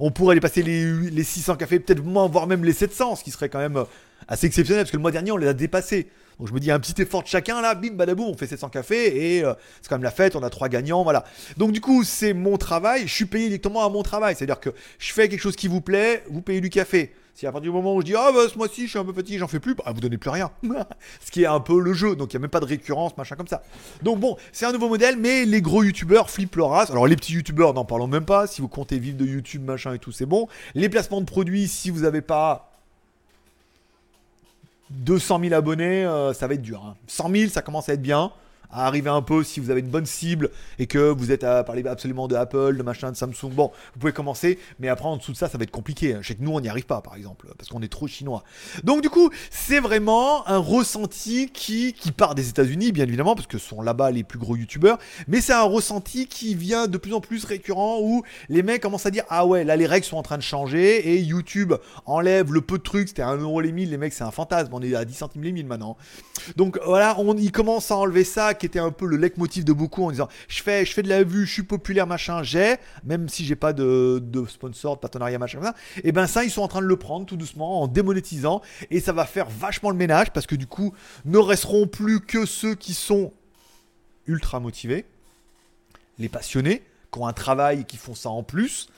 On 0.00 0.10
pourrait 0.10 0.34
dépasser 0.34 0.62
les, 0.62 1.10
les 1.10 1.24
600 1.24 1.56
cafés, 1.56 1.78
peut-être 1.78 2.02
moins, 2.02 2.26
voire 2.28 2.46
même 2.46 2.64
les 2.64 2.72
700, 2.72 3.16
ce 3.16 3.24
qui 3.24 3.30
serait 3.30 3.48
quand 3.48 3.58
même 3.58 3.76
euh, 3.76 3.84
assez 4.28 4.46
exceptionnel, 4.46 4.84
parce 4.84 4.90
que 4.90 4.96
le 4.96 5.02
mois 5.02 5.12
dernier, 5.12 5.32
on 5.32 5.36
les 5.36 5.48
a 5.48 5.54
dépassés. 5.54 6.08
Donc 6.38 6.48
je 6.48 6.52
me 6.52 6.60
dis, 6.60 6.70
un 6.70 6.78
petit 6.78 7.00
effort 7.00 7.22
de 7.22 7.28
chacun 7.28 7.62
là, 7.62 7.74
bim, 7.74 7.94
badaboum, 7.94 8.26
on 8.26 8.36
fait 8.36 8.46
700 8.46 8.68
cafés 8.68 9.36
et 9.36 9.44
euh, 9.44 9.54
c'est 9.80 9.88
quand 9.88 9.94
même 9.94 10.02
la 10.02 10.10
fête, 10.10 10.36
on 10.36 10.42
a 10.42 10.50
trois 10.50 10.68
gagnants, 10.68 11.02
voilà. 11.02 11.24
Donc 11.56 11.72
du 11.72 11.80
coup, 11.80 12.04
c'est 12.04 12.34
mon 12.34 12.58
travail, 12.58 13.06
je 13.06 13.14
suis 13.14 13.24
payé 13.24 13.48
directement 13.48 13.84
à 13.86 13.88
mon 13.88 14.02
travail, 14.02 14.34
c'est-à-dire 14.36 14.60
que 14.60 14.70
je 14.98 15.12
fais 15.12 15.28
quelque 15.28 15.40
chose 15.40 15.56
qui 15.56 15.68
vous 15.68 15.80
plaît, 15.80 16.24
vous 16.30 16.42
payez 16.42 16.60
du 16.60 16.68
café. 16.68 17.14
Si 17.36 17.46
à 17.46 17.52
partir 17.52 17.70
du 17.70 17.76
moment 17.76 17.94
où 17.94 18.00
je 18.00 18.06
dis, 18.06 18.14
ah 18.16 18.32
bah 18.32 18.48
ce 18.50 18.56
mois-ci, 18.56 18.84
je 18.84 18.90
suis 18.90 18.98
un 18.98 19.04
peu 19.04 19.12
fatigué, 19.12 19.38
j'en 19.38 19.46
fais 19.46 19.60
plus, 19.60 19.74
bah 19.74 19.84
vous 19.94 20.00
donnez 20.00 20.16
plus 20.16 20.30
rien. 20.30 20.50
ce 21.20 21.30
qui 21.30 21.42
est 21.42 21.46
un 21.46 21.60
peu 21.60 21.78
le 21.78 21.92
jeu, 21.92 22.16
donc 22.16 22.32
il 22.32 22.36
n'y 22.36 22.40
a 22.40 22.42
même 22.42 22.50
pas 22.50 22.60
de 22.60 22.66
récurrence, 22.66 23.14
machin 23.18 23.36
comme 23.36 23.46
ça. 23.46 23.62
Donc 24.02 24.20
bon, 24.20 24.38
c'est 24.52 24.64
un 24.64 24.72
nouveau 24.72 24.88
modèle, 24.88 25.16
mais 25.18 25.44
les 25.44 25.60
gros 25.60 25.82
youtubeurs 25.82 26.30
flippent 26.30 26.56
leur 26.56 26.70
race. 26.70 26.90
Alors 26.90 27.06
les 27.06 27.16
petits 27.16 27.34
youtubeurs, 27.34 27.74
n'en 27.74 27.84
parlons 27.84 28.06
même 28.06 28.24
pas, 28.24 28.46
si 28.46 28.62
vous 28.62 28.68
comptez 28.68 28.98
vivre 28.98 29.18
de 29.18 29.26
YouTube, 29.26 29.62
machin 29.64 29.92
et 29.92 29.98
tout, 29.98 30.12
c'est 30.12 30.24
bon. 30.24 30.48
Les 30.74 30.88
placements 30.88 31.20
de 31.20 31.26
produits, 31.26 31.68
si 31.68 31.90
vous 31.90 32.00
n'avez 32.00 32.22
pas 32.22 32.65
200 34.90 35.40
000 35.40 35.54
abonnés, 35.54 36.04
euh, 36.04 36.32
ça 36.32 36.46
va 36.46 36.54
être 36.54 36.62
dur. 36.62 36.94
100 37.06 37.26
hein. 37.26 37.32
000, 37.32 37.50
ça 37.50 37.62
commence 37.62 37.88
à 37.88 37.94
être 37.94 38.02
bien 38.02 38.32
à 38.70 38.86
arriver 38.86 39.10
un 39.10 39.22
peu 39.22 39.44
si 39.44 39.60
vous 39.60 39.70
avez 39.70 39.80
une 39.80 39.88
bonne 39.88 40.06
cible 40.06 40.50
et 40.78 40.86
que 40.86 41.10
vous 41.10 41.32
êtes 41.32 41.44
à 41.44 41.62
parler 41.64 41.86
absolument 41.86 42.28
de 42.28 42.34
Apple, 42.34 42.76
de 42.76 42.82
machin, 42.82 43.10
de 43.10 43.16
Samsung. 43.16 43.50
Bon, 43.50 43.70
vous 43.94 44.00
pouvez 44.00 44.12
commencer, 44.12 44.58
mais 44.78 44.88
après 44.88 45.06
en 45.06 45.16
dessous 45.16 45.32
de 45.32 45.36
ça, 45.36 45.48
ça 45.48 45.58
va 45.58 45.64
être 45.64 45.70
compliqué. 45.70 46.16
Je 46.20 46.28
sais 46.28 46.34
que 46.34 46.42
nous, 46.42 46.52
on 46.52 46.60
n'y 46.60 46.68
arrive 46.68 46.86
pas, 46.86 47.02
par 47.02 47.16
exemple, 47.16 47.48
parce 47.58 47.68
qu'on 47.68 47.82
est 47.82 47.88
trop 47.88 48.06
chinois. 48.06 48.42
Donc 48.84 49.02
du 49.02 49.10
coup, 49.10 49.30
c'est 49.50 49.80
vraiment 49.80 50.48
un 50.48 50.58
ressenti 50.58 51.50
qui, 51.50 51.92
qui 51.92 52.12
part 52.12 52.34
des 52.34 52.48
États-Unis, 52.48 52.92
bien 52.92 53.04
évidemment, 53.04 53.34
parce 53.34 53.46
que 53.46 53.58
sont 53.66 53.82
là-bas 53.82 54.10
les 54.10 54.24
plus 54.24 54.38
gros 54.38 54.56
youtubeurs, 54.56 54.98
mais 55.28 55.40
c'est 55.40 55.52
un 55.52 55.62
ressenti 55.62 56.26
qui 56.26 56.54
vient 56.54 56.86
de 56.86 56.98
plus 56.98 57.12
en 57.12 57.20
plus 57.20 57.44
récurrent 57.44 57.98
où 58.00 58.22
les 58.48 58.62
mecs 58.62 58.82
commencent 58.82 59.06
à 59.06 59.10
dire 59.10 59.24
ah 59.28 59.46
ouais, 59.46 59.64
là 59.64 59.76
les 59.76 59.86
règles 59.86 60.06
sont 60.06 60.16
en 60.16 60.22
train 60.22 60.38
de 60.38 60.42
changer 60.42 61.10
et 61.10 61.20
YouTube 61.20 61.74
enlève 62.06 62.52
le 62.52 62.60
peu 62.60 62.78
de 62.78 62.82
trucs, 62.82 63.08
c'était 63.08 63.22
1€ 63.22 63.40
euro 63.40 63.60
les 63.60 63.72
1000, 63.72 63.90
les 63.90 63.96
mecs 63.98 64.12
c'est 64.12 64.24
un 64.24 64.30
fantasme, 64.30 64.72
on 64.72 64.82
est 64.82 64.94
à 64.94 65.04
10 65.04 65.14
centimes 65.14 65.42
les 65.42 65.52
1000 65.52 65.66
maintenant. 65.66 65.96
Donc 66.56 66.78
voilà, 66.84 67.16
on, 67.18 67.36
ils 67.36 67.52
commencent 67.52 67.90
à 67.90 67.96
enlever 67.96 68.24
ça 68.24 68.54
qui 68.56 68.66
était 68.66 68.78
un 68.78 68.90
peu 68.90 69.06
le 69.06 69.16
leitmotiv 69.16 69.64
de 69.64 69.72
beaucoup 69.72 70.04
en 70.04 70.10
disant 70.10 70.28
je 70.48 70.62
fais, 70.62 70.84
je 70.84 70.92
fais 70.92 71.02
de 71.02 71.08
la 71.08 71.22
vue, 71.22 71.46
je 71.46 71.52
suis 71.52 71.62
populaire, 71.62 72.06
machin, 72.06 72.42
j'ai, 72.42 72.76
même 73.04 73.28
si 73.28 73.44
j'ai 73.44 73.56
pas 73.56 73.72
de, 73.72 74.22
sponsor, 74.48 74.96
de 74.96 75.00
partenariat, 75.00 75.38
machin, 75.38 75.60
et 76.02 76.12
ben 76.12 76.26
ça, 76.26 76.44
ils 76.44 76.50
sont 76.50 76.62
en 76.62 76.68
train 76.68 76.80
de 76.80 76.86
le 76.86 76.96
prendre 76.96 77.26
tout 77.26 77.36
doucement 77.36 77.82
en 77.82 77.88
démonétisant 77.88 78.62
et 78.90 79.00
ça 79.00 79.12
va 79.12 79.24
faire 79.24 79.48
vachement 79.48 79.90
le 79.90 79.96
ménage 79.96 80.32
parce 80.32 80.46
que 80.46 80.54
du 80.54 80.66
coup, 80.66 80.92
ne 81.24 81.38
resteront 81.38 81.86
plus 81.86 82.20
que 82.20 82.46
ceux 82.46 82.74
qui 82.74 82.94
sont 82.94 83.32
ultra 84.26 84.60
motivés, 84.60 85.04
les 86.18 86.28
passionnés, 86.28 86.82
un 87.24 87.32
travail 87.32 87.84
qui 87.84 87.96
font 87.96 88.14
ça 88.14 88.30
en 88.30 88.42
plus. 88.42 88.88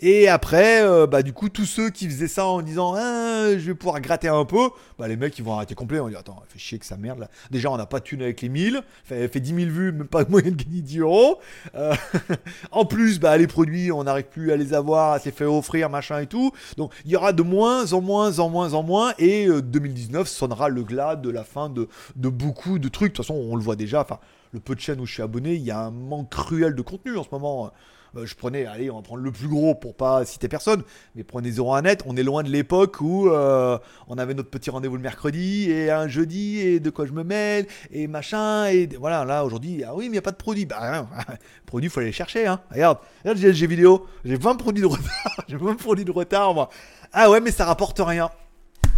Et 0.00 0.28
après, 0.28 0.82
euh, 0.82 1.06
bah 1.06 1.22
du 1.22 1.32
coup, 1.32 1.48
tous 1.48 1.64
ceux 1.64 1.90
qui 1.90 2.06
faisaient 2.06 2.28
ça 2.28 2.46
en 2.46 2.62
disant 2.62 2.94
ah, 2.94 3.52
je 3.52 3.66
vais 3.66 3.74
pouvoir 3.74 4.00
gratter 4.00 4.28
un 4.28 4.44
peu, 4.44 4.70
bah 4.98 5.08
les 5.08 5.16
mecs 5.16 5.38
ils 5.38 5.44
vont 5.44 5.54
arrêter 5.54 5.74
complet. 5.74 5.98
On 6.00 6.08
dit 6.08 6.16
attends, 6.16 6.42
fait 6.48 6.58
chier 6.58 6.78
que 6.78 6.86
ça 6.86 6.96
merde 6.96 7.20
là. 7.20 7.28
Déjà, 7.50 7.70
on 7.70 7.76
n'a 7.76 7.86
pas 7.86 8.00
de 8.00 8.04
thune 8.04 8.22
avec 8.22 8.42
les 8.42 8.48
1000, 8.48 8.82
fait, 9.04 9.28
fait 9.28 9.40
10 9.40 9.54
000 9.54 9.70
vues, 9.70 9.92
même 9.92 10.06
pas 10.06 10.24
moyen 10.28 10.50
de 10.50 10.56
gagner 10.56 10.82
10 10.82 10.98
euros. 11.00 11.38
Euh, 11.74 11.94
en 12.70 12.84
plus, 12.84 13.18
bah 13.18 13.36
les 13.38 13.46
produits, 13.46 13.90
on 13.92 14.04
n'arrive 14.04 14.26
plus 14.26 14.52
à 14.52 14.56
les 14.56 14.74
avoir, 14.74 15.12
à 15.12 15.18
se 15.18 15.26
les 15.26 15.32
faire 15.32 15.52
offrir, 15.52 15.88
machin 15.88 16.20
et 16.20 16.26
tout. 16.26 16.52
Donc 16.76 16.92
il 17.04 17.10
y 17.10 17.16
aura 17.16 17.32
de 17.32 17.42
moins 17.42 17.92
en 17.92 18.00
moins, 18.00 18.38
en 18.38 18.50
moins, 18.50 18.74
en 18.74 18.82
moins. 18.82 19.14
Et 19.18 19.48
2019 19.48 20.22
euh, 20.22 20.24
sonnera 20.24 20.68
le 20.68 20.82
glas 20.82 21.16
de 21.16 21.30
la 21.30 21.44
fin 21.44 21.70
de, 21.70 21.88
de 22.16 22.28
beaucoup 22.28 22.78
de 22.78 22.88
trucs. 22.88 23.12
De 23.12 23.16
toute 23.16 23.26
façon, 23.26 23.34
on 23.34 23.56
le 23.56 23.62
voit 23.62 23.76
déjà. 23.76 24.02
Enfin, 24.02 24.18
le 24.52 24.60
peu 24.60 24.74
de 24.74 24.80
chaînes 24.80 25.00
où 25.00 25.06
je 25.06 25.14
suis 25.14 25.22
abonné, 25.22 25.54
il 25.54 25.62
y 25.62 25.70
a 25.70 25.80
un 25.80 25.90
manque 25.90 26.30
cruel 26.30 26.74
de 26.74 26.82
contenu 26.82 27.16
en 27.16 27.24
ce 27.24 27.28
moment. 27.32 27.72
Euh, 28.16 28.26
je 28.26 28.34
prenais, 28.34 28.66
allez, 28.66 28.90
on 28.90 28.96
va 28.96 29.02
prendre 29.02 29.22
le 29.22 29.32
plus 29.32 29.48
gros 29.48 29.74
pour 29.74 29.96
pas 29.96 30.24
citer 30.24 30.48
personne, 30.48 30.82
mais 31.14 31.24
prenez 31.24 31.50
01net, 31.50 32.00
on 32.04 32.16
est 32.16 32.22
loin 32.22 32.42
de 32.42 32.50
l'époque 32.50 33.00
où 33.00 33.28
euh, 33.28 33.78
on 34.06 34.18
avait 34.18 34.34
notre 34.34 34.50
petit 34.50 34.68
rendez-vous 34.68 34.96
le 34.96 35.02
mercredi 35.02 35.70
et 35.70 35.90
un 35.90 36.08
jeudi 36.08 36.58
et 36.58 36.80
de 36.80 36.90
quoi 36.90 37.06
je 37.06 37.12
me 37.12 37.24
mêle 37.24 37.66
et 37.90 38.06
machin 38.06 38.66
et 38.66 38.86
voilà, 38.98 39.24
là 39.24 39.44
aujourd'hui, 39.44 39.82
ah 39.84 39.94
oui, 39.94 40.04
mais 40.04 40.06
il 40.08 40.12
n'y 40.12 40.18
a 40.18 40.22
pas 40.22 40.30
de 40.30 40.36
produit. 40.36 40.66
Bah, 40.66 40.78
rien, 40.80 41.08
produit, 41.66 41.88
il 41.88 41.90
faut 41.90 42.00
aller 42.00 42.12
chercher, 42.12 42.46
hein. 42.46 42.60
Regarde, 42.70 42.98
regarde, 43.24 43.38
j'ai 43.38 43.66
vidéo, 43.66 44.06
j'ai 44.24 44.36
20 44.36 44.56
produits 44.56 44.82
de 44.82 44.88
retard, 44.88 45.44
j'ai 45.48 45.56
20 45.56 45.76
produits 45.76 46.04
de 46.04 46.12
retard, 46.12 46.52
moi. 46.54 46.68
Ah 47.12 47.30
ouais, 47.30 47.40
mais 47.40 47.50
ça 47.50 47.64
rapporte 47.64 48.00
rien. 48.00 48.30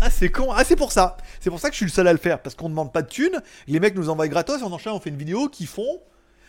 Ah, 0.00 0.11
c'est 0.11 0.30
con. 0.30 0.52
Ah, 0.52 0.64
c'est 0.64 0.76
pour 0.76 0.92
ça. 0.92 1.16
C'est 1.40 1.50
pour 1.50 1.61
ça 1.61 1.68
que 1.68 1.74
je 1.74 1.78
suis 1.78 1.87
le 1.87 1.90
seul 1.90 2.09
à 2.09 2.12
le 2.12 2.18
faire. 2.18 2.42
Parce 2.42 2.54
qu'on 2.54 2.66
ne 2.66 2.70
demande 2.70 2.92
pas 2.92 3.02
de 3.02 3.09
thunes. 3.09 3.42
Les 3.66 3.80
mecs 3.80 3.94
nous 3.94 4.09
envoient 4.09 4.28
gratos. 4.28 4.61
Et 4.61 4.64
on 4.64 4.72
enchaîne, 4.72 4.92
on 4.92 5.00
fait 5.00 5.11
une 5.11 5.16
vidéo 5.16 5.48
qui 5.48 5.66
font 5.66 6.00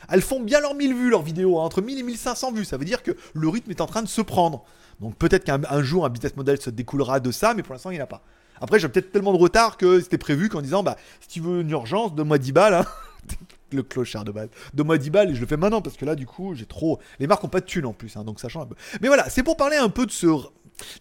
elles 0.10 0.22
font 0.22 0.40
bien 0.40 0.60
leurs 0.60 0.76
1000 0.76 0.94
vues, 0.94 1.10
leurs 1.10 1.24
vidéos, 1.24 1.60
hein, 1.60 1.64
entre 1.64 1.82
1000 1.82 2.00
et 2.00 2.04
1500 2.04 2.52
vues. 2.52 2.66
Ça 2.66 2.78
veut 2.78 2.86
dire 2.86 3.04
que 3.04 3.12
le 3.34 3.50
rythme 3.50 3.72
est 3.72 3.82
en 3.82 3.88
train 3.88 4.02
de 4.02 4.08
se 4.08 4.22
prendre. 4.22 4.64
Donc 5.00 5.16
peut-être 5.16 5.44
qu'un 5.44 5.82
jour, 5.82 6.06
un 6.06 6.10
business 6.10 6.36
model 6.36 6.62
se 6.62 6.70
découlera 6.70 7.20
de 7.20 7.32
ça, 7.32 7.54
mais 7.54 7.64
pour 7.64 7.74
l'instant, 7.74 7.90
il 7.90 7.96
n'y 7.96 8.02
en 8.02 8.06
a 8.06 8.08
pas. 8.08 8.22
Après, 8.62 8.80
j'ai 8.80 8.88
peut-être 8.88 9.12
tellement 9.12 9.34
de 9.34 9.38
retard 9.38 9.78
que 9.78 10.00
c'était 10.00 10.18
prévu 10.18 10.48
qu'en 10.48 10.62
disant, 10.62 10.84
bah, 10.84 10.96
si 11.20 11.28
tu 11.28 11.42
veux 11.42 11.62
une 11.62 11.70
urgence, 11.72 12.16
donne-moi 12.16 12.38
10 12.38 12.52
balles. 12.54 12.74
Hein. 12.74 12.86
le 13.72 13.84
clochard 13.84 14.24
de 14.24 14.32
balle. 14.32 14.50
Donne-moi 14.74 14.98
10 14.98 15.10
balles 15.10 15.32
et 15.32 15.36
je 15.36 15.42
le 15.42 15.48
fais 15.48 15.58
maintenant 15.58 15.82
parce 15.82 15.98
que 15.98 16.06
là, 16.06 16.16
du 16.16 16.26
coup, 16.26 16.54
j'ai 16.56 16.66
trop. 16.66 17.00
Les 17.20 17.28
marques 17.28 17.44
ont 17.44 17.50
pas 17.50 17.60
de 17.60 17.66
thunes 17.66 17.86
en 17.86 17.94
plus, 17.94 18.16
hein, 18.16 18.24
donc 18.24 18.40
ça 18.40 18.48
change 18.48 18.64
un 18.64 18.68
peu. 18.68 18.76
Mais 19.02 19.08
voilà, 19.08 19.30
c'est 19.30 19.44
pour 19.44 19.58
parler 19.58 19.76
un 19.76 19.90
peu 19.90 20.06
de 20.06 20.12
ce. 20.12 20.28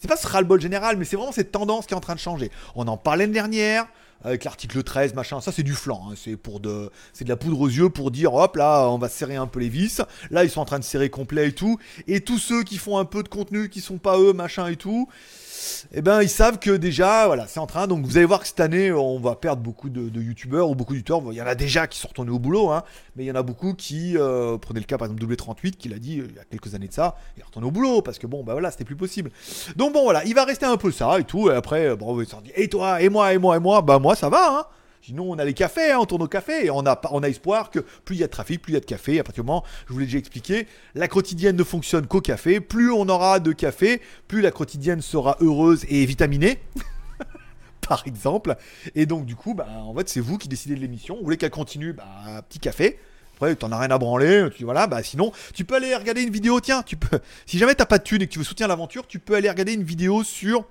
C'est 0.01 0.09
pas 0.09 0.17
ce 0.17 0.27
ras-le-bol 0.27 0.61
général, 0.61 0.97
mais 0.97 1.05
c'est 1.05 1.17
vraiment 1.17 1.33
cette 1.33 1.53
tendance 1.53 1.87
qui 1.87 1.95
est 1.95 1.97
en 1.97 2.01
train 2.01 2.15
de 2.15 2.21
changer. 2.21 2.51
On 2.75 2.87
en 2.89 2.97
parlait 2.97 3.25
l'année 3.25 3.35
dernière 3.35 3.87
avec 4.23 4.45
l'article 4.45 4.83
13, 4.83 5.15
machin, 5.15 5.41
ça 5.41 5.53
c'est 5.53 5.63
du 5.63 5.75
flanc, 5.75 6.09
hein. 6.09 6.15
c'est 6.17 6.37
pour 6.37 6.59
de, 6.59 6.91
c'est 7.13 7.25
de 7.25 7.29
la 7.29 7.37
poudre 7.37 7.61
aux 7.61 7.69
yeux 7.69 7.91
pour 7.91 8.11
dire 8.11 8.33
hop 8.33 8.57
là 8.57 8.89
on 8.89 8.97
va 8.97 9.11
serrer 9.11 9.37
un 9.37 9.47
peu 9.47 9.61
les 9.61 9.69
vis, 9.69 10.01
là 10.31 10.45
ils 10.45 10.51
sont 10.51 10.61
en 10.61 10.65
train 10.65 10.79
de 10.79 10.85
serrer 10.85 11.11
complet 11.11 11.49
et 11.49 11.53
tout, 11.53 11.79
et 12.07 12.23
tous 12.23 12.39
ceux 12.39 12.63
qui 12.63 12.79
font 12.79 12.97
un 12.97 13.05
peu 13.05 13.23
de 13.23 13.29
contenu 13.29 13.69
qui 13.69 13.83
sont 13.83 13.99
pas 13.99 14.19
eux 14.19 14.33
machin 14.33 14.69
et 14.69 14.77
tout, 14.77 15.09
eh 15.93 16.03
ben 16.03 16.23
ils 16.23 16.29
savent 16.29 16.59
que 16.59 16.71
déjà, 16.71 17.27
voilà, 17.27 17.47
c'est 17.47 17.61
en 17.61 17.67
train. 17.67 17.87
Donc 17.87 18.05
vous 18.05 18.17
allez 18.17 18.27
voir 18.27 18.41
que 18.41 18.47
cette 18.47 18.61
année, 18.61 18.93
on 18.93 19.19
va 19.21 19.35
perdre 19.37 19.63
beaucoup 19.63 19.89
de, 19.89 20.21
youtubeurs 20.21 20.69
ou 20.71 20.75
beaucoup 20.75 20.93
de 20.93 20.99
youtubeurs. 20.99 21.23
Il 21.33 21.37
y 21.37 21.43
en 21.43 21.47
a 21.47 21.55
déjà 21.55 21.87
qui 21.87 21.99
sont 21.99 22.09
retournés 22.09 22.31
au 22.31 22.39
boulot, 22.39 22.71
hein, 22.71 22.83
mais 23.17 23.25
il 23.25 23.27
y 23.27 23.31
en 23.31 23.37
a 23.37 23.43
beaucoup 23.43 23.75
qui, 23.75 24.17
euh, 24.17 24.59
prenez 24.59 24.81
le 24.81 24.87
cas 24.87 24.99
par 24.99 25.07
exemple 25.07 25.25
W38 25.25 25.73
qui 25.73 25.89
l'a 25.89 25.99
dit 25.99 26.21
euh, 26.21 26.27
il 26.29 26.37
y 26.37 26.39
a 26.39 26.45
quelques 26.45 26.75
années 26.75 26.89
de 26.89 26.93
ça, 26.93 27.17
il 27.37 27.41
est 27.41 27.45
retourné 27.45 27.69
au 27.69 27.71
boulot 27.71 28.03
parce 28.03 28.19
que 28.19 28.27
bon, 28.27 28.43
bah 28.43 28.53
voilà, 28.53 28.71
c'était 28.71 28.85
plus 28.85 28.97
possible. 28.97 29.31
Donc 29.77 29.93
bon, 29.93 30.05
voilà, 30.05 30.25
il 30.25 30.35
va 30.35 30.45
rester 30.45 30.67
un 30.67 30.77
peu 30.77 30.91
ça 30.91 31.19
et 31.19 31.25
tout. 31.25 31.51
Et 31.51 31.55
après, 31.55 31.97
bon, 31.97 32.21
ils 32.21 32.27
se 32.27 32.37
dit, 32.37 32.53
et 32.55 32.69
toi, 32.69 33.01
et 33.01 33.09
moi, 33.09 33.33
et 33.33 33.39
moi, 33.39 33.57
et 33.57 33.61
moi, 33.61 33.83
bah 33.83 33.99
moi 33.99 34.15
ça 34.15 34.29
va, 34.29 34.59
hein. 34.59 34.67
Sinon, 35.07 35.31
on 35.31 35.39
a 35.39 35.45
les 35.45 35.53
cafés, 35.53 35.93
hein, 35.93 35.99
on 36.01 36.07
tourne 36.07 36.23
au 36.23 36.29
café 36.29 36.65
et 36.65 36.71
on 36.71 36.87
a, 36.87 36.99
on 37.11 37.23
espoir 37.23 37.71
que 37.71 37.81
plus 38.07 38.17
il 38.17 38.21
y 38.21 38.25
a 38.25 38.27
de 38.27 38.33
trafic, 38.33 38.63
plus 38.63 38.73
il 38.73 38.75
y 38.75 38.79
a 38.79 38.81
de 38.81 38.87
café. 38.87 39.21
À 39.21 39.23
partir 39.23 39.45
du 39.45 39.49
moment, 39.49 39.63
je 39.87 39.93
vous 39.93 39.99
l'ai 39.99 40.07
déjà 40.07 40.17
expliqué, 40.17 40.67
la 40.95 41.09
quotidienne 41.09 41.57
ne 41.57 41.63
fonctionne 41.63 42.07
qu'au 42.07 42.23
café. 42.23 42.59
Plus 42.59 42.91
on 42.91 43.07
aura 43.11 43.39
de 43.39 43.53
café, 43.53 44.01
plus 44.29 44.41
la 44.41 44.51
quotidienne 44.51 45.03
sera 45.03 45.37
heureuse 45.43 45.85
et 45.91 46.07
vitaminée. 46.07 46.59
par 47.87 48.03
exemple. 48.07 48.57
Et 48.95 49.05
donc, 49.05 49.27
du 49.27 49.37
coup, 49.37 49.53
bah, 49.53 49.69
en 49.77 49.95
fait, 49.95 50.09
c'est 50.09 50.21
vous 50.21 50.39
qui 50.39 50.49
décidez 50.49 50.75
de 50.75 50.81
l'émission. 50.81 51.17
Vous 51.17 51.25
voulez 51.25 51.37
qu'elle 51.37 51.51
continue 51.51 51.93
bah, 51.93 52.41
Petit 52.49 52.59
café. 52.59 52.99
Après, 53.35 53.55
t'en 53.57 53.73
as 53.73 53.79
rien 53.79 53.91
à 53.91 53.99
branler, 53.99 54.49
tu 54.57 54.65
voilà, 54.65 54.87
bah 54.87 55.03
sinon, 55.03 55.33
tu 55.53 55.67
peux 55.67 55.75
aller 55.75 55.95
regarder 55.95 56.23
une 56.23 56.31
vidéo, 56.31 56.61
tiens, 56.61 56.85
tu 56.85 56.97
peux, 56.97 57.19
si 57.47 57.59
jamais 57.59 57.75
t'as 57.75 57.85
pas 57.85 57.99
de 57.99 58.05
thune 58.05 58.23
et 58.23 58.29
que 58.29 58.33
tu 58.33 58.39
veux 58.39 58.45
soutenir 58.45 58.69
l'aventure, 58.69 59.09
tu 59.09 59.19
peux 59.19 59.35
aller 59.35 59.51
regarder 59.51 59.75
une 59.75 59.83
vidéo 59.83 60.23
sur 60.23 60.65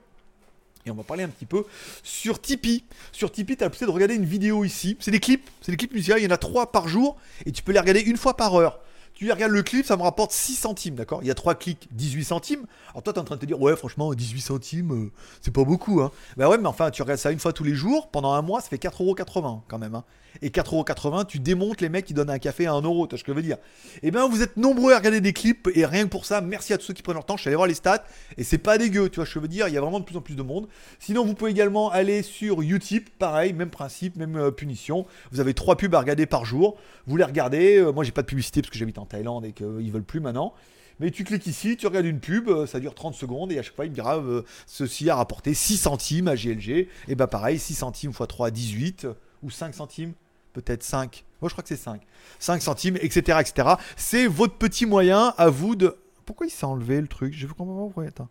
et 0.85 0.91
on 0.91 0.95
va 0.95 1.03
parler 1.03 1.23
un 1.23 1.29
petit 1.29 1.45
peu 1.45 1.65
sur 2.03 2.41
Tipeee. 2.41 2.83
Sur 3.11 3.31
Tipeee, 3.31 3.57
tu 3.57 3.63
as 3.63 3.69
la 3.69 3.87
de 3.87 3.91
regarder 3.91 4.15
une 4.15 4.25
vidéo 4.25 4.63
ici. 4.63 4.97
C'est 4.99 5.11
des 5.11 5.19
clips, 5.19 5.49
c'est 5.61 5.71
des 5.71 5.77
clips 5.77 5.93
musicaux. 5.93 6.17
Il 6.17 6.23
y 6.23 6.27
en 6.27 6.31
a 6.31 6.37
trois 6.37 6.71
par 6.71 6.87
jour 6.87 7.17
et 7.45 7.51
tu 7.51 7.63
peux 7.63 7.71
les 7.71 7.79
regarder 7.79 8.01
une 8.01 8.17
fois 8.17 8.35
par 8.35 8.55
heure. 8.55 8.79
Tu 9.13 9.31
regardes 9.31 9.51
le 9.51 9.61
clip, 9.61 9.85
ça 9.85 9.95
me 9.95 10.01
rapporte 10.01 10.31
6 10.31 10.55
centimes, 10.55 10.95
d'accord? 10.95 11.19
Il 11.21 11.27
y 11.27 11.31
a 11.31 11.35
3 11.35 11.55
clics, 11.55 11.87
18 11.91 12.23
centimes. 12.23 12.65
Alors 12.91 13.03
toi, 13.03 13.13
tu 13.13 13.19
es 13.19 13.21
en 13.21 13.25
train 13.25 13.35
de 13.35 13.41
te 13.41 13.45
dire, 13.45 13.61
ouais, 13.61 13.75
franchement, 13.75 14.11
18 14.13 14.41
centimes, 14.41 14.91
euh, 14.91 15.11
c'est 15.41 15.53
pas 15.53 15.63
beaucoup, 15.63 16.01
hein. 16.01 16.11
Bah 16.35 16.49
ouais, 16.49 16.57
mais 16.57 16.67
enfin, 16.67 16.89
tu 16.89 17.03
regardes 17.03 17.19
ça 17.19 17.31
une 17.31 17.39
fois 17.39 17.53
tous 17.53 17.63
les 17.63 17.75
jours, 17.75 18.09
pendant 18.09 18.33
un 18.33 18.41
mois, 18.41 18.59
ça 18.59 18.69
fait 18.69 18.77
4,80€ 18.77 19.61
quand 19.67 19.77
même, 19.77 19.93
hein. 19.93 20.03
Et 20.41 20.49
4,80€, 20.49 21.27
tu 21.27 21.39
démontes 21.39 21.79
les 21.79 21.89
mecs 21.89 22.05
qui 22.05 22.15
donnent 22.15 22.31
un 22.31 22.39
café 22.39 22.65
à 22.65 22.71
1€, 22.71 23.07
tu 23.07 23.17
ce 23.19 23.23
que 23.23 23.31
je 23.33 23.35
veux 23.35 23.43
dire? 23.43 23.57
Eh 24.01 24.09
bien, 24.09 24.27
vous 24.27 24.41
êtes 24.41 24.57
nombreux 24.57 24.93
à 24.93 24.97
regarder 24.97 25.21
des 25.21 25.31
clips, 25.31 25.69
et 25.75 25.85
rien 25.85 26.05
que 26.05 26.09
pour 26.09 26.25
ça, 26.25 26.41
merci 26.41 26.73
à 26.73 26.79
tous 26.79 26.85
ceux 26.85 26.93
qui 26.95 27.03
prennent 27.03 27.13
leur 27.13 27.25
temps. 27.25 27.37
Je 27.37 27.41
suis 27.41 27.49
allé 27.49 27.55
voir 27.55 27.67
les 27.67 27.75
stats, 27.75 28.03
et 28.37 28.43
c'est 28.43 28.57
pas 28.57 28.79
dégueu, 28.79 29.09
tu 29.09 29.17
vois, 29.17 29.25
je 29.25 29.37
veux 29.37 29.47
dire, 29.47 29.67
il 29.67 29.75
y 29.75 29.77
a 29.77 29.81
vraiment 29.81 29.99
de 29.99 30.05
plus 30.05 30.17
en 30.17 30.21
plus 30.21 30.35
de 30.35 30.41
monde. 30.41 30.67
Sinon, 30.99 31.23
vous 31.23 31.35
pouvez 31.35 31.51
également 31.51 31.91
aller 31.91 32.23
sur 32.23 32.63
Utip, 32.63 33.11
pareil, 33.19 33.53
même 33.53 33.69
principe, 33.69 34.15
même 34.15 34.35
euh, 34.37 34.49
punition. 34.49 35.05
Vous 35.31 35.39
avez 35.39 35.53
3 35.53 35.75
pubs 35.77 35.93
à 35.93 35.99
regarder 35.99 36.25
par 36.25 36.45
jour. 36.45 36.77
Vous 37.05 37.15
les 37.15 37.23
regardez, 37.23 37.77
euh, 37.77 37.91
moi 37.91 38.03
j'ai 38.03 38.11
pas 38.11 38.21
de 38.21 38.27
publicité 38.27 38.61
parce 38.61 38.71
que 38.71 38.79
j'habite 38.79 38.97
en 38.97 39.02
Thaïlande 39.05 39.45
et 39.45 39.53
qu'ils 39.53 39.91
veulent 39.91 40.03
plus 40.03 40.19
maintenant. 40.19 40.53
Mais 40.99 41.09
tu 41.11 41.23
cliques 41.23 41.47
ici, 41.47 41.75
tu 41.75 41.87
regardes 41.87 42.05
une 42.05 42.19
pub, 42.19 42.49
euh, 42.49 42.67
ça 42.67 42.79
dure 42.79 42.93
30 42.93 43.15
secondes 43.15 43.51
et 43.51 43.57
à 43.57 43.63
chaque 43.63 43.75
fois 43.75 43.85
il 43.85 43.89
me 43.89 43.95
dira 43.95 44.21
ceci 44.67 45.09
a 45.09 45.15
rapporté 45.15 45.53
6 45.53 45.77
centimes 45.77 46.27
à 46.27 46.35
GLG. 46.35 46.87
Et 47.07 47.15
bah 47.15 47.27
pareil, 47.27 47.59
6 47.59 47.73
centimes 47.75 48.11
x 48.11 48.21
3, 48.27 48.51
18 48.51 49.07
ou 49.41 49.49
5 49.49 49.73
centimes 49.73 50.13
peut-être 50.53 50.83
5. 50.83 51.25
Moi, 51.41 51.49
je 51.49 51.53
crois 51.53 51.63
que 51.63 51.67
c'est 51.67 51.75
5. 51.75 52.01
5 52.39 52.61
centimes, 52.61 52.97
etc. 53.01 53.39
etc. 53.41 53.75
C'est 53.97 54.27
votre 54.27 54.55
petit 54.55 54.85
moyen 54.85 55.33
à 55.37 55.49
vous 55.49 55.75
de. 55.75 55.97
Pourquoi 56.25 56.47
il 56.47 56.51
s'est 56.51 56.65
enlevé 56.65 57.01
le 57.01 57.07
truc? 57.07 57.33
Je 57.33 57.47
veux 57.47 57.53
comprendre 57.53 57.81
pourquoi. 57.81 58.05
Attends. 58.05 58.29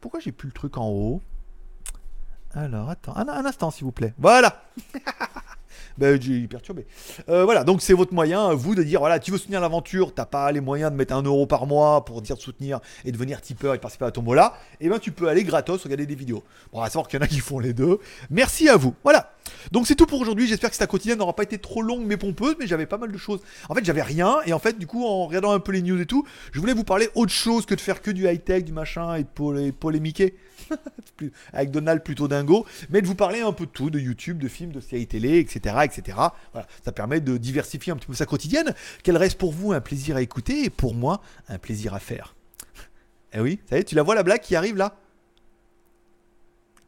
Pourquoi 0.00 0.20
j'ai 0.20 0.32
plus 0.32 0.48
le 0.48 0.52
truc 0.52 0.76
en 0.76 0.88
haut? 0.88 1.22
Alors, 2.52 2.90
attends, 2.90 3.16
un, 3.16 3.28
un 3.28 3.46
instant 3.46 3.70
s'il 3.70 3.84
vous 3.84 3.92
plaît. 3.92 4.14
Voilà 4.18 4.64
ben, 5.98 6.20
j'ai 6.20 6.46
perturbé. 6.46 6.86
Euh, 7.28 7.44
voilà, 7.44 7.64
donc 7.64 7.82
c'est 7.82 7.92
votre 7.92 8.14
moyen, 8.14 8.54
vous, 8.54 8.74
de 8.74 8.82
dire 8.82 9.00
voilà, 9.00 9.18
tu 9.18 9.32
veux 9.32 9.38
soutenir 9.38 9.60
l'aventure, 9.60 10.14
t'as 10.14 10.26
pas 10.26 10.50
les 10.52 10.60
moyens 10.60 10.92
de 10.92 10.96
mettre 10.96 11.14
un 11.14 11.22
euro 11.22 11.46
par 11.46 11.66
mois 11.66 12.04
pour 12.04 12.22
dire 12.22 12.38
soutenir 12.38 12.78
et 13.04 13.10
devenir 13.10 13.40
tipeur 13.40 13.74
et 13.74 13.78
participer 13.78 14.04
à 14.04 14.08
la 14.08 14.12
tombola, 14.12 14.54
et 14.80 14.86
eh 14.86 14.88
ben 14.88 14.98
tu 14.98 15.10
peux 15.10 15.28
aller 15.28 15.42
gratos 15.42 15.82
regarder 15.82 16.06
des 16.06 16.14
vidéos. 16.14 16.44
Bon, 16.72 16.78
on 16.78 16.82
va 16.82 16.86
savoir 16.88 17.08
qu'il 17.08 17.18
y 17.18 17.22
en 17.22 17.24
a 17.24 17.28
qui 17.28 17.40
font 17.40 17.58
les 17.58 17.72
deux. 17.72 17.98
Merci 18.30 18.68
à 18.68 18.76
vous. 18.76 18.94
Voilà. 19.02 19.32
Donc 19.72 19.86
c'est 19.86 19.94
tout 19.94 20.06
pour 20.06 20.20
aujourd'hui. 20.20 20.46
J'espère 20.46 20.70
que 20.70 20.76
cette 20.76 20.88
quotidienne 20.88 21.18
n'aura 21.18 21.34
pas 21.34 21.42
été 21.42 21.58
trop 21.58 21.82
longue 21.82 22.04
mais 22.06 22.16
pompeuse, 22.16 22.56
mais 22.58 22.66
j'avais 22.66 22.86
pas 22.86 22.98
mal 22.98 23.12
de 23.12 23.18
choses. 23.18 23.40
En 23.68 23.74
fait, 23.74 23.84
j'avais 23.84 24.02
rien, 24.02 24.38
et 24.46 24.52
en 24.52 24.58
fait, 24.58 24.78
du 24.78 24.86
coup, 24.86 25.04
en 25.04 25.26
regardant 25.26 25.52
un 25.52 25.60
peu 25.60 25.72
les 25.72 25.82
news 25.82 26.00
et 26.00 26.06
tout, 26.06 26.26
je 26.52 26.60
voulais 26.60 26.74
vous 26.74 26.84
parler 26.84 27.08
autre 27.14 27.32
chose 27.32 27.66
que 27.66 27.74
de 27.74 27.80
faire 27.80 28.02
que 28.02 28.10
du 28.10 28.28
high-tech, 28.28 28.64
du 28.64 28.72
machin 28.72 29.14
et 29.14 29.24
de 29.24 29.70
polémiquer. 29.70 30.34
avec 31.52 31.70
Donald 31.70 32.02
plutôt 32.02 32.28
dingo, 32.28 32.66
mais 32.90 33.02
de 33.02 33.06
vous 33.06 33.14
parler 33.14 33.40
un 33.40 33.52
peu 33.52 33.66
de 33.66 33.70
tout, 33.70 33.90
de 33.90 33.98
YouTube, 33.98 34.38
de 34.38 34.48
films, 34.48 34.72
de 34.72 34.80
séries 34.80 35.06
télé, 35.06 35.38
etc. 35.38 35.76
etc. 35.84 36.18
Voilà, 36.52 36.66
ça 36.84 36.92
permet 36.92 37.20
de 37.20 37.36
diversifier 37.36 37.92
un 37.92 37.96
petit 37.96 38.06
peu 38.06 38.14
sa 38.14 38.26
quotidienne, 38.26 38.74
qu'elle 39.02 39.16
reste 39.16 39.38
pour 39.38 39.52
vous 39.52 39.72
un 39.72 39.80
plaisir 39.80 40.16
à 40.16 40.22
écouter 40.22 40.64
et 40.64 40.70
pour 40.70 40.94
moi 40.94 41.20
un 41.48 41.58
plaisir 41.58 41.94
à 41.94 42.00
faire. 42.00 42.34
Eh 43.34 43.40
oui, 43.40 43.60
ça 43.68 43.78
y 43.78 43.84
tu 43.84 43.94
la 43.94 44.02
vois 44.02 44.14
la 44.14 44.22
blague 44.22 44.40
qui 44.40 44.56
arrive 44.56 44.76
là? 44.76 44.96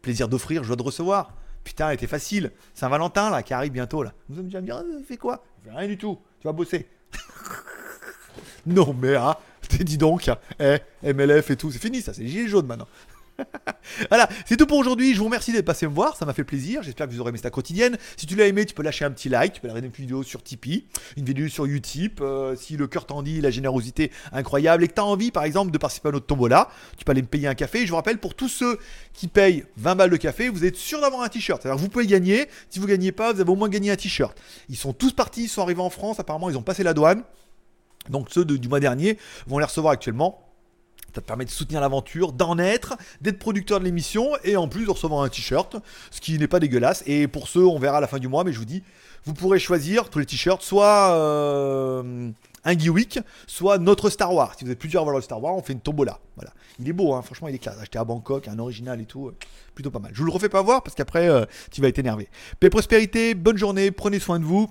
Plaisir 0.01 0.27
d'offrir, 0.27 0.65
joie 0.65 0.77
de 0.77 0.83
recevoir. 0.83 1.35
Putain, 1.71 1.91
elle 1.91 1.95
était 1.95 2.09
facile. 2.09 2.51
Saint-Valentin 2.75 3.31
là 3.31 3.45
qui 3.45 3.55
arrive 3.55 3.71
bientôt 3.71 4.03
là. 4.03 4.13
Vous 4.29 4.41
allez 4.41 4.43
me 4.43 4.61
dire, 4.61 4.77
ah, 4.77 4.83
fais 5.07 5.17
quoi? 5.17 5.45
Rien 5.73 5.87
du 5.87 5.97
tout. 5.97 6.19
Tu 6.41 6.49
vas 6.49 6.53
bosser. 6.53 6.89
non 8.67 8.93
mais 8.93 9.15
hein, 9.15 9.37
dis 9.79 9.97
donc, 9.97 10.29
eh, 10.59 10.79
MLF 11.05 11.49
et 11.53 11.57
tout, 11.57 11.71
c'est 11.71 11.79
fini 11.79 12.03
ça, 12.03 12.13
c'est 12.13 12.27
gilet 12.27 12.49
jaune 12.49 12.67
maintenant. 12.67 12.89
voilà, 14.09 14.29
c'est 14.47 14.57
tout 14.57 14.67
pour 14.67 14.79
aujourd'hui. 14.79 15.15
Je 15.15 15.19
vous 15.19 15.25
remercie 15.27 15.53
d'être 15.53 15.65
passé 15.65 15.87
me 15.87 15.93
voir, 15.93 16.17
ça 16.17 16.25
m'a 16.25 16.33
fait 16.33 16.45
plaisir. 16.45 16.83
J'espère 16.83 17.07
que 17.07 17.13
vous 17.13 17.21
aurez 17.21 17.31
aimé 17.31 17.39
cette 17.43 17.53
quotidienne. 17.53 17.97
Si 18.17 18.27
tu 18.27 18.37
l'as 18.37 18.47
aimé, 18.47 18.65
tu 18.67 18.75
peux 18.75 18.83
lâcher 18.83 19.05
un 19.05 19.11
petit 19.11 19.29
like, 19.29 19.55
tu 19.55 19.61
peux 19.61 19.69
regarder 19.69 19.87
une 19.87 19.93
vidéo 19.93 20.23
sur 20.23 20.43
Tipeee, 20.43 20.87
une 21.17 21.25
vidéo 21.25 21.49
sur 21.49 21.67
Utip. 21.67 22.21
Euh, 22.21 22.57
si 22.57 22.77
le 22.77 22.87
cœur 22.87 23.07
t'en 23.07 23.23
dit, 23.23 23.41
la 23.41 23.51
générosité 23.51 24.11
incroyable 24.33 24.85
et 24.85 24.89
que 24.89 24.95
tu 24.95 25.01
as 25.01 25.05
envie, 25.05 25.31
par 25.31 25.45
exemple, 25.45 25.71
de 25.71 25.79
participer 25.79 26.09
à 26.09 26.13
notre 26.13 26.27
tombola, 26.27 26.69
tu 26.97 27.05
peux 27.05 27.13
aller 27.13 27.23
me 27.23 27.27
payer 27.27 27.49
un 27.49 27.55
café. 27.55 27.85
je 27.85 27.91
vous 27.91 27.97
rappelle, 27.97 28.19
pour 28.19 28.35
tous 28.35 28.49
ceux 28.49 28.79
qui 29.13 29.29
payent 29.29 29.65
20 29.77 29.95
balles 29.97 30.11
de 30.11 30.17
café, 30.17 30.49
vous 30.49 30.65
êtes 30.65 30.77
sûr 30.77 31.01
d'avoir 31.01 31.23
un 31.23 31.29
t-shirt. 31.29 31.65
Alors 31.67 31.79
vous 31.79 31.89
pouvez 31.89 32.07
gagner. 32.07 32.49
Si 32.69 32.79
vous 32.79 32.87
gagnez 32.87 33.13
pas, 33.13 33.33
vous 33.33 33.41
avez 33.41 33.51
au 33.51 33.57
moins 33.57 33.69
gagné 33.69 33.91
un 33.91 33.97
t-shirt. 33.97 34.37
Ils 34.69 34.77
sont 34.77 34.93
tous 34.93 35.13
partis, 35.13 35.45
ils 35.45 35.49
sont 35.49 35.63
arrivés 35.63 35.83
en 35.83 35.91
France. 35.91 36.21
Apparemment, 36.21 36.51
ils 36.51 36.57
ont 36.57 36.63
passé 36.63 36.83
la 36.83 36.95
douane. 36.95 37.23
Donc 38.09 38.29
ceux 38.31 38.45
du 38.45 38.69
mois 38.69 38.81
dernier 38.81 39.19
vont 39.47 39.59
les 39.59 39.65
recevoir 39.65 39.93
actuellement. 39.93 40.50
Ça 41.15 41.21
te 41.21 41.27
permet 41.27 41.45
de 41.45 41.51
soutenir 41.51 41.81
l'aventure, 41.81 42.33
d'en 42.33 42.59
être, 42.59 42.97
d'être 43.21 43.39
producteur 43.39 43.81
de 43.81 43.85
l'émission 43.85 44.31
et 44.45 44.57
en 44.57 44.69
plus 44.69 44.85
de 44.85 44.91
recevoir 44.91 45.23
un 45.23 45.29
t-shirt, 45.29 45.77
ce 46.11 46.21
qui 46.21 46.39
n'est 46.39 46.47
pas 46.47 46.61
dégueulasse. 46.61 47.03
Et 47.07 47.27
pour 47.27 47.49
ceux, 47.49 47.65
on 47.65 47.79
verra 47.79 47.99
à 47.99 48.01
la 48.01 48.07
fin 48.07 48.19
du 48.19 48.29
mois, 48.29 48.45
mais 48.45 48.53
je 48.53 48.59
vous 48.59 48.65
dis, 48.65 48.83
vous 49.25 49.35
pourrez 49.35 49.59
choisir 49.59 50.09
tous 50.09 50.21
les 50.21 50.27
t-shirts, 50.27 50.63
soit 50.63 51.13
euh, 51.15 52.31
un 52.65 52.79
Geewick, 52.79 53.19
soit 53.47 53.79
notre 53.79 54.09
Star 54.09 54.33
Wars. 54.33 54.55
Si 54.57 54.65
vous 54.65 54.71
êtes 54.71 54.79
plusieurs 54.79 55.03
à 55.03 55.05
avoir 55.05 55.17
le 55.17 55.23
Star 55.23 55.43
Wars, 55.43 55.55
on 55.55 55.63
fait 55.63 55.73
une 55.73 55.81
tombola. 55.81 56.19
Voilà. 56.37 56.53
Il 56.79 56.89
est 56.89 56.93
beau, 56.93 57.15
hein, 57.15 57.23
franchement, 57.23 57.49
il 57.49 57.55
est 57.55 57.59
classe. 57.59 57.79
Acheté 57.81 57.99
à 57.99 58.05
Bangkok, 58.05 58.49
un 58.49 58.59
original 58.59 59.01
et 59.01 59.07
tout, 59.07 59.29
euh, 59.29 59.37
plutôt 59.75 59.91
pas 59.91 59.99
mal. 59.99 60.13
Je 60.15 60.21
vous 60.21 60.27
le 60.27 60.33
refais 60.33 60.49
pas 60.49 60.63
voir 60.63 60.83
parce 60.83 60.95
qu'après, 60.95 61.29
euh, 61.29 61.45
tu 61.71 61.81
vas 61.81 61.89
être 61.89 61.99
énervé. 61.99 62.29
Paix, 62.61 62.71
prospérité, 62.71 63.35
bonne 63.35 63.57
journée, 63.57 63.91
prenez 63.91 64.21
soin 64.21 64.39
de 64.39 64.45
vous. 64.45 64.71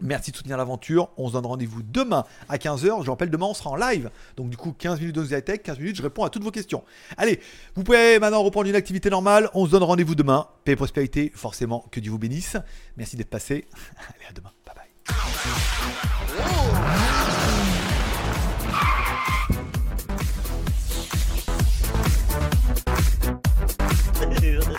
Merci 0.00 0.30
de 0.30 0.36
soutenir 0.36 0.56
l'aventure. 0.56 1.10
On 1.16 1.28
se 1.28 1.32
donne 1.34 1.46
rendez-vous 1.46 1.82
demain 1.82 2.24
à 2.48 2.56
15h. 2.56 3.00
Je 3.00 3.04
vous 3.04 3.10
rappelle, 3.10 3.30
demain, 3.30 3.46
on 3.46 3.54
sera 3.54 3.70
en 3.70 3.76
live. 3.76 4.10
Donc, 4.36 4.50
du 4.50 4.56
coup, 4.56 4.72
15 4.72 5.00
minutes 5.00 5.16
de 5.16 5.40
Tech, 5.40 5.62
15 5.62 5.78
minutes, 5.78 5.96
je 5.96 6.02
réponds 6.02 6.24
à 6.24 6.30
toutes 6.30 6.42
vos 6.42 6.50
questions. 6.50 6.82
Allez, 7.16 7.40
vous 7.74 7.84
pouvez 7.84 8.18
maintenant 8.18 8.42
reprendre 8.42 8.68
une 8.68 8.74
activité 8.74 9.10
normale. 9.10 9.48
On 9.54 9.66
se 9.66 9.70
donne 9.70 9.82
rendez-vous 9.82 10.14
demain. 10.14 10.46
Paix 10.64 10.72
et 10.72 10.76
prospérité, 10.76 11.32
forcément, 11.34 11.86
que 11.90 12.00
Dieu 12.00 12.10
vous 12.10 12.18
bénisse. 12.18 12.56
Merci 12.96 13.16
d'être 13.16 13.30
passé. 13.30 13.66
Allez, 13.96 14.26
à 14.28 14.32
demain. 14.32 14.50
Bye 14.66 14.74
bye. 14.74 14.86